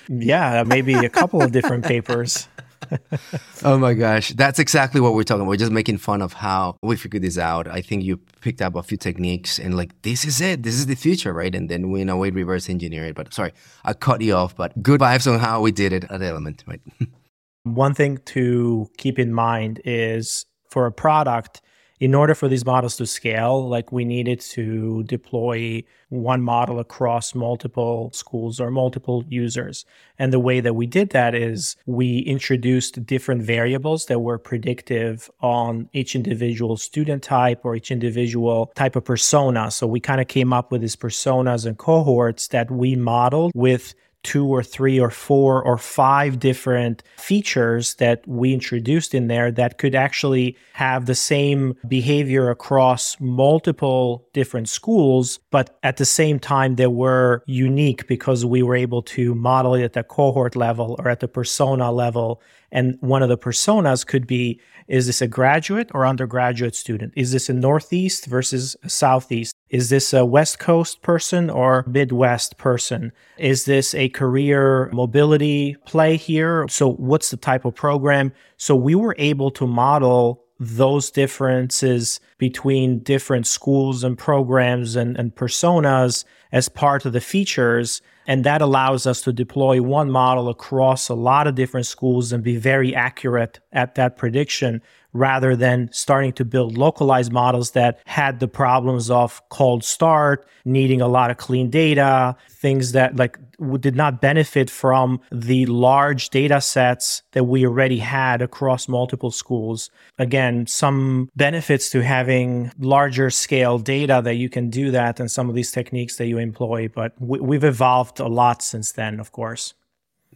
yeah 0.09 0.63
maybe 0.65 0.93
a 0.93 1.09
couple 1.09 1.41
of 1.41 1.51
different 1.51 1.83
papers 1.93 2.47
oh 3.63 3.77
my 3.77 3.93
gosh. 3.93 4.29
That's 4.29 4.59
exactly 4.59 5.01
what 5.01 5.13
we're 5.13 5.23
talking 5.23 5.41
about. 5.41 5.49
We're 5.49 5.57
just 5.57 5.71
making 5.71 5.97
fun 5.97 6.21
of 6.21 6.33
how 6.33 6.77
we 6.81 6.95
figured 6.95 7.23
this 7.23 7.37
out. 7.37 7.67
I 7.67 7.81
think 7.81 8.03
you 8.03 8.17
picked 8.41 8.61
up 8.61 8.75
a 8.75 8.83
few 8.83 8.97
techniques 8.97 9.59
and 9.59 9.75
like, 9.75 10.01
this 10.01 10.25
is 10.25 10.41
it. 10.41 10.63
This 10.63 10.75
is 10.75 10.85
the 10.85 10.95
future, 10.95 11.33
right? 11.33 11.53
And 11.53 11.69
then 11.69 11.91
we, 11.91 12.01
in 12.01 12.09
a 12.09 12.17
way, 12.17 12.29
reverse 12.29 12.69
engineer 12.69 13.05
it. 13.05 13.15
But 13.15 13.33
sorry, 13.33 13.53
I 13.83 13.93
cut 13.93 14.21
you 14.21 14.33
off, 14.35 14.55
but 14.55 14.81
good 14.81 15.01
vibes 15.01 15.31
on 15.31 15.39
how 15.39 15.61
we 15.61 15.71
did 15.71 15.93
it 15.93 16.05
at 16.05 16.21
Element, 16.21 16.63
right? 16.67 16.81
One 17.63 17.93
thing 17.93 18.17
to 18.25 18.89
keep 18.97 19.17
in 19.17 19.33
mind 19.33 19.81
is 19.85 20.45
for 20.69 20.85
a 20.85 20.91
product, 20.91 21.61
in 21.99 22.15
order 22.15 22.35
for 22.35 22.47
these 22.47 22.65
models 22.65 22.97
to 22.97 23.05
scale, 23.05 23.67
like 23.67 23.91
we 23.91 24.03
needed 24.05 24.39
to 24.39 25.03
deploy 25.03 25.83
one 26.09 26.41
model 26.41 26.79
across 26.79 27.33
multiple 27.33 28.11
schools 28.13 28.59
or 28.59 28.69
multiple 28.69 29.23
users. 29.27 29.85
And 30.19 30.31
the 30.31 30.39
way 30.39 30.59
that 30.59 30.75
we 30.75 30.85
did 30.85 31.09
that 31.11 31.33
is 31.33 31.75
we 31.85 32.19
introduced 32.19 33.05
different 33.05 33.41
variables 33.41 34.05
that 34.07 34.19
were 34.19 34.37
predictive 34.37 35.29
on 35.41 35.89
each 35.93 36.15
individual 36.15 36.77
student 36.77 37.23
type 37.23 37.61
or 37.63 37.75
each 37.75 37.89
individual 37.89 38.71
type 38.75 38.95
of 38.95 39.05
persona. 39.05 39.71
So 39.71 39.87
we 39.87 39.99
kind 39.99 40.21
of 40.21 40.27
came 40.27 40.53
up 40.53 40.71
with 40.71 40.81
these 40.81 40.95
personas 40.95 41.65
and 41.65 41.77
cohorts 41.77 42.47
that 42.49 42.69
we 42.69 42.95
modeled 42.95 43.51
with 43.55 43.95
two 44.23 44.47
or 44.47 44.63
three 44.63 44.99
or 44.99 45.09
four 45.09 45.63
or 45.63 45.77
five 45.77 46.39
different 46.39 47.03
features 47.17 47.95
that 47.95 48.25
we 48.27 48.53
introduced 48.53 49.13
in 49.13 49.27
there 49.27 49.51
that 49.51 49.77
could 49.77 49.93
actually 49.93 50.57
have 50.73 51.05
the 51.05 51.15
same 51.15 51.75
behavior 51.87 52.49
across 52.49 53.19
multiple 53.19 54.27
different 54.33 54.69
schools, 54.69 55.39
but 55.51 55.77
at 55.83 55.97
the 55.97 56.05
same 56.05 56.39
time, 56.39 56.75
they 56.75 56.87
were 56.87 57.43
unique 57.45 58.07
because 58.07 58.45
we 58.45 58.63
were 58.63 58.75
able 58.75 59.01
to 59.01 59.35
model 59.35 59.75
it 59.75 59.83
at 59.83 59.93
the 59.93 60.03
cohort 60.03 60.55
level 60.55 60.95
or 60.99 61.09
at 61.09 61.19
the 61.19 61.27
persona 61.27 61.91
level. 61.91 62.41
And 62.71 62.97
one 63.01 63.21
of 63.21 63.29
the 63.29 63.37
personas 63.37 64.05
could 64.05 64.25
be 64.25 64.59
is 64.87 65.07
this 65.07 65.21
a 65.21 65.27
graduate 65.27 65.89
or 65.93 66.05
undergraduate 66.05 66.75
student? 66.75 67.13
Is 67.15 67.31
this 67.31 67.49
a 67.49 67.53
Northeast 67.53 68.25
versus 68.25 68.75
a 68.83 68.89
Southeast? 68.89 69.55
Is 69.69 69.89
this 69.89 70.13
a 70.13 70.25
West 70.25 70.59
Coast 70.59 71.01
person 71.01 71.49
or 71.49 71.83
Midwest 71.87 72.57
person? 72.57 73.11
Is 73.37 73.65
this 73.65 73.95
a 73.95 74.09
career 74.09 74.89
mobility 74.93 75.75
play 75.85 76.17
here? 76.17 76.67
So, 76.69 76.93
what's 76.93 77.31
the 77.31 77.37
type 77.37 77.65
of 77.65 77.75
program? 77.75 78.33
So, 78.57 78.75
we 78.75 78.95
were 78.95 79.15
able 79.17 79.51
to 79.51 79.67
model 79.67 80.43
those 80.59 81.11
differences 81.11 82.19
between 82.37 82.99
different 82.99 83.47
schools 83.47 84.03
and 84.03 84.17
programs 84.17 84.95
and, 84.95 85.17
and 85.17 85.35
personas 85.35 86.23
as 86.51 86.69
part 86.69 87.05
of 87.05 87.13
the 87.13 87.21
features. 87.21 88.01
And 88.25 88.43
that 88.43 88.61
allows 88.61 89.05
us 89.05 89.21
to 89.23 89.33
deploy 89.33 89.81
one 89.81 90.09
model 90.09 90.49
across 90.49 91.09
a 91.09 91.13
lot 91.13 91.47
of 91.47 91.55
different 91.55 91.85
schools 91.85 92.31
and 92.31 92.43
be 92.43 92.55
very 92.55 92.95
accurate 92.95 93.59
at 93.71 93.95
that 93.95 94.17
prediction 94.17 94.81
rather 95.13 95.55
than 95.55 95.89
starting 95.91 96.33
to 96.33 96.45
build 96.45 96.77
localized 96.77 97.31
models 97.31 97.71
that 97.71 97.99
had 98.05 98.39
the 98.39 98.47
problems 98.47 99.09
of 99.09 99.41
cold 99.49 99.83
start, 99.83 100.47
needing 100.65 101.01
a 101.01 101.07
lot 101.07 101.31
of 101.31 101.37
clean 101.37 101.69
data, 101.69 102.35
things 102.49 102.91
that 102.93 103.15
like 103.15 103.37
did 103.79 103.95
not 103.95 104.19
benefit 104.19 104.69
from 104.69 105.21
the 105.31 105.65
large 105.67 106.29
data 106.29 106.59
sets 106.59 107.21
that 107.31 107.45
we 107.45 107.65
already 107.65 107.99
had 107.99 108.41
across 108.41 108.87
multiple 108.87 109.31
schools. 109.31 109.89
Again, 110.17 110.65
some 110.67 111.29
benefits 111.35 111.89
to 111.91 112.03
having 112.03 112.71
larger 112.79 113.29
scale 113.29 113.77
data 113.79 114.21
that 114.23 114.35
you 114.35 114.49
can 114.49 114.69
do 114.69 114.91
that 114.91 115.19
and 115.19 115.29
some 115.29 115.49
of 115.49 115.55
these 115.55 115.71
techniques 115.71 116.17
that 116.17 116.27
you 116.27 116.37
employ, 116.37 116.87
but 116.87 117.13
we, 117.19 117.39
we've 117.39 117.63
evolved 117.63 118.19
a 118.19 118.27
lot 118.27 118.61
since 118.61 118.91
then, 118.91 119.19
of 119.19 119.31
course 119.31 119.73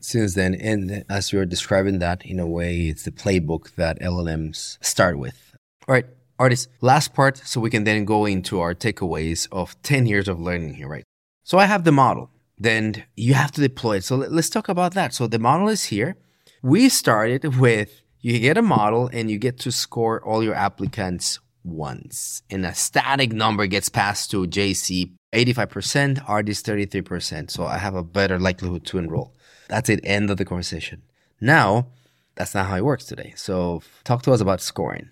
since 0.01 0.35
then. 0.35 0.55
And 0.55 1.05
as 1.09 1.31
you're 1.31 1.45
describing 1.45 1.99
that, 1.99 2.25
in 2.25 2.39
a 2.39 2.47
way, 2.47 2.87
it's 2.87 3.03
the 3.03 3.11
playbook 3.11 3.75
that 3.75 3.99
LLMs 3.99 4.77
start 4.83 5.17
with. 5.17 5.55
All 5.87 5.93
right, 5.93 6.05
Ardis, 6.39 6.67
last 6.81 7.13
part, 7.13 7.37
so 7.37 7.59
we 7.59 7.69
can 7.69 7.83
then 7.83 8.05
go 8.05 8.25
into 8.25 8.59
our 8.59 8.73
takeaways 8.73 9.47
of 9.51 9.81
10 9.83 10.05
years 10.05 10.27
of 10.27 10.39
learning 10.39 10.75
here, 10.75 10.87
right? 10.87 11.03
So 11.43 11.57
I 11.57 11.65
have 11.65 11.83
the 11.83 11.91
model, 11.91 12.29
then 12.57 13.05
you 13.15 13.33
have 13.33 13.51
to 13.53 13.61
deploy 13.61 13.97
it. 13.97 14.03
So 14.03 14.15
let's 14.15 14.49
talk 14.49 14.69
about 14.69 14.93
that. 14.95 15.13
So 15.13 15.27
the 15.27 15.39
model 15.39 15.69
is 15.69 15.85
here. 15.85 16.17
We 16.61 16.89
started 16.89 17.57
with 17.57 18.01
you 18.19 18.39
get 18.39 18.57
a 18.57 18.61
model 18.61 19.09
and 19.13 19.31
you 19.31 19.37
get 19.37 19.59
to 19.59 19.71
score 19.71 20.21
all 20.23 20.43
your 20.43 20.55
applicants 20.55 21.39
once. 21.63 22.41
And 22.49 22.65
a 22.65 22.73
static 22.73 23.31
number 23.31 23.67
gets 23.67 23.89
passed 23.89 24.31
to 24.31 24.47
JC 24.47 25.11
85%, 25.33 26.25
Ardis 26.25 26.61
33%. 26.61 27.51
So 27.51 27.65
I 27.65 27.77
have 27.77 27.95
a 27.95 28.03
better 28.03 28.39
likelihood 28.39 28.85
to 28.87 28.97
enroll. 28.97 29.35
That's 29.69 29.89
it, 29.89 29.99
end 30.03 30.29
of 30.29 30.37
the 30.37 30.45
conversation. 30.45 31.01
Now, 31.41 31.87
that's 32.35 32.55
not 32.55 32.67
how 32.67 32.77
it 32.77 32.85
works 32.85 33.05
today. 33.05 33.33
So, 33.35 33.81
talk 34.03 34.21
to 34.23 34.31
us 34.31 34.41
about 34.41 34.61
scoring. 34.61 35.11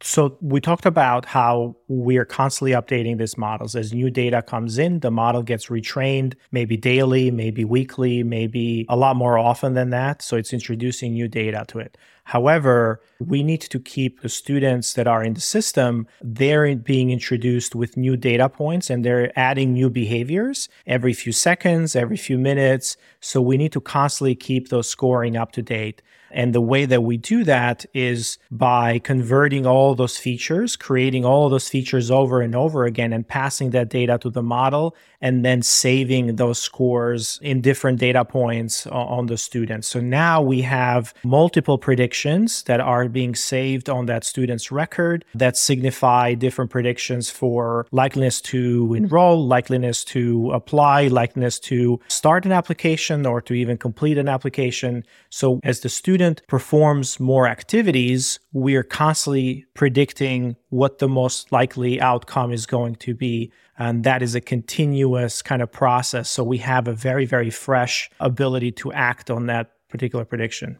So, 0.00 0.38
we 0.40 0.60
talked 0.60 0.86
about 0.86 1.24
how 1.24 1.76
we 1.88 2.18
are 2.18 2.24
constantly 2.24 2.70
updating 2.72 3.18
these 3.18 3.36
models. 3.36 3.74
As 3.74 3.92
new 3.92 4.10
data 4.10 4.42
comes 4.42 4.78
in, 4.78 5.00
the 5.00 5.10
model 5.10 5.42
gets 5.42 5.66
retrained, 5.66 6.34
maybe 6.52 6.76
daily, 6.76 7.32
maybe 7.32 7.64
weekly, 7.64 8.22
maybe 8.22 8.86
a 8.88 8.96
lot 8.96 9.16
more 9.16 9.38
often 9.38 9.74
than 9.74 9.90
that. 9.90 10.22
So 10.22 10.36
it's 10.36 10.52
introducing 10.52 11.14
new 11.14 11.26
data 11.26 11.64
to 11.68 11.80
it. 11.80 11.98
However, 12.28 13.00
we 13.18 13.42
need 13.42 13.62
to 13.62 13.80
keep 13.80 14.20
the 14.20 14.28
students 14.28 14.92
that 14.92 15.08
are 15.08 15.24
in 15.24 15.32
the 15.32 15.40
system, 15.40 16.06
they're 16.20 16.76
being 16.76 17.10
introduced 17.10 17.74
with 17.74 17.96
new 17.96 18.18
data 18.18 18.50
points 18.50 18.90
and 18.90 19.02
they're 19.02 19.32
adding 19.36 19.72
new 19.72 19.88
behaviors 19.88 20.68
every 20.86 21.14
few 21.14 21.32
seconds, 21.32 21.96
every 21.96 22.18
few 22.18 22.36
minutes. 22.38 22.98
So 23.20 23.40
we 23.40 23.56
need 23.56 23.72
to 23.72 23.80
constantly 23.80 24.34
keep 24.34 24.68
those 24.68 24.90
scoring 24.90 25.36
up 25.36 25.52
to 25.52 25.62
date. 25.62 26.02
And 26.30 26.54
the 26.54 26.60
way 26.60 26.84
that 26.84 27.02
we 27.02 27.16
do 27.16 27.44
that 27.44 27.86
is 27.94 28.38
by 28.50 28.98
converting 28.98 29.66
all 29.66 29.94
those 29.94 30.18
features, 30.18 30.76
creating 30.76 31.24
all 31.24 31.48
those 31.48 31.68
features 31.68 32.10
over 32.10 32.40
and 32.40 32.54
over 32.54 32.84
again, 32.84 33.12
and 33.12 33.26
passing 33.26 33.70
that 33.70 33.88
data 33.88 34.18
to 34.18 34.30
the 34.30 34.42
model, 34.42 34.94
and 35.20 35.44
then 35.44 35.62
saving 35.62 36.36
those 36.36 36.60
scores 36.60 37.38
in 37.42 37.60
different 37.60 37.98
data 37.98 38.24
points 38.24 38.86
on 38.86 39.26
the 39.26 39.36
students. 39.36 39.88
So 39.88 40.00
now 40.00 40.40
we 40.42 40.62
have 40.62 41.14
multiple 41.24 41.78
predictions 41.78 42.62
that 42.64 42.80
are 42.80 43.08
being 43.08 43.34
saved 43.34 43.88
on 43.88 44.06
that 44.06 44.24
student's 44.24 44.70
record 44.70 45.24
that 45.34 45.56
signify 45.56 46.34
different 46.34 46.70
predictions 46.70 47.30
for 47.30 47.86
likeliness 47.92 48.40
to 48.42 48.94
enroll, 48.94 49.48
likeliness 49.48 50.04
to 50.06 50.52
apply, 50.52 51.08
likeliness 51.08 51.60
to 51.62 51.98
start 52.08 52.44
an 52.44 52.52
application 52.52 53.26
or 53.26 53.40
to 53.40 53.54
even 53.54 53.76
complete 53.76 54.18
an 54.18 54.28
application. 54.28 55.04
So 55.30 55.58
as 55.64 55.80
the 55.80 55.88
student 55.88 56.17
student 56.18 56.42
performs 56.48 57.20
more 57.20 57.46
activities, 57.46 58.40
we 58.52 58.74
are 58.74 58.82
constantly 58.82 59.64
predicting 59.74 60.56
what 60.70 60.98
the 60.98 61.06
most 61.06 61.52
likely 61.52 62.00
outcome 62.00 62.50
is 62.50 62.66
going 62.66 62.96
to 62.96 63.14
be. 63.14 63.52
And 63.78 64.02
that 64.02 64.20
is 64.20 64.34
a 64.34 64.40
continuous 64.40 65.42
kind 65.42 65.62
of 65.62 65.70
process. 65.70 66.28
So 66.28 66.42
we 66.42 66.58
have 66.58 66.88
a 66.88 66.92
very, 66.92 67.24
very 67.24 67.50
fresh 67.50 68.10
ability 68.18 68.72
to 68.72 68.92
act 68.92 69.30
on 69.30 69.46
that 69.46 69.70
particular 69.88 70.24
prediction. 70.24 70.76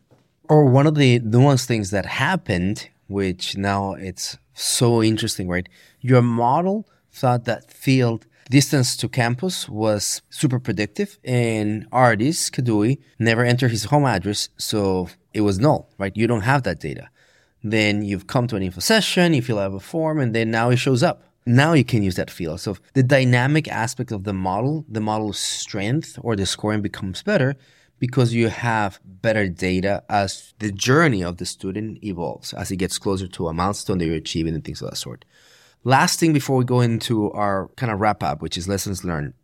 Or 0.49 0.65
one 0.65 0.89
of 0.89 0.97
the 0.97 1.21
nuanced 1.21 1.67
things 1.67 1.93
that 1.93 2.07
happened, 2.07 2.89
which 3.07 3.57
now 3.57 3.93
it's 3.93 4.39
so 4.55 5.05
interesting, 5.05 5.47
right? 5.47 5.69
Your 6.01 6.21
model 6.21 6.89
thought 7.13 7.45
that 7.45 7.71
field 7.71 8.27
distance 8.51 8.97
to 8.97 9.09
campus 9.09 9.69
was 9.69 10.23
super 10.31 10.59
predictive 10.59 11.19
and 11.25 11.91
Ardis 11.91 12.51
Kadiu 12.51 12.99
never 13.19 13.45
entered 13.45 13.71
his 13.71 13.85
home 13.85 14.05
address, 14.05 14.49
so 14.57 15.09
it 15.35 15.43
was 15.43 15.59
null, 15.59 15.91
right? 15.99 16.17
You 16.17 16.27
don't 16.27 16.43
have 16.43 16.63
that 16.65 16.81
data. 16.81 17.09
Then 17.63 18.03
you've 18.03 18.27
come 18.27 18.47
to 18.49 18.57
an 18.57 18.63
info 18.63 18.81
session, 18.81 19.35
you 19.35 19.43
fill 19.43 19.59
out 19.59 19.75
a 19.75 19.81
form, 19.81 20.21
and 20.21 20.35
then 20.35 20.51
now 20.51 20.71
it 20.71 20.77
shows 20.77 21.03
up. 21.03 21.25
Now 21.45 21.73
you 21.73 21.85
can 21.85 22.03
use 22.03 22.17
that 22.17 22.31
field. 22.31 22.61
So 22.61 22.77
the 22.95 23.03
dynamic 23.03 23.69
aspect 23.69 24.13
of 24.13 24.25
the 24.25 24.33
model, 24.33 24.85
the 24.89 25.01
model's 25.01 25.39
strength 25.39 26.19
or 26.23 26.37
the 26.37 26.47
scoring 26.47 26.83
becomes 26.83 27.23
better 27.23 27.57
because 27.99 28.33
you 28.33 28.49
have 28.49 29.01
better 29.05 29.49
data 29.49 30.05
as 30.09 30.55
the 30.59 30.71
journey 30.71 31.25
of 31.25 31.39
the 31.39 31.47
student 31.47 32.03
evolves, 32.05 32.53
as 32.53 32.71
it 32.71 32.77
gets 32.77 32.99
closer 32.99 33.27
to 33.27 33.49
a 33.49 33.53
milestone 33.53 33.99
that 33.99 34.07
you're 34.07 34.15
achieving 34.15 34.55
and 34.55 34.65
things 34.65 34.83
of 34.83 34.91
that 34.91 34.97
sort. 34.97 35.25
Last 35.85 36.21
thing 36.21 36.33
before 36.33 36.57
we 36.57 36.65
go 36.65 36.81
into 36.81 37.31
our 37.33 37.69
kind 37.77 37.93
of 37.93 38.01
wrap 38.01 38.23
up, 38.23 38.43
which 38.43 38.57
is 38.57 38.69
lessons 38.69 39.05
learned, 39.05 39.35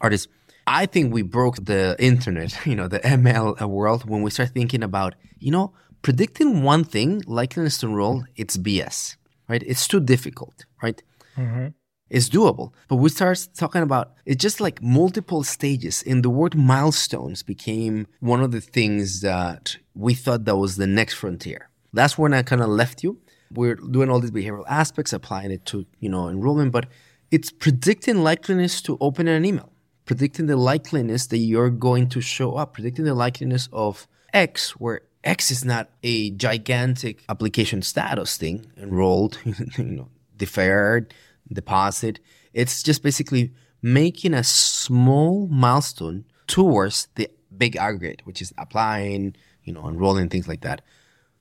Ardis. 0.00 0.26
I 0.66 0.86
think 0.86 1.12
we 1.12 1.22
broke 1.22 1.56
the 1.64 1.96
internet, 1.98 2.58
you 2.66 2.76
know, 2.76 2.88
the 2.88 3.00
ML 3.00 3.60
world 3.68 4.08
when 4.08 4.22
we 4.22 4.30
start 4.30 4.50
thinking 4.50 4.82
about, 4.82 5.14
you 5.38 5.50
know, 5.50 5.72
predicting 6.02 6.62
one 6.62 6.84
thing, 6.84 7.22
likeliness 7.22 7.80
to 7.80 7.86
enroll, 7.86 8.24
it's 8.36 8.56
BS, 8.56 9.16
right? 9.48 9.62
It's 9.66 9.86
too 9.88 10.00
difficult, 10.00 10.64
right? 10.82 11.02
Mm-hmm. 11.36 11.68
It's 12.10 12.28
doable. 12.28 12.72
But 12.88 12.96
we 12.96 13.08
start 13.08 13.48
talking 13.56 13.82
about 13.82 14.12
it's 14.26 14.42
just 14.42 14.60
like 14.60 14.82
multiple 14.82 15.42
stages. 15.44 16.04
And 16.06 16.22
the 16.22 16.28
word 16.28 16.54
milestones 16.54 17.42
became 17.42 18.06
one 18.20 18.42
of 18.42 18.50
the 18.52 18.60
things 18.60 19.22
that 19.22 19.78
we 19.94 20.12
thought 20.12 20.44
that 20.44 20.56
was 20.56 20.76
the 20.76 20.86
next 20.86 21.14
frontier. 21.14 21.70
That's 21.94 22.18
when 22.18 22.34
I 22.34 22.42
kind 22.42 22.60
of 22.60 22.68
left 22.68 23.02
you 23.02 23.18
we're 23.54 23.74
doing 23.74 24.10
all 24.10 24.20
these 24.20 24.30
behavioral 24.30 24.64
aspects, 24.68 25.12
applying 25.12 25.50
it 25.50 25.64
to, 25.66 25.86
you 26.00 26.08
know, 26.08 26.28
enrollment, 26.28 26.72
but 26.72 26.86
it's 27.30 27.50
predicting 27.50 28.16
likeliness 28.16 28.82
to 28.84 28.98
open 29.00 29.28
an 29.28 29.44
email, 29.44 29.72
predicting 30.04 30.46
the 30.46 30.54
likeliness 30.54 31.28
that 31.28 31.38
you're 31.38 31.70
going 31.70 32.08
to 32.10 32.20
show 32.20 32.54
up, 32.54 32.74
predicting 32.74 33.04
the 33.04 33.14
likeliness 33.14 33.68
of 33.72 34.06
X, 34.32 34.72
where 34.72 35.02
X 35.24 35.50
is 35.50 35.64
not 35.64 35.90
a 36.02 36.30
gigantic 36.32 37.22
application 37.28 37.82
status 37.82 38.36
thing, 38.36 38.66
enrolled, 38.76 39.38
you 39.44 39.84
know, 39.84 40.08
deferred, 40.36 41.14
deposit. 41.52 42.20
It's 42.52 42.82
just 42.82 43.02
basically 43.02 43.52
making 43.80 44.34
a 44.34 44.44
small 44.44 45.46
milestone 45.48 46.24
towards 46.46 47.08
the 47.14 47.28
big 47.56 47.76
aggregate, 47.76 48.22
which 48.24 48.42
is 48.42 48.52
applying, 48.58 49.34
you 49.64 49.72
know, 49.72 49.88
enrolling, 49.88 50.28
things 50.28 50.48
like 50.48 50.62
that. 50.62 50.82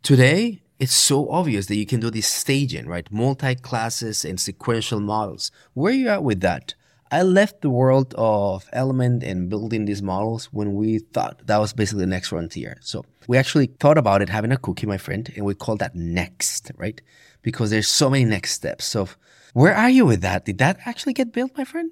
Today, 0.03 0.61
it's 0.81 0.95
so 0.95 1.29
obvious 1.29 1.67
that 1.67 1.75
you 1.75 1.85
can 1.85 1.99
do 1.99 2.09
this 2.09 2.27
staging, 2.27 2.87
right? 2.87 3.07
Multi 3.11 3.53
classes 3.53 4.25
and 4.25 4.39
sequential 4.39 4.99
models. 4.99 5.51
Where 5.75 5.93
are 5.93 5.95
you 5.95 6.09
at 6.09 6.23
with 6.23 6.41
that? 6.41 6.73
I 7.11 7.21
left 7.21 7.61
the 7.61 7.69
world 7.69 8.15
of 8.17 8.67
element 8.73 9.21
and 9.21 9.47
building 9.47 9.85
these 9.85 10.01
models 10.01 10.45
when 10.51 10.73
we 10.73 10.97
thought 10.97 11.45
that 11.45 11.59
was 11.59 11.71
basically 11.71 12.05
the 12.05 12.07
next 12.07 12.29
frontier. 12.29 12.79
So 12.81 13.05
we 13.27 13.37
actually 13.37 13.67
thought 13.67 13.99
about 13.99 14.23
it 14.23 14.29
having 14.29 14.51
a 14.51 14.57
cookie, 14.57 14.87
my 14.87 14.97
friend, 14.97 15.31
and 15.35 15.45
we 15.45 15.53
call 15.53 15.75
that 15.75 15.93
next, 15.93 16.71
right? 16.77 16.99
Because 17.43 17.69
there's 17.69 17.87
so 17.87 18.09
many 18.09 18.25
next 18.25 18.53
steps. 18.53 18.85
So 18.85 19.07
where 19.53 19.75
are 19.75 19.89
you 19.89 20.07
with 20.07 20.21
that? 20.21 20.45
Did 20.45 20.57
that 20.57 20.79
actually 20.85 21.13
get 21.13 21.31
built, 21.31 21.55
my 21.55 21.63
friend? 21.63 21.91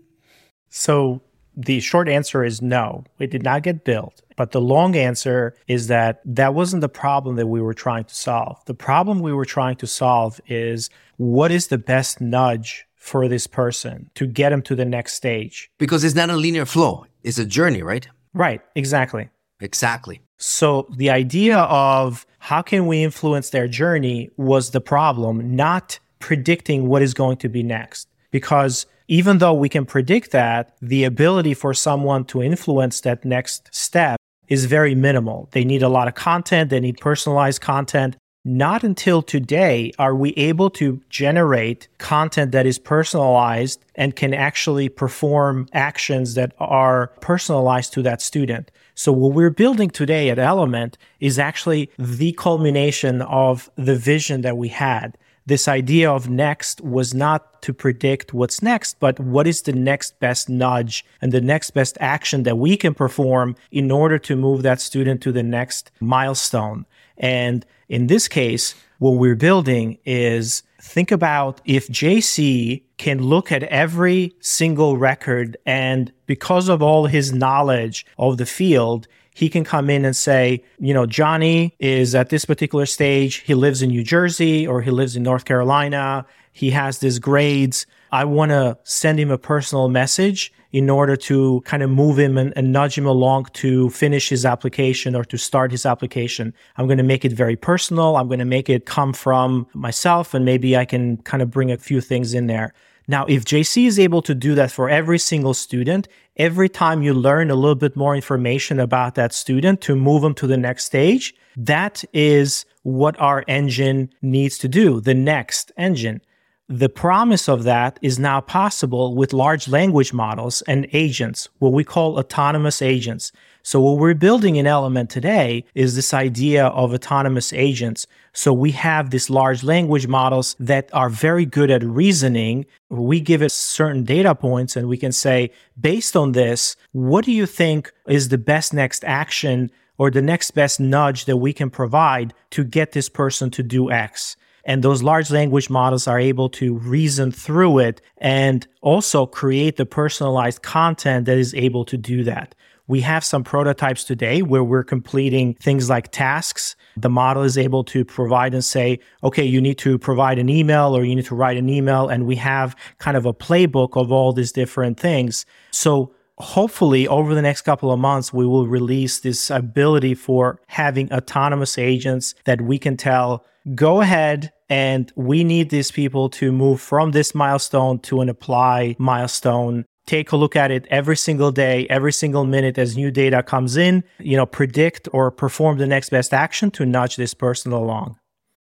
So 0.69 1.21
the 1.59 1.81
short 1.81 2.07
answer 2.07 2.43
is 2.43 2.61
no, 2.61 3.03
it 3.19 3.31
did 3.31 3.43
not 3.43 3.63
get 3.63 3.83
built. 3.83 4.21
But 4.37 4.51
the 4.51 4.61
long 4.61 4.95
answer 4.95 5.55
is 5.67 5.87
that 5.87 6.21
that 6.23 6.53
wasn't 6.53 6.79
the 6.79 6.89
problem 6.89 7.35
that 7.35 7.47
we 7.47 7.61
were 7.61 7.73
trying 7.73 8.05
to 8.05 8.15
solve. 8.15 8.63
The 8.65 8.73
problem 8.73 9.19
we 9.19 9.33
were 9.33 9.45
trying 9.45 9.75
to 9.77 9.87
solve 9.87 10.39
is 10.47 10.89
what 11.17 11.51
is 11.51 11.67
the 11.67 11.77
best 11.77 12.21
nudge 12.21 12.85
for 12.95 13.27
this 13.27 13.45
person 13.45 14.09
to 14.15 14.25
get 14.25 14.53
him 14.53 14.61
to 14.63 14.75
the 14.75 14.85
next 14.85 15.13
stage? 15.15 15.69
Because 15.77 16.05
it's 16.05 16.15
not 16.15 16.29
a 16.29 16.37
linear 16.37 16.65
flow, 16.65 17.05
it's 17.23 17.37
a 17.37 17.45
journey, 17.45 17.83
right? 17.83 18.07
Right, 18.33 18.61
exactly. 18.75 19.29
Exactly. 19.59 20.21
So 20.37 20.87
the 20.95 21.09
idea 21.09 21.57
of 21.57 22.25
how 22.37 22.61
can 22.61 22.87
we 22.87 23.03
influence 23.03 23.49
their 23.49 23.67
journey 23.67 24.29
was 24.37 24.71
the 24.71 24.79
problem, 24.79 25.57
not 25.57 25.99
predicting 26.19 26.87
what 26.87 27.01
is 27.01 27.13
going 27.13 27.35
to 27.37 27.49
be 27.49 27.63
next. 27.63 28.07
Because 28.31 28.85
even 29.09 29.39
though 29.39 29.55
we 29.55 29.67
can 29.67 29.85
predict 29.85 30.31
that, 30.31 30.77
the 30.81 31.03
ability 31.03 31.55
for 31.55 31.73
someone 31.73 32.23
to 32.25 32.43
influence 32.43 33.01
that 33.01 33.25
next 33.25 33.67
step 33.73 34.19
is 34.47 34.65
very 34.65 34.93
minimal. 34.93 35.49
They 35.51 35.65
need 35.65 35.81
a 35.81 35.89
lot 35.89 36.07
of 36.07 36.13
content, 36.13 36.69
they 36.69 36.79
need 36.79 36.99
personalized 36.99 37.59
content. 37.59 38.15
Not 38.45 38.83
until 38.83 39.21
today 39.21 39.91
are 39.99 40.15
we 40.15 40.29
able 40.35 40.69
to 40.71 41.01
generate 41.09 41.87
content 41.97 42.51
that 42.53 42.65
is 42.65 42.79
personalized 42.79 43.83
and 43.95 44.15
can 44.15 44.33
actually 44.33 44.89
perform 44.89 45.67
actions 45.73 46.35
that 46.35 46.53
are 46.59 47.07
personalized 47.19 47.91
to 47.93 48.01
that 48.03 48.21
student. 48.21 48.71
So 48.93 49.11
what 49.11 49.33
we're 49.33 49.49
building 49.49 49.89
today 49.89 50.29
at 50.29 50.39
Element 50.39 50.97
is 51.19 51.37
actually 51.39 51.89
the 51.97 52.31
culmination 52.33 53.21
of 53.23 53.69
the 53.75 53.95
vision 53.95 54.41
that 54.41 54.55
we 54.55 54.69
had 54.69 55.17
this 55.49 55.67
idea 55.67 56.09
of 56.09 56.29
next 56.29 56.79
was 56.81 57.13
not 57.13 57.61
to 57.63 57.73
predict 57.73 58.33
what's 58.33 58.61
next, 58.61 58.99
but 58.99 59.19
what 59.19 59.47
is 59.47 59.63
the 59.63 59.73
next 59.73 60.19
best 60.19 60.47
nudge 60.47 61.03
and 61.21 61.31
the 61.31 61.41
next 61.41 61.71
best 61.71 61.97
action 61.99 62.43
that 62.43 62.57
we 62.57 62.77
can 62.77 62.93
perform 62.93 63.55
in 63.71 63.91
order 63.91 64.17
to 64.19 64.35
move 64.35 64.61
that 64.61 64.79
student 64.79 65.21
to 65.23 65.31
the 65.31 65.43
next 65.43 65.91
milestone. 65.99 66.85
And 67.17 67.65
in 67.89 68.07
this 68.07 68.27
case, 68.27 68.75
what 68.99 69.11
we're 69.11 69.35
building 69.35 69.97
is 70.05 70.63
think 70.81 71.11
about 71.11 71.61
if 71.65 71.87
JC 71.87 72.83
can 72.97 73.21
look 73.21 73.51
at 73.51 73.63
every 73.63 74.33
single 74.39 74.97
record 74.97 75.57
and 75.65 76.13
because 76.27 76.69
of 76.69 76.81
all 76.81 77.07
his 77.07 77.33
knowledge 77.33 78.05
of 78.17 78.37
the 78.37 78.45
field, 78.45 79.07
he 79.33 79.49
can 79.49 79.63
come 79.63 79.89
in 79.89 80.05
and 80.05 80.15
say, 80.15 80.63
you 80.79 80.93
know, 80.93 81.05
Johnny 81.05 81.75
is 81.79 82.15
at 82.15 82.29
this 82.29 82.45
particular 82.45 82.85
stage. 82.85 83.35
He 83.37 83.53
lives 83.53 83.81
in 83.81 83.89
New 83.89 84.03
Jersey 84.03 84.67
or 84.67 84.81
he 84.81 84.91
lives 84.91 85.15
in 85.15 85.23
North 85.23 85.45
Carolina. 85.45 86.25
He 86.51 86.71
has 86.71 86.99
these 86.99 87.19
grades. 87.19 87.85
I 88.11 88.25
want 88.25 88.49
to 88.51 88.77
send 88.83 89.19
him 89.19 89.31
a 89.31 89.37
personal 89.37 89.87
message 89.87 90.51
in 90.71 90.89
order 90.89 91.15
to 91.15 91.61
kind 91.61 91.81
of 91.81 91.89
move 91.89 92.19
him 92.19 92.37
and, 92.37 92.53
and, 92.55 92.71
nudge 92.71 92.95
him 92.95 93.05
along 93.05 93.45
to 93.53 93.89
finish 93.89 94.29
his 94.29 94.45
application 94.45 95.15
or 95.15 95.25
to 95.25 95.37
start 95.37 95.71
his 95.71 95.83
application. 95.83 96.53
I'm 96.77 96.85
going 96.85 96.99
to 96.99 97.03
make 97.03 97.25
it 97.25 97.31
very 97.31 97.55
personal. 97.55 98.17
I'm 98.17 98.27
going 98.27 98.39
to 98.39 98.45
make 98.45 98.69
it 98.69 98.85
come 98.85 99.13
from 99.13 99.65
myself 99.73 100.33
and 100.35 100.45
maybe 100.45 100.77
I 100.77 100.85
can 100.85 101.17
kind 101.17 101.41
of 101.41 101.49
bring 101.49 101.71
a 101.71 101.77
few 101.77 102.01
things 102.01 102.35
in 102.35 102.47
there. 102.47 102.73
Now, 103.09 103.25
if 103.25 103.43
JC 103.43 103.87
is 103.87 103.97
able 103.97 104.21
to 104.21 104.35
do 104.35 104.53
that 104.53 104.69
for 104.69 104.87
every 104.87 105.17
single 105.17 105.55
student, 105.55 106.07
every 106.37 106.69
time 106.69 107.01
you 107.01 107.11
learn 107.11 107.49
a 107.49 107.55
little 107.55 107.73
bit 107.73 107.95
more 107.95 108.15
information 108.15 108.79
about 108.79 109.15
that 109.15 109.33
student 109.33 109.81
to 109.81 109.95
move 109.95 110.21
them 110.21 110.35
to 110.35 110.45
the 110.45 110.57
next 110.57 110.85
stage, 110.85 111.33
that 111.57 112.03
is 112.13 112.67
what 112.83 113.19
our 113.19 113.43
engine 113.47 114.13
needs 114.21 114.59
to 114.59 114.67
do, 114.67 115.01
the 115.01 115.15
next 115.15 115.71
engine. 115.75 116.21
The 116.67 116.87
promise 116.87 117.49
of 117.49 117.63
that 117.63 117.97
is 118.03 118.19
now 118.19 118.41
possible 118.41 119.15
with 119.15 119.33
large 119.33 119.67
language 119.67 120.13
models 120.13 120.61
and 120.67 120.85
agents, 120.93 121.49
what 121.57 121.73
we 121.73 121.83
call 121.83 122.19
autonomous 122.19 122.79
agents. 122.79 123.31
So, 123.61 123.81
what 123.81 123.97
we're 123.97 124.13
building 124.13 124.55
in 124.55 124.65
Element 124.65 125.09
today 125.09 125.65
is 125.75 125.95
this 125.95 126.13
idea 126.13 126.67
of 126.67 126.93
autonomous 126.93 127.51
agents. 127.51 128.07
So, 128.33 128.53
we 128.53 128.71
have 128.71 129.09
these 129.09 129.29
large 129.29 129.63
language 129.63 130.07
models 130.07 130.55
that 130.59 130.89
are 130.93 131.09
very 131.09 131.45
good 131.45 131.69
at 131.69 131.83
reasoning. 131.83 132.65
We 132.89 133.19
give 133.19 133.41
it 133.41 133.51
certain 133.51 134.03
data 134.03 134.33
points 134.33 134.75
and 134.75 134.87
we 134.87 134.97
can 134.97 135.11
say, 135.11 135.51
based 135.79 136.15
on 136.15 136.31
this, 136.31 136.77
what 136.93 137.25
do 137.25 137.31
you 137.31 137.45
think 137.45 137.91
is 138.07 138.29
the 138.29 138.37
best 138.37 138.73
next 138.73 139.03
action 139.03 139.71
or 139.97 140.09
the 140.09 140.21
next 140.21 140.51
best 140.51 140.79
nudge 140.79 141.25
that 141.25 141.37
we 141.37 141.51
can 141.51 141.69
provide 141.69 142.33
to 142.51 142.63
get 142.63 142.93
this 142.93 143.09
person 143.09 143.51
to 143.51 143.63
do 143.63 143.91
X? 143.91 144.37
And 144.63 144.83
those 144.83 145.03
large 145.03 145.31
language 145.31 145.69
models 145.69 146.07
are 146.07 146.19
able 146.19 146.49
to 146.49 146.75
reason 146.75 147.31
through 147.31 147.79
it 147.79 148.01
and 148.17 148.67
also 148.81 149.25
create 149.25 149.77
the 149.77 149.85
personalized 149.85 150.61
content 150.61 151.25
that 151.25 151.37
is 151.37 151.53
able 151.55 151.85
to 151.85 151.97
do 151.97 152.23
that. 152.23 152.55
We 152.89 153.01
have 153.01 153.23
some 153.23 153.43
prototypes 153.43 154.03
today 154.03 154.41
where 154.41 154.63
we're 154.63 154.83
completing 154.83 155.53
things 155.61 155.91
like 155.91 156.11
tasks. 156.11 156.75
The 156.97 157.07
model 157.07 157.43
is 157.43 157.55
able 157.55 157.83
to 157.83 158.03
provide 158.03 158.55
and 158.55 158.65
say, 158.65 158.97
okay, 159.23 159.45
you 159.45 159.61
need 159.61 159.77
to 159.77 159.99
provide 159.99 160.39
an 160.39 160.49
email 160.49 160.97
or 160.97 161.03
you 161.05 161.15
need 161.15 161.25
to 161.25 161.35
write 161.35 161.57
an 161.57 161.69
email. 161.69 162.09
And 162.09 162.25
we 162.25 162.35
have 162.37 162.75
kind 162.97 163.15
of 163.15 163.27
a 163.27 163.33
playbook 163.33 163.89
of 163.95 164.11
all 164.11 164.33
these 164.33 164.51
different 164.51 164.99
things. 164.99 165.45
So 165.69 166.15
hopefully 166.39 167.07
over 167.07 167.35
the 167.35 167.43
next 167.43 167.61
couple 167.61 167.91
of 167.91 167.99
months, 167.99 168.33
we 168.33 168.47
will 168.47 168.65
release 168.65 169.19
this 169.19 169.51
ability 169.51 170.15
for 170.15 170.59
having 170.65 171.13
autonomous 171.13 171.77
agents 171.77 172.33
that 172.45 172.59
we 172.59 172.79
can 172.79 172.97
tell, 172.97 173.45
go 173.75 174.01
ahead 174.01 174.51
and 174.67 175.11
we 175.15 175.43
need 175.43 175.69
these 175.69 175.91
people 175.91 176.27
to 176.29 176.51
move 176.51 176.81
from 176.81 177.11
this 177.11 177.35
milestone 177.35 177.99
to 177.99 178.21
an 178.21 178.29
apply 178.29 178.95
milestone 178.97 179.85
take 180.09 180.31
a 180.31 180.35
look 180.35 180.55
at 180.55 180.71
it 180.71 180.87
every 180.89 181.15
single 181.15 181.51
day 181.51 181.85
every 181.87 182.11
single 182.11 182.43
minute 182.43 182.79
as 182.79 182.97
new 182.97 183.11
data 183.11 183.43
comes 183.43 183.77
in 183.77 184.03
you 184.17 184.35
know 184.35 184.45
predict 184.45 185.07
or 185.13 185.29
perform 185.29 185.77
the 185.77 185.85
next 185.85 186.09
best 186.09 186.33
action 186.33 186.71
to 186.71 186.83
nudge 186.83 187.15
this 187.15 187.35
person 187.35 187.71
along 187.71 188.17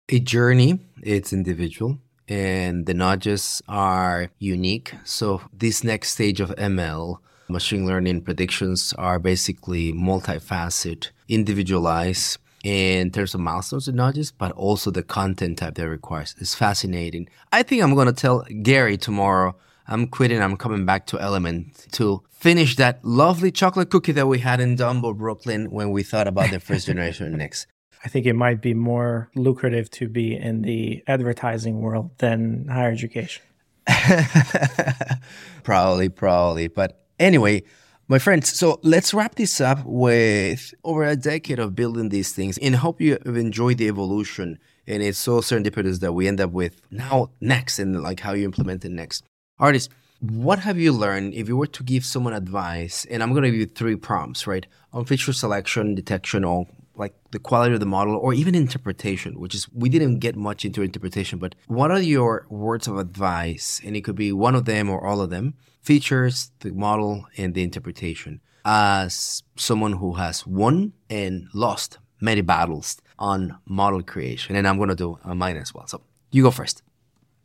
a 0.08 0.20
journey 0.20 0.80
it's 1.02 1.34
individual 1.34 1.98
and 2.30 2.86
the 2.86 2.94
nudges 2.94 3.62
are 3.68 4.30
unique 4.40 4.94
so 5.04 5.42
this 5.52 5.84
next 5.84 6.12
stage 6.12 6.40
of 6.40 6.50
ml 6.52 7.18
machine 7.50 7.86
learning 7.86 8.22
predictions 8.22 8.94
are 8.98 9.20
basically 9.20 9.92
multifaceted 9.92 11.10
individualized 11.28 12.38
in 12.64 13.12
terms 13.12 13.34
of 13.34 13.42
milestones 13.42 13.90
and 13.90 13.98
nudges, 13.98 14.32
but 14.32 14.54
also 14.54 14.90
the 14.90 15.04
content 15.04 15.58
type 15.58 15.76
that 15.76 15.90
requires. 15.90 16.34
It's 16.40 16.56
fascinating. 16.56 17.28
I 17.52 17.62
think 17.62 17.84
I'm 17.84 17.94
going 17.94 18.08
to 18.08 18.14
tell 18.14 18.46
Gary 18.62 18.96
tomorrow 18.96 19.58
I'm 19.88 20.08
quitting. 20.08 20.42
I'm 20.42 20.58
coming 20.58 20.86
back 20.86 21.08
to 21.08 21.20
Element 21.20 21.88
to 21.94 22.24
finish 22.30 22.76
that 22.78 23.04
lovely 23.04 23.52
chocolate 23.52 23.90
cookie 23.90 24.14
that 24.14 24.28
we 24.28 24.40
had 24.40 24.60
in 24.60 24.76
Dumbo, 24.76 25.16
Brooklyn 25.16 25.72
when 25.72 25.92
we 25.92 26.04
thought 26.04 26.28
about 26.28 26.52
the 26.52 26.60
first 26.60 26.86
generation 26.88 27.36
Knicks. 27.38 27.68
I 28.04 28.10
think 28.10 28.26
it 28.26 28.34
might 28.34 28.62
be 28.62 28.74
more 28.74 29.30
lucrative 29.36 29.90
to 29.92 30.10
be 30.10 30.36
in 30.36 30.62
the 30.62 31.04
advertising 31.08 31.80
world 31.82 32.12
than 32.18 32.68
higher 32.68 32.92
education. 32.92 33.44
probably, 35.64 36.10
probably. 36.10 36.68
But 36.68 37.06
anyway, 37.20 37.64
my 38.10 38.20
friends, 38.20 38.52
so 38.58 38.80
let's 38.84 39.14
wrap 39.14 39.36
this 39.36 39.62
up 39.62 39.86
with 39.86 40.74
over 40.84 41.06
a 41.06 41.16
decade 41.16 41.60
of 41.60 41.76
building 41.76 42.10
these 42.10 42.34
things 42.34 42.58
and 42.58 42.76
hope 42.76 43.00
you 43.00 43.18
have 43.26 43.38
enjoyed 43.38 43.78
the 43.78 43.88
evolution. 43.88 44.60
And 44.86 45.02
it's 45.02 45.18
so 45.18 45.40
serendipitous 45.40 46.02
that 46.02 46.12
we 46.12 46.28
end 46.28 46.42
up 46.42 46.52
with 46.52 46.82
now 46.92 47.30
next 47.40 47.80
and 47.80 48.02
like 48.04 48.20
how 48.20 48.34
you 48.34 48.44
implement 48.44 48.84
it 48.84 48.92
next. 48.92 49.24
Ardis, 49.64 49.88
what 50.20 50.60
have 50.60 50.78
you 50.78 50.92
learned 50.92 51.34
if 51.34 51.48
you 51.48 51.56
were 51.56 51.68
to 51.68 51.84
give 51.84 52.04
someone 52.04 52.34
advice? 52.34 53.06
And 53.10 53.24
I'm 53.24 53.32
going 53.32 53.44
to 53.44 53.50
give 53.50 53.60
you 53.62 53.66
three 53.66 53.96
prompts, 53.96 54.46
right? 54.46 54.66
On 54.92 55.06
feature 55.06 55.32
selection, 55.32 55.96
detection, 55.96 56.44
or 56.44 56.68
like 56.96 57.16
the 57.32 57.40
quality 57.40 57.74
of 57.74 57.80
the 57.80 57.86
model, 57.86 58.18
or 58.18 58.34
even 58.34 58.56
interpretation, 58.56 59.40
which 59.40 59.56
is 59.56 59.70
we 59.74 59.88
didn't 59.88 60.20
get 60.20 60.36
much 60.36 60.66
into 60.66 60.82
interpretation, 60.82 61.40
but 61.40 61.56
what 61.68 61.92
are 61.92 62.02
your 62.02 62.46
words 62.50 62.90
of 62.90 62.98
advice? 62.98 63.80
And 63.86 63.96
it 63.96 64.02
could 64.02 64.18
be 64.18 64.34
one 64.34 64.54
of 64.54 64.66
them 64.66 64.90
or 64.90 65.08
all 65.08 65.22
of 65.22 65.30
them 65.30 65.54
features, 65.82 66.52
the 66.60 66.72
model, 66.72 67.26
and 67.38 67.54
the 67.54 67.64
interpretation. 67.64 68.42
As 68.66 69.44
someone 69.56 69.94
who 69.94 70.14
has 70.16 70.46
won 70.46 70.92
and 71.10 71.48
lost 71.54 72.00
many 72.20 72.42
battles 72.42 72.98
on 73.18 73.58
model 73.66 74.04
creation, 74.04 74.58
and 74.58 74.68
I'm 74.68 74.76
going 74.76 74.90
to 74.90 74.96
do 74.96 75.20
uh, 75.24 75.34
mine 75.34 75.56
as 75.56 75.74
well. 75.74 75.88
So 75.88 76.02
you 76.32 76.44
go 76.44 76.52
first. 76.52 76.84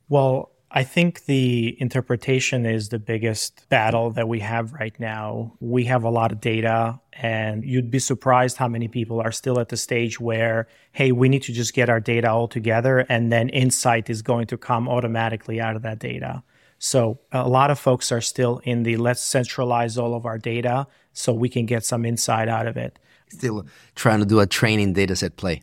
Well, 0.09 0.51
I 0.71 0.85
think 0.85 1.25
the 1.25 1.81
interpretation 1.81 2.67
is 2.67 2.91
the 2.91 2.99
biggest 2.99 3.67
battle 3.71 4.11
that 4.11 4.29
we 4.29 4.41
have 4.41 4.75
right 4.75 4.99
now. 5.01 5.55
We 5.61 5.85
have 5.85 6.05
a 6.05 6.11
lot 6.11 6.31
of 6.31 6.43
data, 6.43 7.01
and 7.15 7.65
you'd 7.65 7.91
be 7.91 7.99
surprised 7.99 8.59
how 8.59 8.69
many 8.69 8.87
people 8.87 9.19
are 9.21 9.33
still 9.33 9.59
at 9.61 9.71
the 9.71 9.79
stage 9.79 10.21
where, 10.21 10.69
hey, 10.93 11.11
we 11.11 11.31
need 11.31 11.43
to 11.45 11.55
just 11.55 11.73
get 11.73 11.89
our 11.89 12.01
data 12.01 12.31
all 12.31 12.49
together, 12.49 13.07
and 13.09 13.33
then 13.33 13.49
insight 13.49 14.11
is 14.11 14.21
going 14.21 14.47
to 14.49 14.59
come 14.59 14.89
automatically 14.89 15.59
out 15.59 15.75
of 15.75 15.83
that 15.83 15.99
data. 15.99 16.43
So 16.79 17.19
a 17.33 17.49
lot 17.49 17.71
of 17.71 17.79
folks 17.79 18.13
are 18.13 18.21
still 18.21 18.61
in 18.65 18.83
the 18.83 18.99
let's 18.99 19.23
centralize 19.23 19.97
all 19.97 20.15
of 20.15 20.27
our 20.27 20.39
data 20.39 20.87
so 21.15 21.33
we 21.33 21.49
can 21.49 21.65
get 21.65 21.85
some 21.85 22.05
insight 22.05 22.49
out 22.49 22.67
of 22.67 22.77
it. 22.77 22.99
Still 23.31 23.67
trying 23.95 24.21
to 24.21 24.27
do 24.27 24.39
a 24.39 24.47
training 24.47 24.93
data 24.93 25.17
set 25.17 25.37
play. 25.37 25.63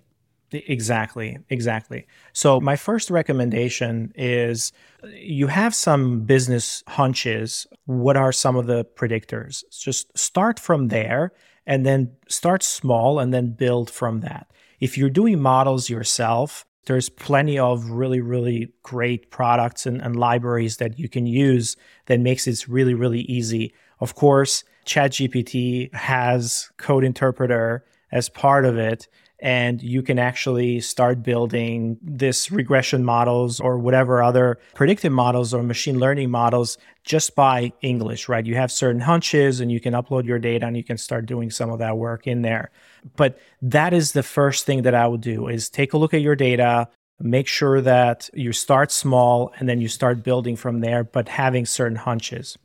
Exactly, 0.52 1.38
exactly. 1.50 2.06
So, 2.34 2.62
my 2.62 2.76
first 2.76 3.10
recommendation 3.10 4.14
is 4.16 4.72
you 5.16 5.48
have 5.48 5.74
some 5.74 6.22
business 6.22 6.84
hunches. 6.88 7.68
What 7.86 8.16
are 8.16 8.32
some 8.32 8.56
of 8.56 8.68
the 8.68 8.86
predictors? 8.86 9.64
Just 9.72 10.16
start 10.18 10.60
from 10.60 10.90
there 10.90 11.32
and 11.66 11.86
then 11.86 12.12
start 12.30 12.64
small 12.64 13.20
and 13.20 13.34
then 13.34 13.52
build 13.52 13.90
from 13.90 14.22
that. 14.22 14.48
If 14.80 14.98
you're 14.98 15.10
doing 15.10 15.42
models 15.42 15.90
yourself, 15.90 16.66
there's 16.86 17.10
plenty 17.10 17.58
of 17.58 17.90
really, 17.90 18.22
really 18.22 18.72
great 18.84 19.32
products 19.32 19.86
and, 19.86 20.02
and 20.02 20.16
libraries 20.16 20.78
that 20.78 21.00
you 21.00 21.10
can 21.10 21.26
use 21.26 21.76
that 22.06 22.20
makes 22.20 22.46
it 22.48 22.68
really, 22.68 22.94
really 22.94 23.22
easy. 23.22 23.74
Of 24.00 24.14
course, 24.14 24.64
ChatGPT 24.86 25.94
has 25.94 26.70
Code 26.78 27.04
Interpreter 27.04 27.84
as 28.12 28.30
part 28.30 28.66
of 28.66 28.78
it 28.78 29.08
and 29.40 29.82
you 29.82 30.02
can 30.02 30.18
actually 30.18 30.80
start 30.80 31.22
building 31.22 31.98
this 32.02 32.52
regression 32.52 33.04
models 33.04 33.60
or 33.60 33.78
whatever 33.78 34.24
other 34.24 34.60
predictive 34.74 35.12
models 35.12 35.54
or 35.54 35.62
machine 35.62 36.00
learning 36.00 36.30
models 36.32 36.78
just 37.04 37.36
by 37.36 37.72
English, 37.82 38.30
right? 38.30 38.46
You 38.46 38.56
have 38.56 38.72
certain 38.72 39.02
hunches 39.02 39.60
and 39.60 39.72
you 39.72 39.80
can 39.80 39.94
upload 39.94 40.26
your 40.26 40.40
data 40.40 40.66
and 40.66 40.78
you 40.78 40.84
can 40.84 40.98
start 40.98 41.26
doing 41.26 41.52
some 41.52 41.70
of 41.70 41.80
that 41.80 41.98
work 41.98 42.28
in 42.28 42.42
there. 42.42 42.72
But 43.16 43.38
that 43.62 43.94
is 43.94 44.14
the 44.14 44.24
first 44.24 44.66
thing 44.66 44.84
that 44.84 44.96
I 44.96 45.08
would 45.08 45.22
do 45.22 45.48
is 45.48 45.70
take 45.70 45.94
a 45.94 45.98
look 45.98 46.14
at 46.14 46.22
your 46.22 46.36
data, 46.36 46.88
make 47.20 47.48
sure 47.48 47.82
that 47.82 48.30
you 48.34 48.54
start 48.54 48.92
small 48.92 49.54
and 49.58 49.68
then 49.68 49.82
you 49.82 49.88
start 49.88 50.24
building 50.24 50.56
from 50.56 50.80
there, 50.80 51.04
but 51.04 51.28
having 51.28 51.66
certain 51.66 51.98
hunches. 51.98 52.58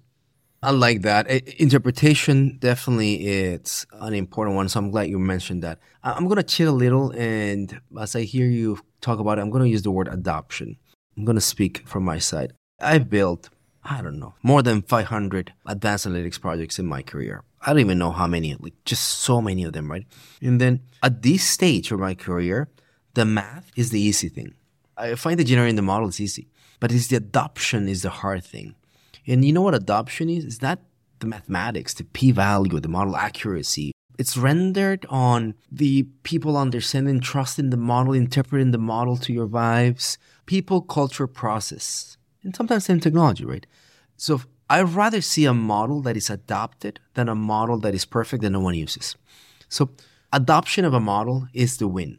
I 0.62 0.72
like 0.72 1.00
that. 1.02 1.30
Interpretation 1.58 2.58
definitely 2.58 3.26
it's 3.26 3.86
an 3.92 4.12
important 4.12 4.56
one. 4.56 4.68
So 4.68 4.78
I'm 4.78 4.90
glad 4.90 5.08
you 5.08 5.18
mentioned 5.18 5.62
that. 5.62 5.78
I'm 6.02 6.28
gonna 6.28 6.42
chill 6.42 6.70
a 6.70 6.76
little, 6.76 7.12
and 7.12 7.80
as 7.98 8.14
I 8.14 8.22
hear 8.22 8.46
you 8.46 8.78
talk 9.00 9.18
about 9.20 9.38
it, 9.38 9.40
I'm 9.40 9.50
gonna 9.50 9.64
use 9.66 9.82
the 9.82 9.90
word 9.90 10.08
adoption. 10.08 10.76
I'm 11.16 11.24
gonna 11.24 11.40
speak 11.40 11.88
from 11.88 12.04
my 12.04 12.18
side. 12.18 12.52
I've 12.78 13.08
built, 13.08 13.48
I 13.84 14.02
don't 14.02 14.18
know, 14.18 14.34
more 14.42 14.62
than 14.62 14.82
500 14.82 15.54
advanced 15.66 16.06
analytics 16.06 16.38
projects 16.38 16.78
in 16.78 16.84
my 16.84 17.00
career. 17.00 17.42
I 17.62 17.70
don't 17.72 17.80
even 17.80 17.98
know 17.98 18.10
how 18.10 18.26
many, 18.26 18.54
like 18.54 18.74
just 18.84 19.04
so 19.04 19.40
many 19.40 19.64
of 19.64 19.72
them, 19.72 19.90
right? 19.90 20.06
And 20.42 20.60
then 20.60 20.80
at 21.02 21.22
this 21.22 21.42
stage 21.42 21.90
of 21.90 22.00
my 22.00 22.14
career, 22.14 22.68
the 23.14 23.24
math 23.24 23.70
is 23.76 23.90
the 23.90 24.00
easy 24.00 24.28
thing. 24.28 24.54
I 24.96 25.14
find 25.14 25.38
the 25.38 25.44
generating 25.44 25.76
the 25.76 25.82
model 25.82 26.08
is 26.08 26.20
easy, 26.20 26.48
but 26.80 26.92
it's 26.92 27.06
the 27.06 27.16
adoption 27.16 27.88
is 27.88 28.02
the 28.02 28.10
hard 28.10 28.44
thing. 28.44 28.74
And 29.30 29.44
you 29.44 29.52
know 29.52 29.62
what 29.62 29.76
adoption 29.76 30.28
is? 30.28 30.44
It's 30.44 30.60
not 30.60 30.80
the 31.20 31.28
mathematics, 31.28 31.94
the 31.94 32.02
p 32.02 32.32
value, 32.32 32.80
the 32.80 32.88
model 32.88 33.14
accuracy. 33.14 33.92
It's 34.18 34.36
rendered 34.36 35.06
on 35.08 35.54
the 35.70 36.02
people 36.24 36.56
understanding, 36.56 37.20
trusting 37.20 37.70
the 37.70 37.76
model, 37.76 38.12
interpreting 38.12 38.72
the 38.72 38.78
model 38.78 39.16
to 39.18 39.32
your 39.32 39.46
vibes, 39.46 40.18
people, 40.46 40.80
culture, 40.82 41.28
process, 41.28 42.16
and 42.42 42.56
sometimes 42.56 42.84
same 42.86 42.98
technology, 42.98 43.44
right? 43.44 43.66
So 44.16 44.42
I'd 44.68 44.88
rather 44.88 45.20
see 45.20 45.44
a 45.44 45.54
model 45.54 46.02
that 46.02 46.16
is 46.16 46.28
adopted 46.28 46.98
than 47.14 47.28
a 47.28 47.36
model 47.36 47.78
that 47.78 47.94
is 47.94 48.04
perfect 48.04 48.42
that 48.42 48.50
no 48.50 48.60
one 48.60 48.74
uses. 48.74 49.16
So 49.68 49.90
adoption 50.32 50.84
of 50.84 50.92
a 50.92 51.00
model 51.00 51.46
is 51.54 51.76
the 51.76 51.86
win, 51.86 52.18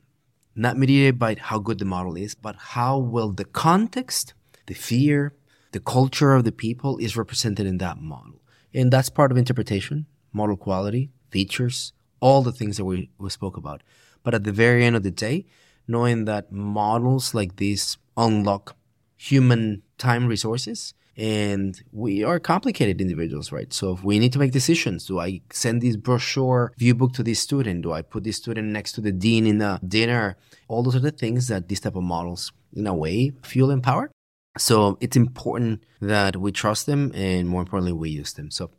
not 0.56 0.78
mediated 0.78 1.20
by 1.20 1.36
how 1.38 1.60
good 1.60 1.80
the 1.80 1.86
model 1.86 2.16
is, 2.16 2.36
but 2.36 2.56
how 2.56 2.98
will 2.98 3.34
the 3.34 3.46
context, 3.46 4.34
the 4.68 4.76
fear, 4.76 5.34
the 5.72 5.80
culture 5.80 6.34
of 6.34 6.44
the 6.44 6.52
people 6.52 6.98
is 6.98 7.18
represented 7.18 7.66
in 7.66 7.78
that 7.80 8.00
model. 8.00 8.42
And 8.74 8.92
that's 8.92 9.10
part 9.10 9.32
of 9.32 9.38
interpretation, 9.38 10.06
model 10.34 10.58
quality, 10.58 11.12
features, 11.30 11.94
all 12.20 12.42
the 12.42 12.52
things 12.52 12.78
that 12.78 12.86
we, 12.86 13.10
we 13.18 13.30
spoke 13.30 13.58
about. 13.58 13.82
But 14.24 14.34
at 14.34 14.44
the 14.44 14.52
very 14.52 14.86
end 14.86 14.96
of 14.96 15.04
the 15.04 15.12
day, 15.12 15.46
knowing 15.88 16.26
that 16.26 16.52
models 16.52 17.34
like 17.34 17.56
these 17.56 17.98
unlock 18.16 18.76
human 19.18 19.84
time 19.98 20.28
resources 20.28 20.94
and 21.18 21.82
we 21.92 22.24
are 22.24 22.40
complicated 22.40 23.02
individuals, 23.02 23.52
right? 23.52 23.72
So 23.74 23.92
if 23.94 24.04
we 24.04 24.18
need 24.18 24.34
to 24.34 24.40
make 24.40 24.52
decisions. 24.52 25.06
Do 25.06 25.20
I 25.20 25.42
send 25.52 25.82
this 25.82 25.98
brochure 25.98 26.74
view 26.78 26.96
book 26.96 27.14
to 27.14 27.24
this 27.24 27.40
student? 27.40 27.82
Do 27.84 27.92
I 27.92 28.02
put 28.02 28.24
this 28.24 28.38
student 28.38 28.70
next 28.70 28.94
to 28.94 29.02
the 29.02 29.12
dean 29.12 29.46
in 29.46 29.62
a 29.62 29.80
dinner? 29.86 30.38
All 30.68 30.84
those 30.84 30.96
are 30.96 31.00
the 31.00 31.12
things 31.12 31.48
that 31.50 31.68
these 31.68 31.82
type 31.82 31.96
of 31.96 32.04
models, 32.04 32.54
in 32.74 32.88
a 32.88 32.94
way, 32.94 33.34
fuel 33.44 33.72
and 33.72 33.84
power. 33.84 34.10
So 34.58 34.98
it's 35.00 35.16
important 35.16 35.84
that 36.02 36.38
we 36.38 36.52
trust 36.52 36.86
them 36.86 37.12
and 37.16 37.48
more 37.48 37.62
importantly, 37.62 37.94
we 37.94 38.10
use 38.10 38.34
them. 38.34 38.52
So 38.52 38.70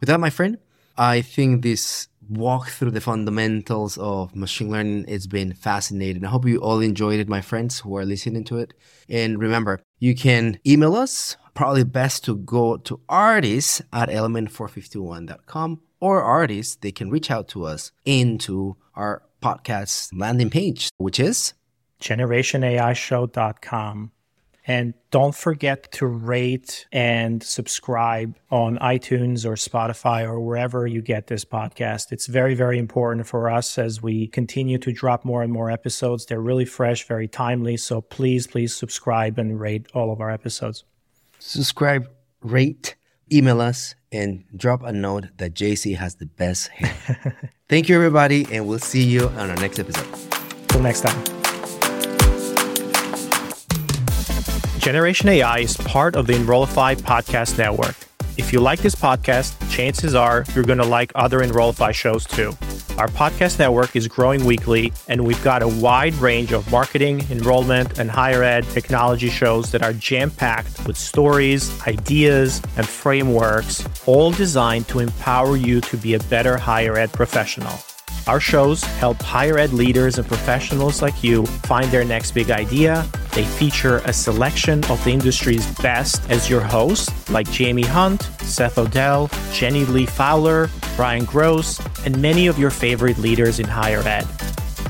with 0.00 0.08
that, 0.08 0.20
my 0.20 0.30
friend, 0.30 0.58
I 0.96 1.22
think 1.22 1.62
this 1.62 2.08
walk 2.28 2.68
through 2.68 2.92
the 2.92 3.00
fundamentals 3.00 3.98
of 3.98 4.36
machine 4.36 4.70
learning 4.70 5.04
it's 5.08 5.26
been 5.26 5.52
fascinating. 5.52 6.24
I 6.24 6.28
hope 6.28 6.46
you 6.46 6.58
all 6.58 6.80
enjoyed 6.80 7.20
it, 7.20 7.28
my 7.28 7.40
friends 7.40 7.80
who 7.80 7.96
are 7.96 8.04
listening 8.04 8.44
to 8.44 8.58
it. 8.58 8.74
And 9.08 9.40
remember, 9.40 9.80
you 9.98 10.14
can 10.14 10.58
email 10.66 10.94
us. 10.94 11.36
Probably 11.54 11.84
best 11.84 12.24
to 12.24 12.36
go 12.36 12.76
to 12.76 13.00
Ardis 13.08 13.80
at 13.92 14.08
element451.com 14.08 15.80
or 16.00 16.22
Ardis, 16.22 16.80
they 16.80 16.92
can 16.92 17.10
reach 17.10 17.30
out 17.30 17.48
to 17.48 17.64
us 17.64 17.92
into 18.04 18.76
our 18.94 19.22
podcast 19.42 20.10
landing 20.18 20.50
page, 20.50 20.90
which 20.98 21.20
is 21.20 21.54
generationaishow.com. 22.00 24.12
And 24.66 24.94
don't 25.10 25.34
forget 25.34 25.90
to 25.92 26.06
rate 26.06 26.86
and 26.92 27.42
subscribe 27.42 28.36
on 28.50 28.78
iTunes 28.78 29.44
or 29.44 29.54
Spotify 29.54 30.24
or 30.24 30.40
wherever 30.40 30.86
you 30.86 31.02
get 31.02 31.26
this 31.26 31.44
podcast. 31.44 32.12
It's 32.12 32.26
very, 32.26 32.54
very 32.54 32.78
important 32.78 33.26
for 33.26 33.50
us 33.50 33.78
as 33.78 34.02
we 34.02 34.26
continue 34.28 34.78
to 34.78 34.92
drop 34.92 35.24
more 35.24 35.42
and 35.42 35.52
more 35.52 35.70
episodes. 35.70 36.26
They're 36.26 36.40
really 36.40 36.66
fresh, 36.66 37.06
very 37.06 37.26
timely. 37.26 37.76
So 37.76 38.00
please, 38.00 38.46
please 38.46 38.74
subscribe 38.74 39.38
and 39.38 39.58
rate 39.58 39.86
all 39.94 40.12
of 40.12 40.20
our 40.20 40.30
episodes. 40.30 40.84
Subscribe, 41.38 42.08
rate, 42.42 42.96
email 43.32 43.60
us, 43.60 43.94
and 44.12 44.44
drop 44.54 44.82
a 44.82 44.92
note 44.92 45.26
that 45.38 45.54
JC 45.54 45.96
has 45.96 46.16
the 46.16 46.26
best 46.26 46.68
hair. 46.68 47.50
Thank 47.68 47.88
you, 47.88 47.96
everybody, 47.96 48.46
and 48.52 48.66
we'll 48.66 48.78
see 48.78 49.02
you 49.02 49.28
on 49.28 49.50
our 49.50 49.56
next 49.56 49.78
episode. 49.78 50.08
Till 50.68 50.82
next 50.82 51.02
time. 51.02 51.39
Generation 54.80 55.28
AI 55.28 55.58
is 55.58 55.76
part 55.76 56.16
of 56.16 56.26
the 56.26 56.34
Enrollify 56.34 56.94
podcast 56.94 57.58
network. 57.58 57.94
If 58.38 58.50
you 58.50 58.60
like 58.60 58.80
this 58.80 58.94
podcast, 58.94 59.54
chances 59.70 60.14
are 60.14 60.46
you're 60.54 60.64
going 60.64 60.78
to 60.78 60.86
like 60.86 61.12
other 61.14 61.42
Enrollify 61.42 61.92
shows 61.92 62.24
too. 62.24 62.56
Our 62.96 63.08
podcast 63.08 63.58
network 63.58 63.94
is 63.94 64.08
growing 64.08 64.42
weekly, 64.46 64.90
and 65.06 65.26
we've 65.26 65.42
got 65.44 65.62
a 65.62 65.68
wide 65.68 66.14
range 66.14 66.52
of 66.52 66.70
marketing, 66.70 67.26
enrollment, 67.30 67.98
and 67.98 68.10
higher 68.10 68.42
ed 68.42 68.64
technology 68.70 69.28
shows 69.28 69.70
that 69.72 69.82
are 69.82 69.92
jam 69.92 70.30
packed 70.30 70.86
with 70.86 70.96
stories, 70.96 71.78
ideas, 71.86 72.62
and 72.78 72.88
frameworks, 72.88 73.86
all 74.06 74.30
designed 74.30 74.88
to 74.88 75.00
empower 75.00 75.58
you 75.58 75.82
to 75.82 75.98
be 75.98 76.14
a 76.14 76.20
better 76.20 76.56
higher 76.56 76.96
ed 76.96 77.12
professional. 77.12 77.78
Our 78.26 78.40
shows 78.40 78.82
help 78.82 79.20
higher 79.22 79.58
ed 79.58 79.72
leaders 79.72 80.18
and 80.18 80.26
professionals 80.26 81.02
like 81.02 81.24
you 81.24 81.46
find 81.46 81.90
their 81.90 82.04
next 82.04 82.32
big 82.32 82.50
idea. 82.50 83.06
They 83.32 83.44
feature 83.44 83.98
a 84.04 84.12
selection 84.12 84.84
of 84.84 85.02
the 85.04 85.10
industry's 85.10 85.66
best 85.80 86.28
as 86.30 86.50
your 86.50 86.60
hosts, 86.60 87.30
like 87.30 87.50
Jamie 87.50 87.82
Hunt, 87.82 88.22
Seth 88.42 88.78
Odell, 88.78 89.30
Jenny 89.52 89.84
Li 89.84 90.06
Fowler, 90.06 90.68
Brian 90.96 91.24
Gross, 91.24 91.80
and 92.04 92.20
many 92.20 92.46
of 92.46 92.58
your 92.58 92.70
favorite 92.70 93.18
leaders 93.18 93.60
in 93.60 93.66
higher 93.66 94.00
ed. 94.00 94.26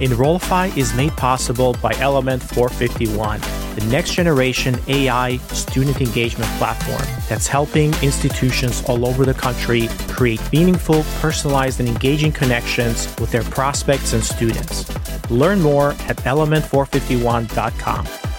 Enrollify 0.01 0.67
is 0.77 0.95
made 0.95 1.13
possible 1.17 1.77
by 1.83 1.93
Element 1.99 2.43
451, 2.43 3.41
the 3.75 3.87
next 3.91 4.15
generation 4.15 4.79
AI 4.89 5.37
student 5.53 6.01
engagement 6.01 6.51
platform 6.59 7.03
that's 7.29 7.47
helping 7.47 7.93
institutions 8.03 8.83
all 8.89 9.07
over 9.07 9.25
the 9.25 9.35
country 9.35 9.89
create 10.09 10.41
meaningful, 10.53 11.03
personalized, 11.21 11.81
and 11.81 11.89
engaging 11.89 12.33
connections 12.33 13.07
with 13.19 13.31
their 13.31 13.45
prospects 13.45 14.13
and 14.13 14.25
students. 14.25 14.91
Learn 15.31 15.61
more 15.61 15.91
at 16.09 16.17
element451.com. 16.19 18.30